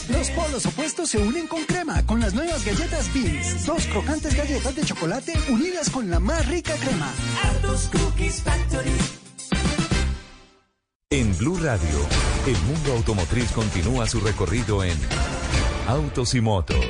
[0.08, 1.75] Los polos opuestos se unen con crema
[2.36, 3.66] nuevas galletas Beans.
[3.66, 7.10] Dos crocantes galletas de chocolate unidas con la más rica crema.
[7.42, 8.90] Arthur's Cookies Factory.
[11.10, 12.06] En Blue Radio,
[12.46, 14.98] el mundo automotriz continúa su recorrido en
[15.88, 16.84] Autos y Motos.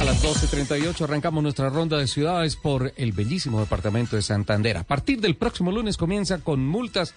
[0.00, 4.78] A las 12.38 arrancamos nuestra ronda de ciudades por el bellísimo departamento de Santander.
[4.78, 7.14] A partir del próximo lunes comienza con multas.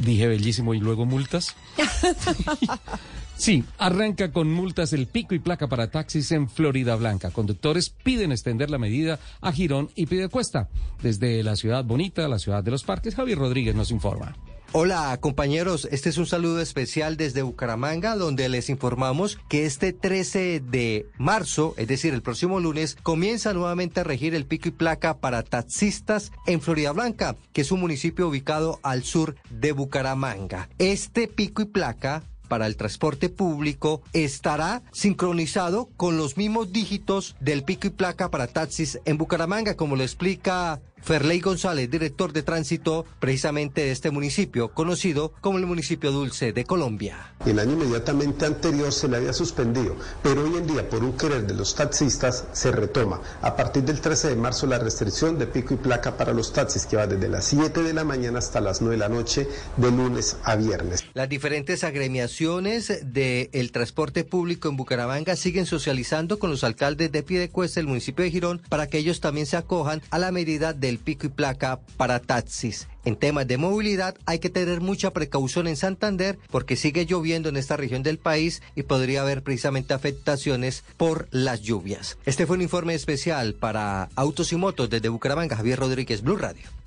[0.00, 1.56] Dije bellísimo y luego multas.
[3.38, 7.30] Sí, arranca con multas el pico y placa para taxis en Florida Blanca.
[7.30, 10.68] Conductores piden extender la medida a Girón y Pidecuesta.
[11.02, 14.34] Desde la ciudad bonita, la ciudad de los parques, Javier Rodríguez nos informa.
[14.72, 20.60] Hola compañeros, este es un saludo especial desde Bucaramanga donde les informamos que este 13
[20.60, 25.20] de marzo, es decir, el próximo lunes, comienza nuevamente a regir el pico y placa
[25.20, 30.68] para taxistas en Florida Blanca, que es un municipio ubicado al sur de Bucaramanga.
[30.78, 37.62] Este pico y placa para el transporte público estará sincronizado con los mismos dígitos del
[37.62, 43.04] pico y placa para taxis en Bucaramanga, como lo explica Ferley González, director de tránsito
[43.18, 47.34] precisamente de este municipio, conocido como el municipio dulce de Colombia.
[47.46, 51.46] El año inmediatamente anterior se le había suspendido, pero hoy en día, por un querer
[51.46, 53.20] de los taxistas, se retoma.
[53.42, 56.86] A partir del 13 de marzo, la restricción de pico y placa para los taxis,
[56.86, 59.90] que va desde las 7 de la mañana hasta las 9 de la noche, de
[59.90, 61.04] lunes a viernes.
[61.14, 67.80] Las diferentes agremiaciones del transporte público en Bucaramanga siguen socializando con los alcaldes de Piedecuesta,
[67.80, 71.26] el municipio de Girón, para que ellos también se acojan a la medida del pico
[71.26, 72.88] y placa para taxis.
[73.04, 77.56] En temas de movilidad hay que tener mucha precaución en Santander porque sigue lloviendo en
[77.56, 82.18] esta región del país y podría haber precisamente afectaciones por las lluvias.
[82.26, 86.77] Este fue un informe especial para Autos y Motos desde Bucaramanga, Javier Rodríguez, Blue Radio.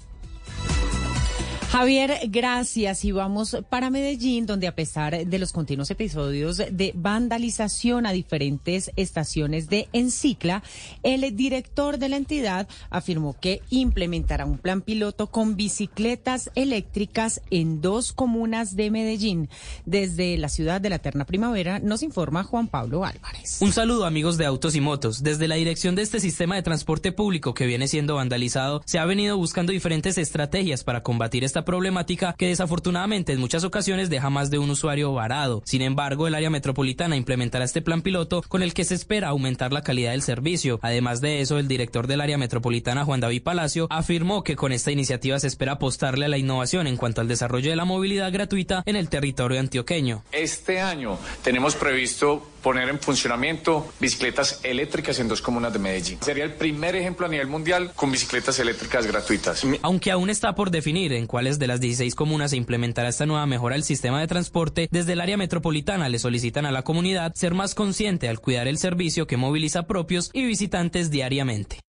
[1.71, 3.05] Javier, gracias.
[3.05, 8.91] Y vamos para Medellín, donde a pesar de los continuos episodios de vandalización a diferentes
[8.97, 10.63] estaciones de Encicla,
[11.01, 17.79] el director de la entidad afirmó que implementará un plan piloto con bicicletas eléctricas en
[17.79, 19.47] dos comunas de Medellín.
[19.85, 23.61] Desde la ciudad de la Eterna Primavera nos informa Juan Pablo Álvarez.
[23.61, 25.23] Un saludo amigos de Autos y Motos.
[25.23, 29.05] Desde la dirección de este sistema de transporte público que viene siendo vandalizado, se ha
[29.05, 34.49] venido buscando diferentes estrategias para combatir esta problemática que desafortunadamente en muchas ocasiones deja más
[34.49, 35.61] de un usuario varado.
[35.65, 39.73] Sin embargo, el área metropolitana implementará este plan piloto con el que se espera aumentar
[39.73, 40.79] la calidad del servicio.
[40.81, 44.91] Además de eso, el director del área metropolitana, Juan David Palacio, afirmó que con esta
[44.91, 48.83] iniciativa se espera apostarle a la innovación en cuanto al desarrollo de la movilidad gratuita
[48.85, 50.23] en el territorio antioqueño.
[50.31, 56.19] Este año tenemos previsto poner en funcionamiento bicicletas eléctricas en dos comunas de Medellín.
[56.21, 59.63] Sería el primer ejemplo a nivel mundial con bicicletas eléctricas gratuitas.
[59.81, 63.45] Aunque aún está por definir en cuáles de las 16 comunas se implementará esta nueva
[63.45, 67.53] mejora al sistema de transporte, desde el área metropolitana le solicitan a la comunidad ser
[67.53, 71.79] más consciente al cuidar el servicio que moviliza propios y visitantes diariamente.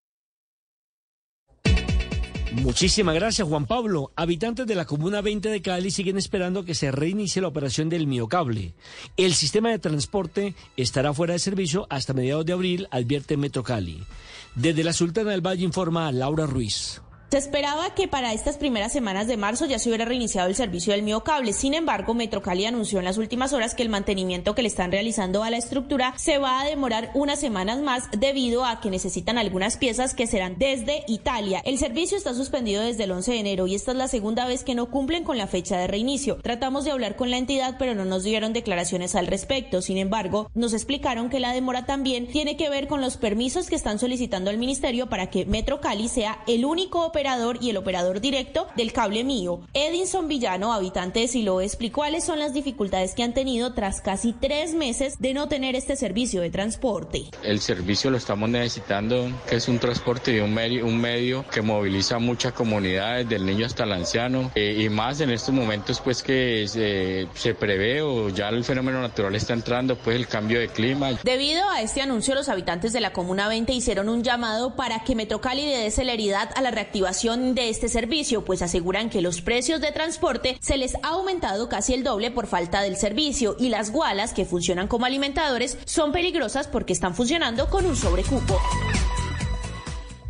[2.53, 4.11] Muchísimas gracias, Juan Pablo.
[4.15, 8.05] Habitantes de la Comuna 20 de Cali siguen esperando que se reinicie la operación del
[8.05, 8.73] miocable.
[9.17, 14.03] El sistema de transporte estará fuera de servicio hasta mediados de abril, advierte Metro Cali.
[14.53, 17.01] Desde la Sultana del Valle informa Laura Ruiz.
[17.33, 20.93] Se esperaba que para estas primeras semanas de marzo ya se hubiera reiniciado el servicio
[20.93, 21.51] del miocable.
[21.51, 25.41] Sin embargo, Metrocali anunció en las últimas horas que el mantenimiento que le están realizando
[25.41, 29.77] a la estructura se va a demorar unas semanas más debido a que necesitan algunas
[29.77, 31.63] piezas que serán desde Italia.
[31.65, 34.63] El servicio está suspendido desde el 11 de enero y esta es la segunda vez
[34.63, 36.37] que no cumplen con la fecha de reinicio.
[36.43, 39.81] Tratamos de hablar con la entidad, pero no nos dieron declaraciones al respecto.
[39.81, 43.75] Sin embargo, nos explicaron que la demora también tiene que ver con los permisos que
[43.75, 47.22] están solicitando al ministerio para que Metrocali sea el único operador
[47.61, 49.61] y el operador directo del cable mío.
[49.73, 54.33] Edinson Villano, habitante de Siloé, explicó cuáles son las dificultades que han tenido tras casi
[54.33, 57.25] tres meses de no tener este servicio de transporte.
[57.43, 61.61] El servicio lo estamos necesitando, que es un transporte y un medio, un medio que
[61.61, 66.23] moviliza muchas comunidades, del niño hasta el anciano, eh, y más en estos momentos pues
[66.23, 70.69] que se, se prevé o ya el fenómeno natural está entrando, pues el cambio de
[70.69, 71.11] clima.
[71.23, 75.15] Debido a este anuncio, los habitantes de la Comuna 20 hicieron un llamado para que
[75.15, 79.91] Metrocali dé celeridad a la reactivación de este servicio, pues aseguran que los precios de
[79.91, 84.33] transporte se les ha aumentado casi el doble por falta del servicio y las gualas
[84.33, 88.59] que funcionan como alimentadores son peligrosas porque están funcionando con un sobrecupo.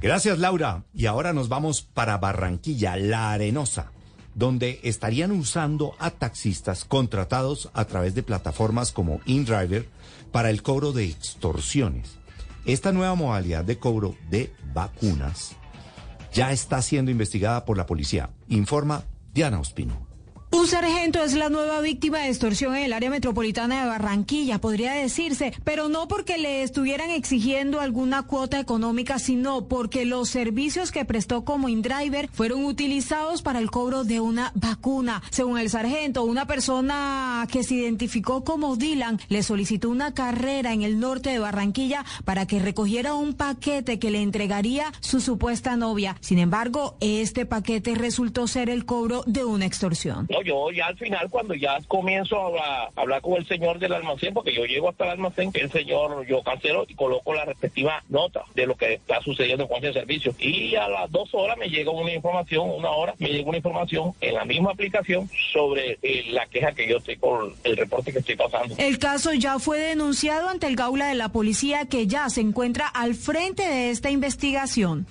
[0.02, 0.84] Gracias Laura.
[0.94, 3.94] Y ahora nos vamos para Barranquilla, La Arenosa,
[4.36, 9.88] donde estarían usando a taxistas contratados a través de plataformas como InDriver
[10.34, 12.18] para el cobro de extorsiones.
[12.66, 15.56] Esta nueva modalidad de cobro de vacunas
[16.34, 19.04] ya está siendo investigada por la policía, informa
[19.34, 20.03] Diana Ospino.
[20.54, 24.94] Un sargento es la nueva víctima de extorsión en el área metropolitana de Barranquilla, podría
[24.94, 31.06] decirse, pero no porque le estuvieran exigiendo alguna cuota económica, sino porque los servicios que
[31.06, 35.24] prestó como InDriver fueron utilizados para el cobro de una vacuna.
[35.32, 40.84] Según el sargento, una persona que se identificó como Dylan le solicitó una carrera en
[40.84, 46.16] el norte de Barranquilla para que recogiera un paquete que le entregaría su supuesta novia.
[46.22, 51.30] Sin embargo, este paquete resultó ser el cobro de una extorsión yo ya al final,
[51.30, 55.12] cuando ya comienzo a hablar, con el señor del almacén, porque yo llego hasta el
[55.12, 59.68] almacén, el señor, yo cancelo y coloco la respectiva nota de lo que está sucediendo
[59.68, 60.34] con ese servicio.
[60.40, 64.14] Y a las dos horas me llega una información, una hora, me llega una información
[64.22, 68.20] en la misma aplicación sobre eh, la queja que yo estoy con el reporte que
[68.20, 68.76] estoy pasando.
[68.78, 72.88] El caso ya fue denunciado ante el Gaula de la policía que ya se encuentra
[72.88, 75.08] al frente de esta investigación.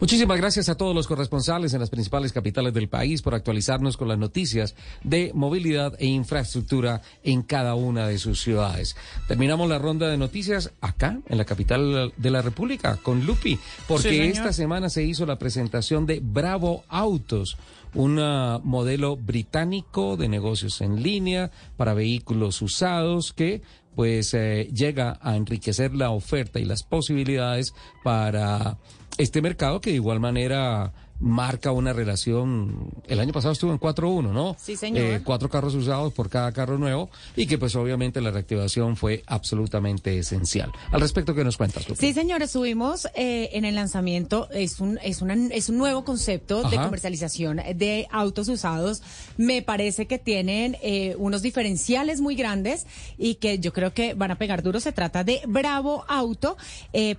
[0.00, 4.08] Muchísimas gracias a todos los corresponsales en las principales capitales del país por actualizarnos con
[4.08, 8.96] las noticias de movilidad e infraestructura en cada una de sus ciudades.
[9.28, 14.28] Terminamos la ronda de noticias acá, en la capital de la República, con Lupi, porque
[14.28, 17.56] esta semana se hizo la presentación de Bravo Autos
[17.94, 18.16] un
[18.62, 23.62] modelo británico de negocios en línea para vehículos usados que
[23.94, 27.72] pues eh, llega a enriquecer la oferta y las posibilidades
[28.04, 28.76] para
[29.18, 32.90] este mercado que de igual manera marca una relación.
[33.06, 34.56] El año pasado estuvo en 4-1, ¿no?
[34.58, 35.04] Sí, señor.
[35.04, 39.22] Eh, cuatro carros usados por cada carro nuevo y que pues obviamente la reactivación fue
[39.26, 40.72] absolutamente esencial.
[40.90, 41.86] Al respecto, ¿qué nos cuentas?
[41.98, 46.62] Sí, señor, estuvimos eh, en el lanzamiento, es un, es, una, es un nuevo concepto
[46.68, 49.02] de comercialización de autos usados.
[49.36, 52.86] Me parece que tienen eh, unos diferenciales muy grandes
[53.18, 54.80] y que yo creo que van a pegar duro.
[54.80, 56.56] Se trata de Bravo Auto.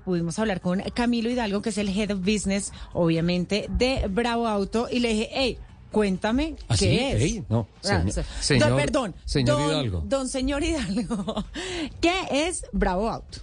[0.04, 4.88] pudimos hablar con Camilo Hidalgo, que es el Head of Business, obviamente, de Bravo Auto
[4.92, 5.58] y le dije, hey,
[5.92, 7.50] cuéntame ¿Ah, qué es.
[7.50, 8.04] no, ah,
[8.40, 10.04] señor, perdón, señor don, Hidalgo.
[10.06, 11.46] Don señor Hidalgo,
[12.02, 13.40] ¿qué es Bravo Auto?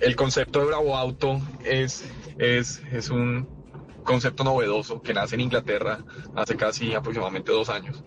[0.00, 2.04] El concepto de Bravo Auto es,
[2.38, 3.48] es, es un
[4.04, 6.04] concepto novedoso que nace en Inglaterra
[6.34, 8.02] hace casi aproximadamente dos años.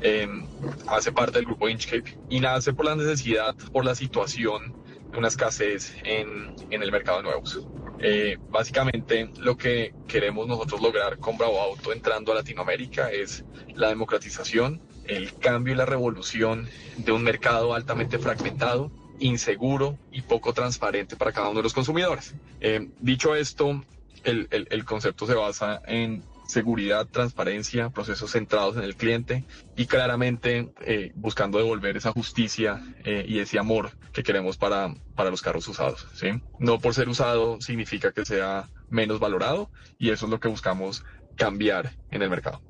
[0.00, 0.46] Em,
[0.86, 4.74] hace parte del grupo Inchcape y nace por la necesidad, por la situación
[5.10, 7.66] de una escasez en, en el mercado de nuevos.
[8.00, 13.44] Eh, básicamente lo que queremos nosotros lograr con Bravo Auto entrando a Latinoamérica es
[13.74, 20.52] la democratización, el cambio y la revolución de un mercado altamente fragmentado, inseguro y poco
[20.52, 22.34] transparente para cada uno de los consumidores.
[22.60, 23.82] Eh, dicho esto,
[24.22, 29.44] el, el concepto se basa en seguridad, transparencia, procesos centrados en el cliente
[29.76, 35.30] y claramente eh, buscando devolver esa justicia eh, y ese amor que queremos para, para
[35.30, 36.08] los carros usados.
[36.14, 36.28] ¿sí?
[36.58, 41.04] No por ser usado significa que sea menos valorado y eso es lo que buscamos
[41.36, 42.60] cambiar en el mercado.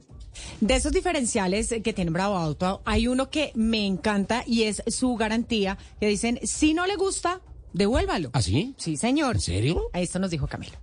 [0.60, 5.16] De esos diferenciales que tiene Bravo Auto, hay uno que me encanta y es su
[5.16, 7.40] garantía, que dicen, si no le gusta,
[7.72, 8.30] devuélvalo.
[8.32, 8.74] ¿Ah, sí?
[8.76, 9.36] Sí, señor.
[9.36, 9.90] ¿En serio?
[9.92, 10.78] Esto nos dijo Camilo.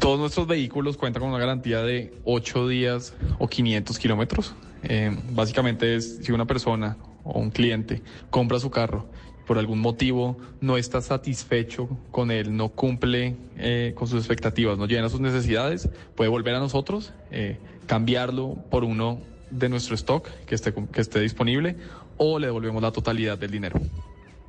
[0.00, 4.54] Todos nuestros vehículos cuentan con una garantía de 8 días o 500 kilómetros.
[4.82, 9.06] Eh, básicamente es si una persona o un cliente compra su carro
[9.46, 14.86] por algún motivo no está satisfecho con él, no cumple eh, con sus expectativas, no
[14.86, 19.20] llena sus necesidades, puede volver a nosotros, eh, cambiarlo por uno
[19.50, 21.76] de nuestro stock que esté, que esté disponible
[22.16, 23.80] o le devolvemos la totalidad del dinero.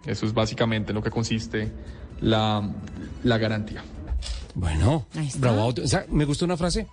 [0.06, 1.72] Eso es básicamente en lo que consiste
[2.22, 2.72] la,
[3.24, 3.84] la garantía.
[4.56, 5.06] Bueno,
[5.38, 5.74] bravo.
[5.84, 6.88] O sea, me gustó una frase.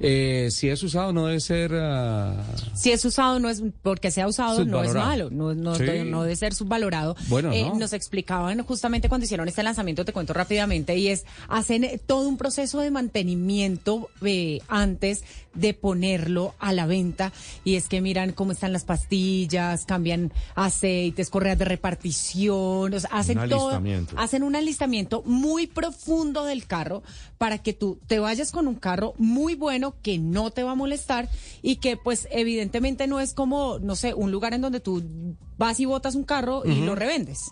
[0.00, 1.72] Eh, si es usado no debe ser...
[1.74, 2.42] ah,
[2.74, 5.84] Si es usado, no es porque sea usado, no es malo, no, no, Sí.
[6.06, 7.16] no debe ser subvalorado.
[7.28, 7.74] Bueno, Eh, no.
[7.78, 12.36] Nos explicaban justamente cuando hicieron este lanzamiento, te cuento rápidamente, y es, hacen todo un
[12.36, 17.32] proceso de mantenimiento eh, antes de ponerlo a la venta,
[17.64, 23.10] y es que miran cómo están las pastillas, cambian aceites, correas de repartición, o sea,
[23.12, 23.82] hacen Un todo,
[24.16, 27.02] hacen un alistamiento muy profundo del carro
[27.38, 30.74] para que tú te vayas con un carro muy bueno que no te va a
[30.74, 31.28] molestar
[31.62, 35.02] y que pues evidentemente no es como, no sé, un lugar en donde tú
[35.56, 37.50] vas y botas un carro y lo revendes.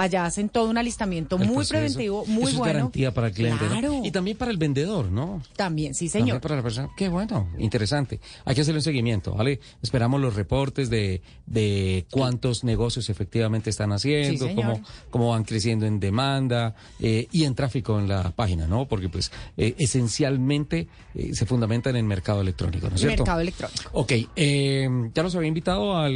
[0.00, 1.70] Allá hacen todo un alistamiento el muy proceso.
[1.74, 2.72] preventivo, muy Eso es bueno.
[2.74, 3.64] garantía para el cliente.
[3.64, 3.70] ¿no?
[3.70, 4.00] Claro.
[4.04, 5.42] Y también para el vendedor, ¿no?
[5.56, 6.40] También, sí, También señor.
[6.40, 6.88] para la persona.
[6.96, 8.20] Qué bueno, interesante.
[8.44, 9.58] Hay que hacerle un seguimiento, ¿vale?
[9.82, 14.80] Esperamos los reportes de, de cuántos negocios efectivamente están haciendo, Sí, cómo,
[15.10, 18.86] cómo van creciendo en demanda eh, y en tráfico en la página, ¿no?
[18.86, 23.22] Porque pues eh, esencialmente eh, se fundamenta en el mercado electrónico, ¿no es cierto?
[23.24, 23.82] Mercado electrónico.
[23.92, 26.12] Ok, eh, ya los había invitado al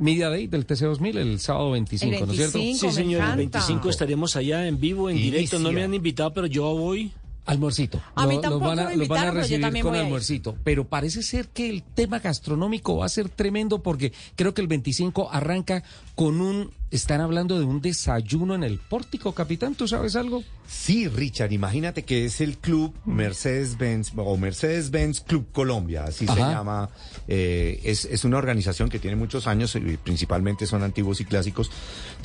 [0.00, 2.58] Media Day del TC2000 el sábado 25, ¿no es cierto?
[2.74, 5.58] Sí, señor, el 25 estaremos allá en vivo, en directo.
[5.58, 7.12] No me han invitado, pero yo voy.
[7.44, 8.00] Almuercito.
[8.14, 9.82] A mí tampoco los van a, me los van a invitaron, pero yo recibir también
[9.82, 10.06] con voy a ir.
[10.06, 10.56] almuercito.
[10.62, 14.68] Pero parece ser que el tema gastronómico va a ser tremendo porque creo que el
[14.68, 15.82] 25 arranca
[16.14, 16.70] con un...
[16.92, 19.74] Están hablando de un desayuno en el pórtico, capitán.
[19.74, 20.44] ¿Tú sabes algo?
[20.68, 26.90] Sí, Richard, imagínate que es el club Mercedes-Benz o Mercedes-Benz Club Colombia, así se llama.
[27.28, 31.70] Eh, es, es una organización que tiene muchos años, y principalmente son antiguos y clásicos,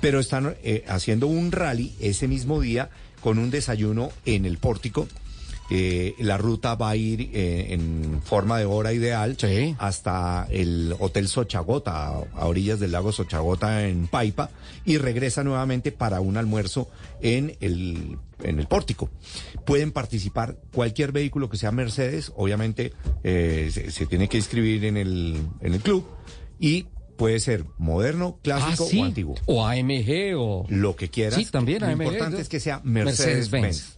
[0.01, 2.89] pero están eh, haciendo un rally ese mismo día
[3.27, 5.05] con un desayuno en el pórtico.
[5.69, 9.35] Eh, la ruta va a ir eh, en forma de hora ideal
[9.79, 14.49] hasta el Hotel Sochagota, a, a orillas del lago Sochagota en Paipa,
[14.85, 16.89] y regresa nuevamente para un almuerzo
[17.21, 19.09] en el, en el pórtico.
[19.65, 22.93] Pueden participar cualquier vehículo que sea Mercedes, obviamente
[23.25, 26.07] eh, se, se tiene que inscribir en el, en el club,
[26.61, 26.85] y
[27.17, 28.99] puede ser moderno, clásico Ah, sí.
[29.01, 29.35] o antiguo.
[29.45, 30.65] O AMG o...
[30.69, 31.35] Lo que quieras.
[31.35, 32.03] Sí, también Lo AMG.
[32.03, 33.97] importante es que sea Mercedes-Benz.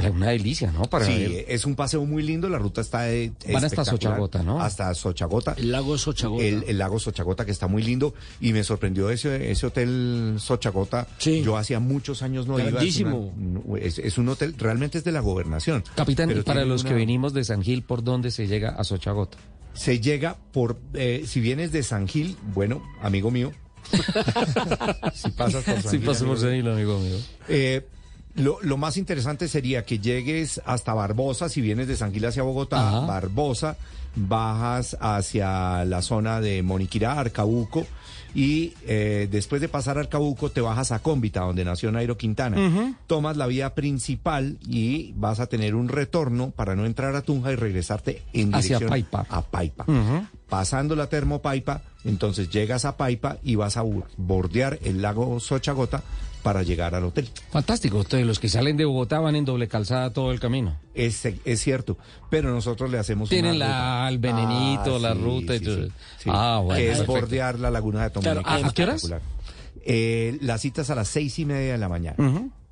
[0.00, 0.82] Sea, una delicia, ¿no?
[0.84, 3.06] Para sí, ver- es un paseo muy lindo, la ruta está
[3.52, 3.84] Van hasta.
[3.84, 4.60] Sochagota, ¿no?
[4.62, 5.54] Hasta Sochagota.
[5.58, 6.44] El lago Sochagota.
[6.44, 11.08] El, el lago Sochagota que está muy lindo y me sorprendió ese, ese hotel Sochagota.
[11.20, 12.70] Yo hacía muchos años no iba.
[12.70, 13.32] Grandísimo.
[13.36, 15.82] una- es- es un hotel, realmente es de la gobernación.
[15.96, 18.84] Capitán, pero y para los que venimos de San Gil, ¿por dónde se llega a
[18.84, 19.36] Sochagota?
[19.78, 23.52] Se llega por, eh, si vienes de San Gil, bueno, amigo mío.
[25.14, 27.16] si pasas por San Gil, paso por amigo San Gil, amigo mío.
[27.48, 27.86] Eh,
[28.38, 32.42] lo, lo más interesante sería que llegues hasta Barbosa, si vienes de San Gil hacia
[32.42, 33.00] Bogotá, Ajá.
[33.00, 33.76] Barbosa,
[34.16, 37.86] bajas hacia la zona de Moniquirá, Arcabuco,
[38.34, 42.94] y eh, después de pasar Arcabuco te bajas a Cómbita, donde nació Nairo Quintana.
[43.06, 47.52] Tomas la vía principal y vas a tener un retorno para no entrar a Tunja
[47.52, 49.26] y regresarte en Hacia dirección Paipa.
[49.30, 49.86] a Paipa.
[50.48, 53.82] Pasando la termopaipa, entonces llegas a Paipa y vas a
[54.16, 56.02] bordear el lago Sochagota
[56.42, 57.28] para llegar al hotel.
[57.50, 57.98] Fantástico.
[57.98, 60.76] Entonces, los que salen de Bogotá van en doble calzada todo el camino.
[60.94, 61.98] Es, es cierto,
[62.30, 64.08] pero nosotros le hacemos Tienen una la- ruta.
[64.08, 65.86] el venenito, la ruta y sí, todo.
[65.86, 66.30] sí, sí.
[66.32, 67.12] Ah, bueno, Que es perfecto.
[67.20, 68.42] bordear la laguna de Tomanica.
[68.42, 69.10] Claro, ¿a- a qué horas?
[69.84, 72.16] Eh, las citas a las seis y media de la mañana.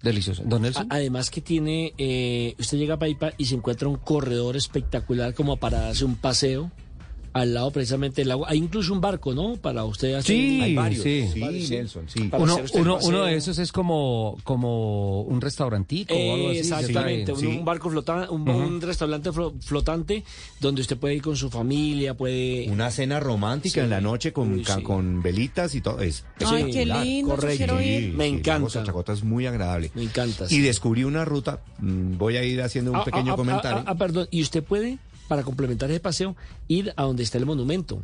[0.02, 0.42] Delicioso.
[0.44, 0.86] Don Nelson.
[0.90, 5.56] Además que tiene, eh, usted llega a Paipa y se encuentra un corredor espectacular como
[5.56, 6.70] para darse un paseo
[7.36, 8.46] al lado precisamente del lago.
[8.48, 9.56] Hay incluso un barco, ¿no?
[9.56, 10.34] Para usted hacer.
[10.36, 11.28] Sí, hay varios, sí.
[11.32, 12.30] Sí, Nelson, sí.
[12.32, 16.58] Uno, de esos es como, como un restaurantico o algo así.
[16.60, 17.46] Exactamente, un, sí.
[17.46, 18.58] un barco flotante, un, Ujú.
[18.58, 20.24] un restaurante flo- flotante
[20.60, 22.68] donde usted puede ir con su familia, puede...
[22.70, 23.80] Una cena romántica Sí.
[23.80, 26.00] en la noche con, Uy, con velitas y todo.
[26.00, 27.56] Es Ay, qué lindo, correcto.
[27.58, 28.10] quiero ir.
[28.12, 28.70] Sí, Me sí, encanta.
[28.70, 29.90] Sochagota es muy agradable.
[29.94, 30.46] Me encanta.
[30.48, 33.78] Y descubrí una ruta, mm, voy a ir haciendo un Ah, pequeño ah, ah, comentario.
[33.80, 36.36] ah, ah, perdón, y usted puede, para complementar ese paseo,
[36.68, 38.02] ir a donde está el monumento.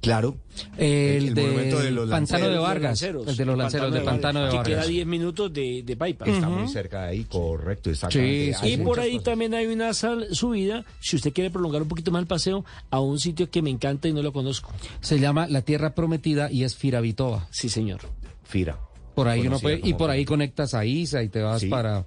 [0.00, 0.36] Claro.
[0.78, 2.62] El, El de monumento de los Pantano de lanceros.
[2.68, 3.02] Vargas.
[3.02, 4.68] el de los lanceros, de Pantano de Que Vargas.
[4.74, 6.24] queda a 10 minutos de, de Paipa.
[6.26, 8.46] Está muy cerca de ahí, correcto, exactamente.
[8.54, 9.24] Sí, sí, Hay Y por ahí cosas.
[9.24, 12.98] también hay una sal subida, si usted quiere prolongar un poquito más el paseo, a
[12.98, 14.72] un sitio que me encanta y no lo conozco.
[15.00, 17.46] Se llama La Tierra Prometida y es Firavitoa.
[17.52, 18.00] Sí, señor.
[18.42, 18.80] Fira.
[19.14, 22.04] Por ahí uno puede, y por ahí conectas a Isa y te vas para,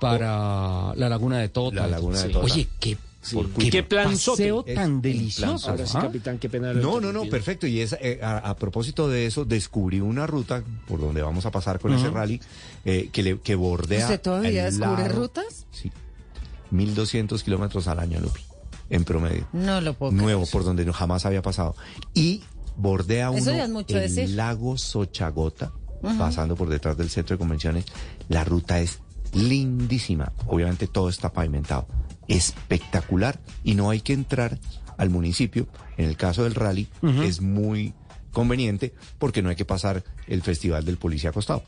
[0.00, 1.74] para la Laguna de Tota.
[1.82, 2.32] La Laguna de Sí.
[2.32, 2.44] Tota.
[2.44, 2.96] Oye, qué,
[3.32, 3.88] Por qué, Cuyo.
[3.88, 5.70] paseo tan delicioso.
[5.70, 6.72] Ahora sí, capitán, qué pena.
[6.72, 7.66] No, no, no, perfecto.
[7.68, 11.50] Y es, eh, a, a propósito de eso, descubrí una ruta por donde vamos a
[11.52, 12.40] pasar con ese rally
[12.84, 14.06] eh, que, le, que bordea.
[14.06, 15.66] ¿Usted todavía descubre lado- rutas?
[15.70, 15.92] Sí.
[16.72, 18.40] 1.200 kilómetros al año, Lupi,
[18.90, 19.46] en promedio.
[19.52, 21.76] No lo puedo Nuevo, por donde no, jamás había pasado.
[22.14, 22.42] Y
[22.76, 24.30] bordea Eso uno ya es mucho el decir.
[24.30, 25.70] lago Sochagota,
[26.18, 27.84] pasando por detrás del centro de convenciones.
[28.28, 28.98] La ruta es
[29.34, 30.32] lindísima.
[30.46, 31.86] Obviamente todo está pavimentado.
[32.36, 33.40] Espectacular.
[33.64, 34.58] Y no hay que entrar
[34.96, 35.66] al municipio.
[35.96, 36.88] En el caso del rally
[37.22, 37.94] es muy
[38.32, 41.62] conveniente porque no hay que pasar el festival del policía acostado.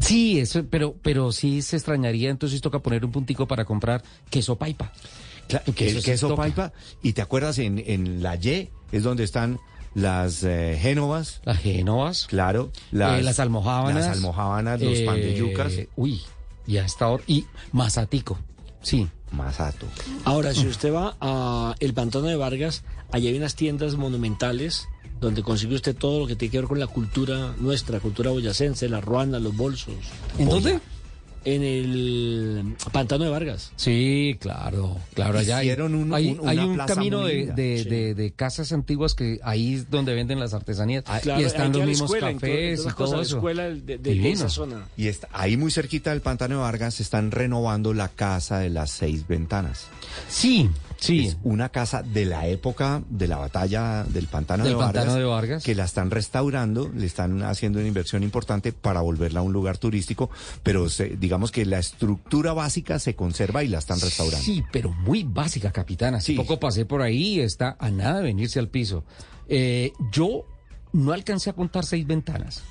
[0.00, 4.56] Sí, eso, pero, pero sí se extrañaría, entonces toca poner un puntico para comprar queso
[4.56, 4.92] paipa.
[5.48, 6.42] Claro, que queso toca.
[6.42, 6.72] paipa.
[7.02, 9.58] Y te acuerdas, en, en la Y es donde están
[9.94, 11.40] las eh, génovas.
[11.44, 12.26] Las génovas.
[12.26, 12.70] Claro.
[12.92, 14.06] Las, las almojábanas.
[14.06, 15.72] Las almojábanas, los eh, pan de yucas.
[15.96, 16.20] Uy,
[16.66, 17.24] y a esta hora.
[17.26, 18.38] Y masatico.
[18.82, 19.08] Sí.
[19.32, 19.86] Masato.
[20.24, 24.88] Ahora, si usted va a el Pantano de Vargas, allá hay unas tiendas monumentales
[25.20, 28.88] donde consigue usted todo lo que tiene que ver con la cultura nuestra, cultura boyacense,
[28.88, 29.94] la ruana, los bolsos.
[30.38, 30.80] ¿En dónde?
[31.44, 33.72] En el Pantano de Vargas.
[33.76, 37.46] Sí, claro, claro, allá hay, Hicieron un- hay, un- hay una un plaza camino de,
[37.46, 37.88] de, Sí.
[37.88, 41.86] de- de casas antiguas que ahí es donde venden las artesanías Claro, y están los
[41.86, 43.36] mismos escuela, cafés y todo eso.
[43.36, 44.86] escuela de, esa zona.
[44.96, 48.90] Y está, ahí muy cerquita del Pantano de Vargas están renovando la casa de las
[48.90, 49.86] seis ventanas.
[50.28, 50.68] Sí,
[50.98, 51.26] sí.
[51.28, 55.18] Es una casa de la época de la batalla del Pantano, Del de, Vargas, Pantano
[55.18, 55.64] de Vargas.
[55.64, 59.78] que la están restaurando, le están haciendo una inversión importante para volverla a un lugar
[59.78, 60.30] turístico,
[60.62, 64.44] pero se- digamos que la estructura básica se conserva y la están restaurando.
[64.44, 66.14] Sí, pero muy básica, capitán.
[66.14, 66.34] Hace Sí.
[66.34, 69.04] poco pasé por ahí y está a nada de venirse al piso.
[69.48, 70.44] Eh, yo
[70.92, 72.62] no alcancé a contar seis ventanas.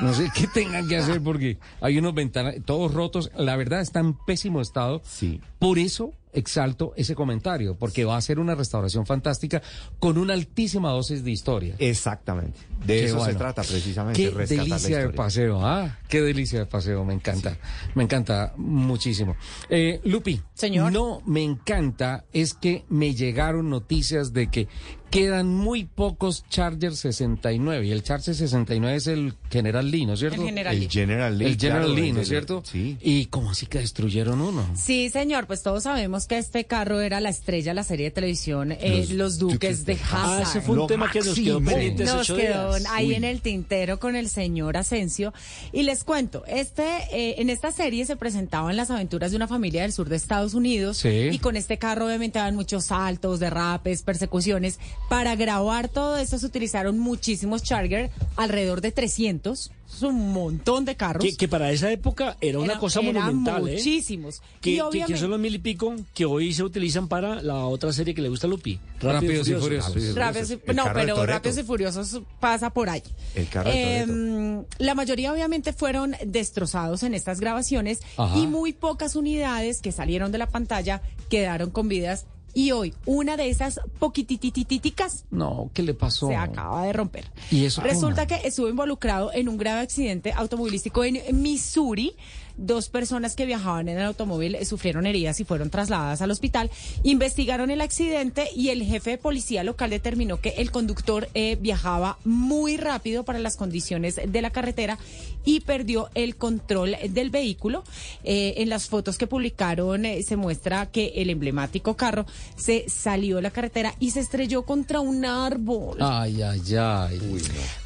[0.00, 3.30] No sé qué tengan que hacer porque hay unos ventanas, todos rotos.
[3.36, 5.02] La verdad está en pésimo estado.
[5.04, 5.40] Sí.
[5.64, 9.62] Por eso exalto ese comentario, porque va a ser una restauración fantástica
[9.98, 11.76] con una altísima dosis de historia.
[11.78, 12.58] Exactamente.
[12.84, 14.20] De Qué eso se trata precisamente.
[14.20, 17.56] Qué delicia de paseo, ah, qué delicia de paseo, me encanta,
[17.94, 19.36] me encanta muchísimo.
[19.70, 20.92] Eh, Lupi, Señor.
[20.92, 24.68] no me encanta es que me llegaron noticias de que
[25.14, 30.18] quedan muy pocos Charger 69 y el Charger 69 es el General Lee, ¿no es
[30.18, 30.40] cierto?
[30.40, 30.84] El General Lee.
[30.84, 31.44] El General Lee.
[31.44, 32.62] El General claro, Lee, ¿no es cierto?
[32.64, 32.98] Sí.
[33.00, 34.66] Y cómo así que destruyeron uno.
[34.74, 38.10] Sí, señor, pues todos sabemos que este carro era la estrella de la serie de
[38.10, 40.42] televisión eh, Los, Duques de Ah, Hazard.
[40.42, 42.84] ese fue un Lo tema que nos quedó pendiente Nos quedó días.
[42.90, 43.14] ahí Uy.
[43.14, 45.32] en el tintero con el señor Asensio.
[45.72, 46.82] Y les cuento, este,
[47.12, 50.54] eh, en esta serie se presentaban las aventuras de una familia del sur de Estados
[50.54, 50.98] Unidos.
[50.98, 51.28] Sí.
[51.32, 54.78] Y con este carro obviamente daban muchos saltos, derrapes, persecuciones.
[55.08, 59.70] Para grabar todo eso se utilizaron muchísimos Charger, alrededor de 300.
[59.86, 61.22] Es un montón de carros.
[61.24, 63.72] Que, que para esa época era una Era- cosa eran monumental, ¿eh?
[63.74, 64.40] muchísimos.
[64.60, 67.40] Que, Y que- que obviamente- son los mil y pico que hoy se utilizan para
[67.42, 68.80] la otra serie que le gusta a Lupi.
[69.00, 70.14] Rápidos y Furiosos.
[70.14, 71.24] Rápidos y- no, pero.
[71.26, 73.02] Rápidos y Furiosos pasa por ahí.
[73.34, 78.36] El carro de Em, la mayoría obviamente fueron destrozados en estas grabaciones Ajá.
[78.38, 82.26] y muy pocas unidades que salieron de la pantalla quedaron con vidas.
[82.54, 86.28] Y hoy, una de esas poquititititicas No, ¿qué le pasó?
[86.28, 87.24] se acaba de romper.
[87.50, 92.14] ¿Y eso Resulta que estuvo involucrado en un grave accidente automovilístico en Missouri.
[92.56, 96.70] Dos personas que viajaban en el automóvil eh, sufrieron heridas y fueron trasladadas al hospital.
[97.02, 102.18] Investigaron el accidente y el jefe de policía local determinó que el conductor eh, viajaba
[102.24, 104.98] muy rápido para las condiciones de la carretera
[105.44, 107.84] y perdió el control del vehículo.
[108.24, 112.26] Eh, en las fotos que publicaron eh, se muestra que el emblemático carro
[112.56, 115.98] se salió de la carretera y se estrelló contra un árbol.
[116.00, 117.20] Ay, ay, ay.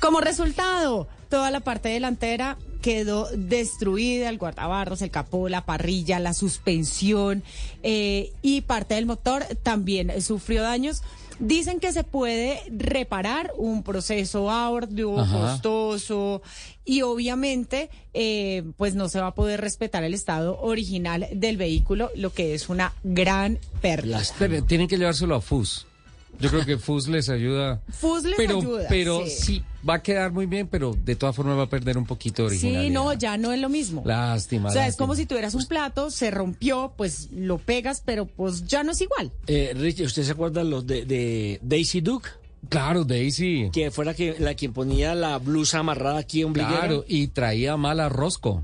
[0.00, 6.34] Como resultado, toda la parte delantera quedó destruida, el guardabarros, el capó, la parrilla, la
[6.34, 7.42] suspensión
[7.82, 11.02] eh, y parte del motor también sufrió daños.
[11.40, 15.52] Dicen que se puede reparar un proceso arduo, Ajá.
[15.52, 16.42] costoso
[16.84, 22.10] y obviamente eh, pues no se va a poder respetar el estado original del vehículo,
[22.16, 24.20] lo que es una gran pérdida.
[24.66, 25.86] Tienen que llevárselo a FUS.
[26.40, 27.82] Yo creo que FUS les ayuda.
[27.88, 29.30] FUS les pero, ayuda, Pero sí.
[29.30, 29.64] sí.
[29.88, 32.48] Va a quedar muy bien, pero de todas formas va a perder un poquito de
[32.48, 32.82] originalidad.
[32.82, 34.02] Sí, no, ya no es lo mismo.
[34.04, 34.68] Lástima.
[34.68, 35.04] O sea, es lástima.
[35.06, 39.00] como si tuvieras un plato, se rompió, pues lo pegas, pero pues ya no es
[39.00, 39.32] igual.
[39.46, 42.28] Eh, Richie, ¿usted se acuerda los de, de Daisy Duke?
[42.68, 43.70] Claro, Daisy.
[43.72, 47.76] Que fue la, que, la quien ponía la blusa amarrada aquí en Claro, y traía
[47.76, 48.62] mal a Rosco.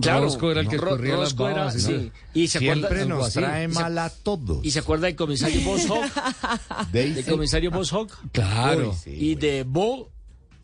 [0.00, 1.76] Claro, Rosco era el que escurría las Rosco era- babas.
[1.76, 2.12] y sí.
[2.34, 4.64] Y se acuerda- Siempre algo nos trae mal a todos.
[4.64, 5.86] ¿Y se acuerda del comisario Boss?
[6.92, 7.14] Daisy.
[7.14, 8.10] ¿Del comisario Boss Hogg?
[8.32, 8.90] Claro.
[8.90, 10.10] Uy, sí, y de Bo.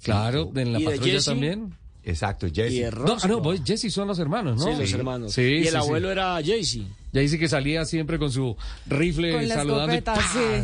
[0.04, 1.24] Claro, en la ¿Y de patrulla Jesse?
[1.24, 1.74] también.
[2.04, 2.72] exacto, Jesse.
[2.74, 4.72] Y No, ah, no, vos, Jesse son los hermanos, ¿no?
[4.72, 5.32] Sí, los hermanos.
[5.32, 6.12] Sí, y el sí, abuelo sí.
[6.12, 6.86] era Jaycee.
[7.14, 10.12] Ya dice que salía siempre con su rifle Con saludando.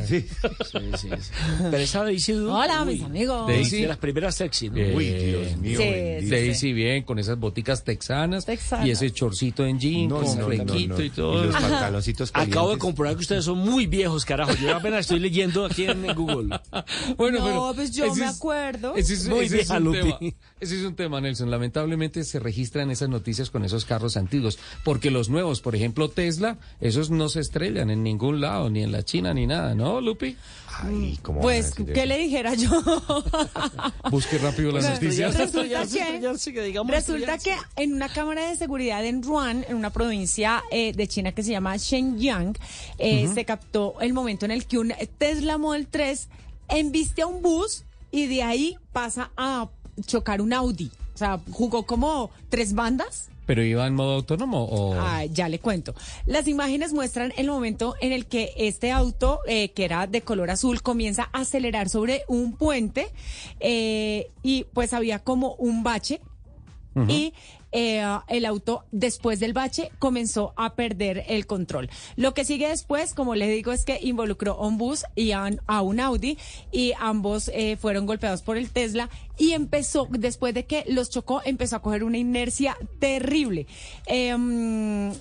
[0.07, 0.21] sí.
[0.21, 0.27] Sí,
[0.99, 1.31] sí, sí.
[1.71, 2.51] Pero esa Daisy Duke.
[2.53, 3.47] Hola, uy, mis amigos.
[3.47, 3.83] Daisy.
[3.83, 4.75] De las primeras sexy, ¿no?
[4.75, 4.95] Bien.
[4.97, 5.79] Uy, Dios mío.
[5.79, 6.23] Sí, bendito.
[6.25, 8.87] sí, Daisy bien, con esas boticas texanas, Texanas.
[8.87, 11.03] y ese chorcito en jean No, con no, no, flequito no.
[11.05, 11.45] y todo.
[11.45, 14.53] Y los pantaloncitos Acabo de comprobar que ustedes son muy viejos, carajo.
[14.61, 16.59] Yo apenas estoy leyendo aquí en Google.
[17.17, 18.97] Bueno, no, pero pues yo ese me es- acuerdo.
[18.97, 19.99] Ese es, Muy ese es vieja, un Lupi.
[20.01, 20.19] tema.
[20.61, 21.51] Ese es un tema, Nelson.
[21.51, 26.40] Lamentablemente se registran esas noticias con esos carros antiguos, porque los nuevos, por ejemplo Tesla,
[26.81, 30.37] esos no se estrellan en ningún lado, ni en la China ni nada, ¿no, Lupi?
[30.83, 32.07] Ay, ¿cómo van a Pues, ¿qué eso?
[32.07, 32.71] le dijera yo?
[34.11, 35.37] Busque rápido las noticias.
[35.37, 40.93] Resulta que, resulta que en una cámara de seguridad en Ruan, en una provincia eh,
[40.93, 42.57] de China que se llama Shenyang,
[42.99, 46.29] eh, se captó el momento en el que un Tesla Model 3
[46.69, 49.69] embiste a un bus y de ahí pasa a
[50.07, 50.91] chocar un Audi.
[51.15, 53.29] O sea, jugó como tres bandas.
[53.51, 54.95] ¿Pero iba en modo autónomo o...?
[54.95, 55.93] Ah, ya le cuento.
[56.25, 60.53] Las imágenes muestran el momento en el que este auto, eh, que era de color
[60.53, 63.09] azul, comienza a acelerar sobre un puente
[63.59, 66.21] eh, y pues había como un bache
[67.09, 67.33] y
[67.73, 71.89] eh, el auto después del bache comenzó a perder el control.
[72.17, 75.51] Lo que sigue después, como le digo, es que involucró a un bus y a,
[75.83, 76.37] un Audi
[76.73, 79.09] y ambos eh, fueron golpeados por el Tesla
[79.39, 83.67] y empezó, después de que los chocó, empezó a coger una inercia terrible.
[84.07, 85.13] Em,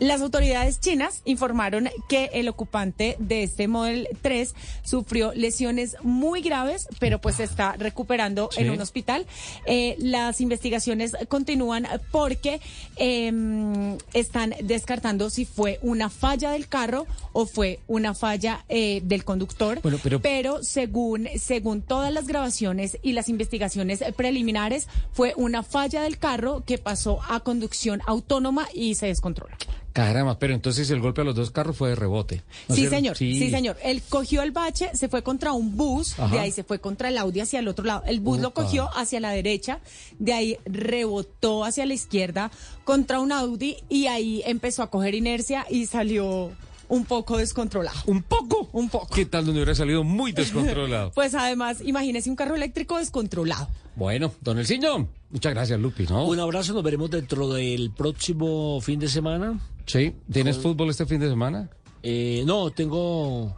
[0.00, 6.88] las autoridades chinas informaron que el ocupante de este Model 3 sufrió lesiones muy graves,
[6.98, 8.62] pero pues se está recuperando Sí.
[8.62, 9.26] en un hospital.
[9.66, 12.60] Eh, las investigaciones continúan porque
[12.96, 19.24] eh, están descartando si fue una falla del carro o fue una falla eh, del
[19.24, 19.80] conductor.
[19.82, 26.18] Bueno, pero- según, según todas las grabaciones y las investigaciones preliminares, fue una falla del
[26.18, 29.56] carro que pasó a conducción autónoma y se descontrola.
[29.92, 32.42] Caramba, pero entonces el golpe a los dos carros fue de rebote.
[32.68, 32.96] ¿no Sí, cierto?
[32.96, 33.50] señor, sí.
[33.50, 33.76] señor.
[33.82, 36.34] Él cogió el bache, se fue contra un bus, Ajá.
[36.34, 38.02] de ahí se fue contra el Audi hacia el otro lado.
[38.06, 39.80] El bus lo cogió hacia la derecha,
[40.18, 42.50] de ahí rebotó hacia la izquierda
[42.84, 46.50] contra un Audi y ahí empezó a coger inercia y salió
[46.88, 47.98] un poco descontrolado.
[48.06, 48.68] ¿Un poco?
[48.72, 49.14] Un poco.
[49.14, 51.12] ¿Qué tal donde hubiera salido muy descontrolado?
[51.14, 53.68] Pues además, imagínese un carro eléctrico descontrolado.
[53.94, 56.26] bueno, don Elciño, muchas gracias, Lupi, ¿no?
[56.26, 59.60] Un abrazo, nos veremos dentro del próximo fin de semana.
[59.90, 61.68] Sí, ¿tienes fútbol este fin de semana?
[62.04, 63.56] Eh, no, tengo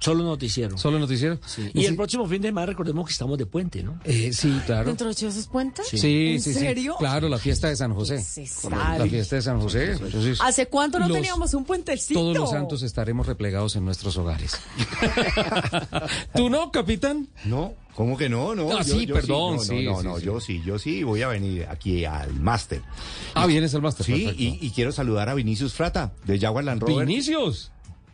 [0.00, 0.76] solo noticiero.
[0.78, 1.38] ¿Solo noticiero?
[1.46, 1.70] Sí.
[1.74, 3.98] Y el próximo fin de semana recordemos que estamos de puente, ¿no?
[4.04, 4.86] Eh, sí, claro.
[4.86, 5.86] ¿Dentro de ocho esos puentes?
[5.88, 6.54] Sí, sí, ¿En sí.
[6.54, 6.96] serio?
[6.98, 8.22] Claro, la fiesta de San José.
[8.22, 9.10] se La sabe?
[9.10, 9.92] fiesta de San José.
[9.92, 12.18] Entonces, ¿Hace cuánto no los- teníamos un puentecito?
[12.20, 14.52] Todos los santos estaremos replegados en nuestros hogares.
[16.34, 17.28] ¿Tú no, capitán?
[17.44, 18.54] No, ¿cómo que no?
[18.54, 20.24] No, Ah, yo- sí, yo perdón, No, sí, no, sí, no, sí.
[20.24, 22.82] yo sí, yo sí voy a venir aquí al máster.
[23.34, 24.06] Ah, vienes al máster.
[24.06, 27.06] Sí, y, y quiero saludar a Vinicius Frata, de Jaguar Land Rover.
[27.06, 27.70] ¿Vinicius?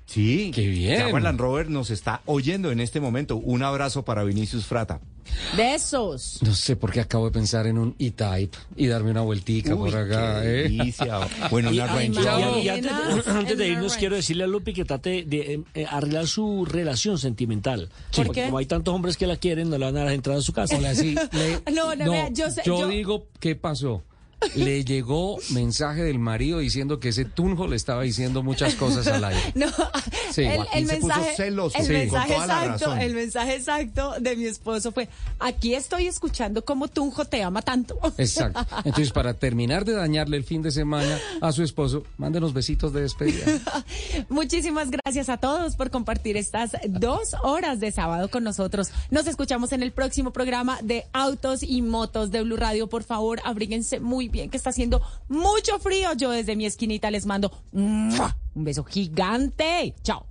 [0.06, 0.50] Sí.
[0.54, 1.00] Qué bien.
[1.00, 3.36] Jaguar Land Rover nos está oyendo en este momento.
[3.36, 5.00] Un abrazo para Vinicius Frata.
[5.56, 6.38] De esos.
[6.42, 9.90] No sé por qué acabo de pensar en un E-Type y darme una vueltica Uy,
[9.90, 10.94] por acá, qué ¿eh?
[11.50, 12.70] Bueno, una y- Range Rover.
[12.70, 16.66] antes, de, antes irnos, quiero decirle a Lupi que trate de eh, eh, arreglar su
[16.66, 17.88] relación sentimental.
[18.14, 18.46] ¿Por Porque qué?
[18.46, 20.52] como hay tantos hombres que la quieren, no le van a dar entrada a su
[20.52, 20.76] casa.
[20.76, 21.14] Hola, sí.
[21.32, 24.02] le- No, no, vea, yo sé- yo- digo, ¿qué pasó?
[24.54, 29.24] Le llegó mensaje del marido diciendo que ese tunjo le estaba diciendo muchas cosas al
[29.24, 29.40] aire.
[29.54, 29.68] No,
[30.30, 34.36] Sí, el, el se puso mensaje, celoso, el sí, mensaje exacto, el mensaje exacto de
[34.36, 35.08] mi esposo fue:
[35.38, 37.98] aquí estoy escuchando cómo Tunjo te ama tanto.
[38.18, 38.66] Exacto.
[38.78, 43.02] Entonces, para terminar de dañarle el fin de semana a su esposo, mándenos besitos de
[43.02, 43.44] despedida.
[44.28, 48.90] Muchísimas gracias a todos por compartir estas dos horas de sábado con nosotros.
[49.10, 52.88] Nos escuchamos en el próximo programa de Autos y Motos de Blue Radio.
[52.88, 56.12] Por favor, abríguense muy bien, que está haciendo mucho frío.
[56.14, 58.12] Yo desde mi esquinita les mando un
[58.54, 59.94] beso gigante.
[60.02, 60.26] Chao.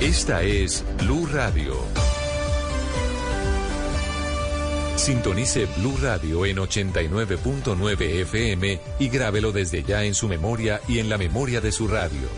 [0.00, 1.74] Esta es Blue Radio.
[4.96, 11.08] Sintonice Blue Radio en 89.9 FM y grábelo desde ya en su memoria y en
[11.08, 12.28] la memoria de su radio.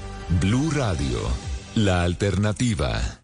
[0.40, 1.18] Blue Radio,
[1.74, 3.23] la alternativa.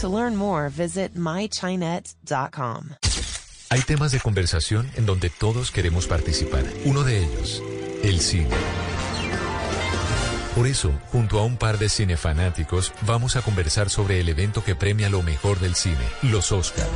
[0.00, 2.88] To learn more, visit mychinet.com.
[3.68, 6.64] Hay temas de conversación en donde todos queremos participar.
[6.86, 7.62] Uno de ellos,
[8.02, 8.48] el cine.
[10.56, 14.74] Por eso, junto a un par de cinefanáticos, vamos a conversar sobre el evento que
[14.74, 16.88] premia lo mejor del cine, los Oscar.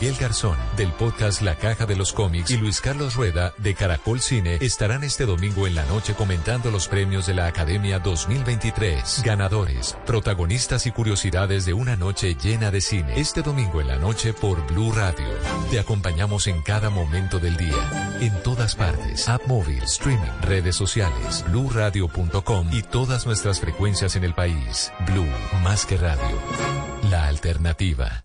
[0.00, 4.20] Miguel Garzón, del podcast La Caja de los Cómics, y Luis Carlos Rueda, de Caracol
[4.20, 9.24] Cine, estarán este domingo en la noche comentando los premios de la Academia 2023.
[9.24, 13.18] Ganadores, protagonistas y curiosidades de una noche llena de cine.
[13.18, 15.26] Este domingo en la noche por Blue Radio.
[15.72, 18.18] Te acompañamos en cada momento del día.
[18.20, 19.28] En todas partes.
[19.28, 24.92] App móvil, streaming, redes sociales, bluradio.com y todas nuestras frecuencias en el país.
[25.08, 25.26] Blue,
[25.64, 26.38] más que radio.
[27.10, 28.24] La alternativa.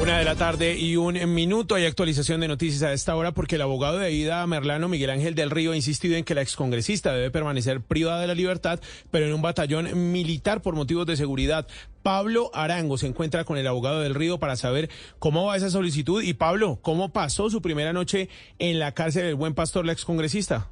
[0.00, 3.56] Una de la tarde y un minuto hay actualización de noticias a esta hora porque
[3.56, 7.12] el abogado de Aida Merlano, Miguel Ángel del Río, ha insistido en que la excongresista
[7.12, 8.78] debe permanecer privada de la libertad,
[9.10, 11.66] pero en un batallón militar por motivos de seguridad.
[12.04, 14.88] Pablo Arango se encuentra con el abogado del Río para saber
[15.18, 16.22] cómo va esa solicitud.
[16.22, 18.28] Y Pablo, ¿cómo pasó su primera noche
[18.60, 20.70] en la cárcel del Buen Pastor, la excongresista?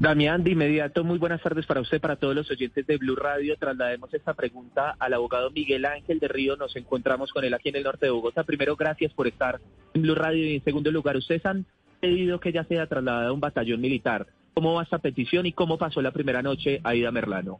[0.00, 3.56] Damián, de inmediato, muy buenas tardes para usted, para todos los oyentes de Blue Radio.
[3.56, 6.56] Traslademos esta pregunta al abogado Miguel Ángel de Río.
[6.56, 8.44] Nos encontramos con él aquí en el norte de Bogotá.
[8.44, 9.58] Primero, gracias por estar
[9.94, 10.46] en Blue Radio.
[10.46, 11.66] Y en segundo lugar, ustedes han
[11.98, 14.28] pedido que ella sea trasladada a un batallón militar.
[14.54, 17.58] ¿Cómo va esta petición y cómo pasó la primera noche Aida Merlano?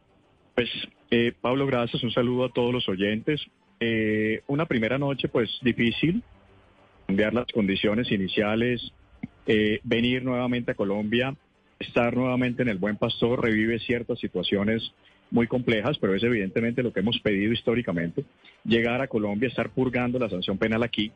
[0.55, 0.69] Pues,
[1.11, 2.01] eh, Pablo, gracias.
[2.03, 3.41] Un saludo a todos los oyentes.
[3.81, 6.23] Eh, una primera noche, pues, difícil.
[7.05, 8.93] Cambiar las condiciones iniciales,
[9.45, 11.35] eh, venir nuevamente a Colombia
[11.79, 14.91] estar nuevamente en el Buen Pastor revive ciertas situaciones
[15.31, 18.25] muy complejas, pero es evidentemente lo que hemos pedido históricamente,
[18.65, 21.11] llegar a Colombia, estar purgando la sanción penal aquí,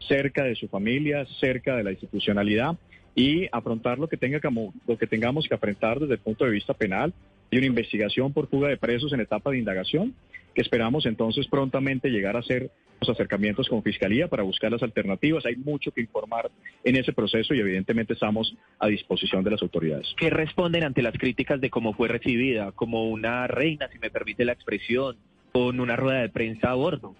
[0.00, 2.76] cerca de su familia, cerca de la institucionalidad
[3.14, 6.50] y afrontar lo que, tenga como, lo que tengamos que afrontar desde el punto de
[6.50, 7.12] vista penal
[7.50, 10.14] y una investigación por fuga de presos en etapa de indagación,
[10.54, 12.70] que esperamos entonces prontamente llegar a hacer
[13.00, 15.46] los acercamientos con Fiscalía para buscar las alternativas.
[15.46, 16.50] Hay mucho que informar
[16.82, 20.08] en ese proceso y evidentemente estamos a disposición de las autoridades.
[20.16, 22.72] ¿Qué responden ante las críticas de cómo fue recibida?
[22.72, 25.16] Como una reina, si me permite la expresión,
[25.52, 27.14] con una rueda de prensa a bordo.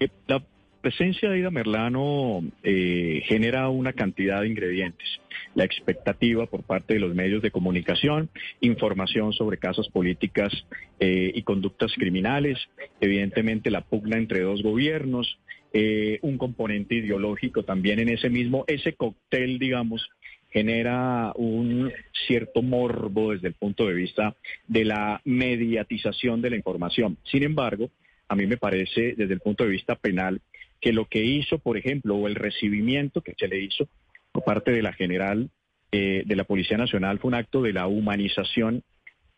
[0.00, 0.42] Eh, la
[0.84, 5.08] presencia de Ida Merlano eh, genera una cantidad de ingredientes.
[5.54, 8.28] La expectativa por parte de los medios de comunicación,
[8.60, 10.52] información sobre casos políticas
[11.00, 12.58] eh, y conductas criminales,
[13.00, 15.38] evidentemente la pugna entre dos gobiernos,
[15.72, 20.06] eh, un componente ideológico también en ese mismo, ese cóctel, digamos,
[20.50, 21.90] genera un
[22.26, 24.36] cierto morbo desde el punto de vista
[24.68, 27.16] de la mediatización de la información.
[27.24, 27.88] Sin embargo,
[28.28, 30.40] a mí me parece, desde el punto de vista penal,
[30.84, 33.88] que lo que hizo, por ejemplo, o el recibimiento que se le hizo
[34.32, 35.48] por parte de la general
[35.92, 38.82] eh, de la Policía Nacional fue un acto de la humanización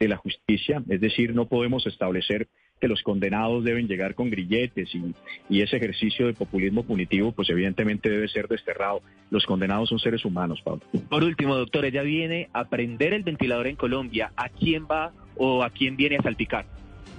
[0.00, 2.48] de la justicia, es decir, no podemos establecer
[2.80, 5.14] que los condenados deben llegar con grilletes y,
[5.48, 9.02] y, ese ejercicio de populismo punitivo, pues evidentemente debe ser desterrado.
[9.30, 10.82] Los condenados son seres humanos, Pablo.
[11.08, 14.32] Por último, doctor, ella viene a prender el ventilador en Colombia.
[14.36, 16.66] ¿A quién va o a quién viene a salpicar?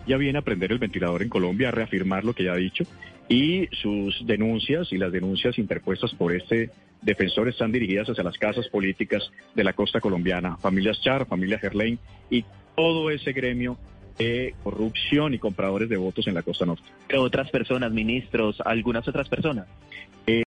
[0.06, 2.84] Ya viene a prender el ventilador en Colombia, a reafirmar lo que ya ha dicho
[3.30, 6.72] y sus denuncias y las denuncias interpuestas por este
[7.02, 12.00] defensor están dirigidas hacia las casas políticas de la costa colombiana, familias Char, familia Gerlain
[12.30, 12.46] y
[12.76, 13.78] todo ese gremio
[14.18, 16.84] de corrupción y compradores de votos en la costa norte.
[17.08, 19.68] ¿Qué otras personas, ministros, algunas otras personas?
[20.26, 20.44] Eh,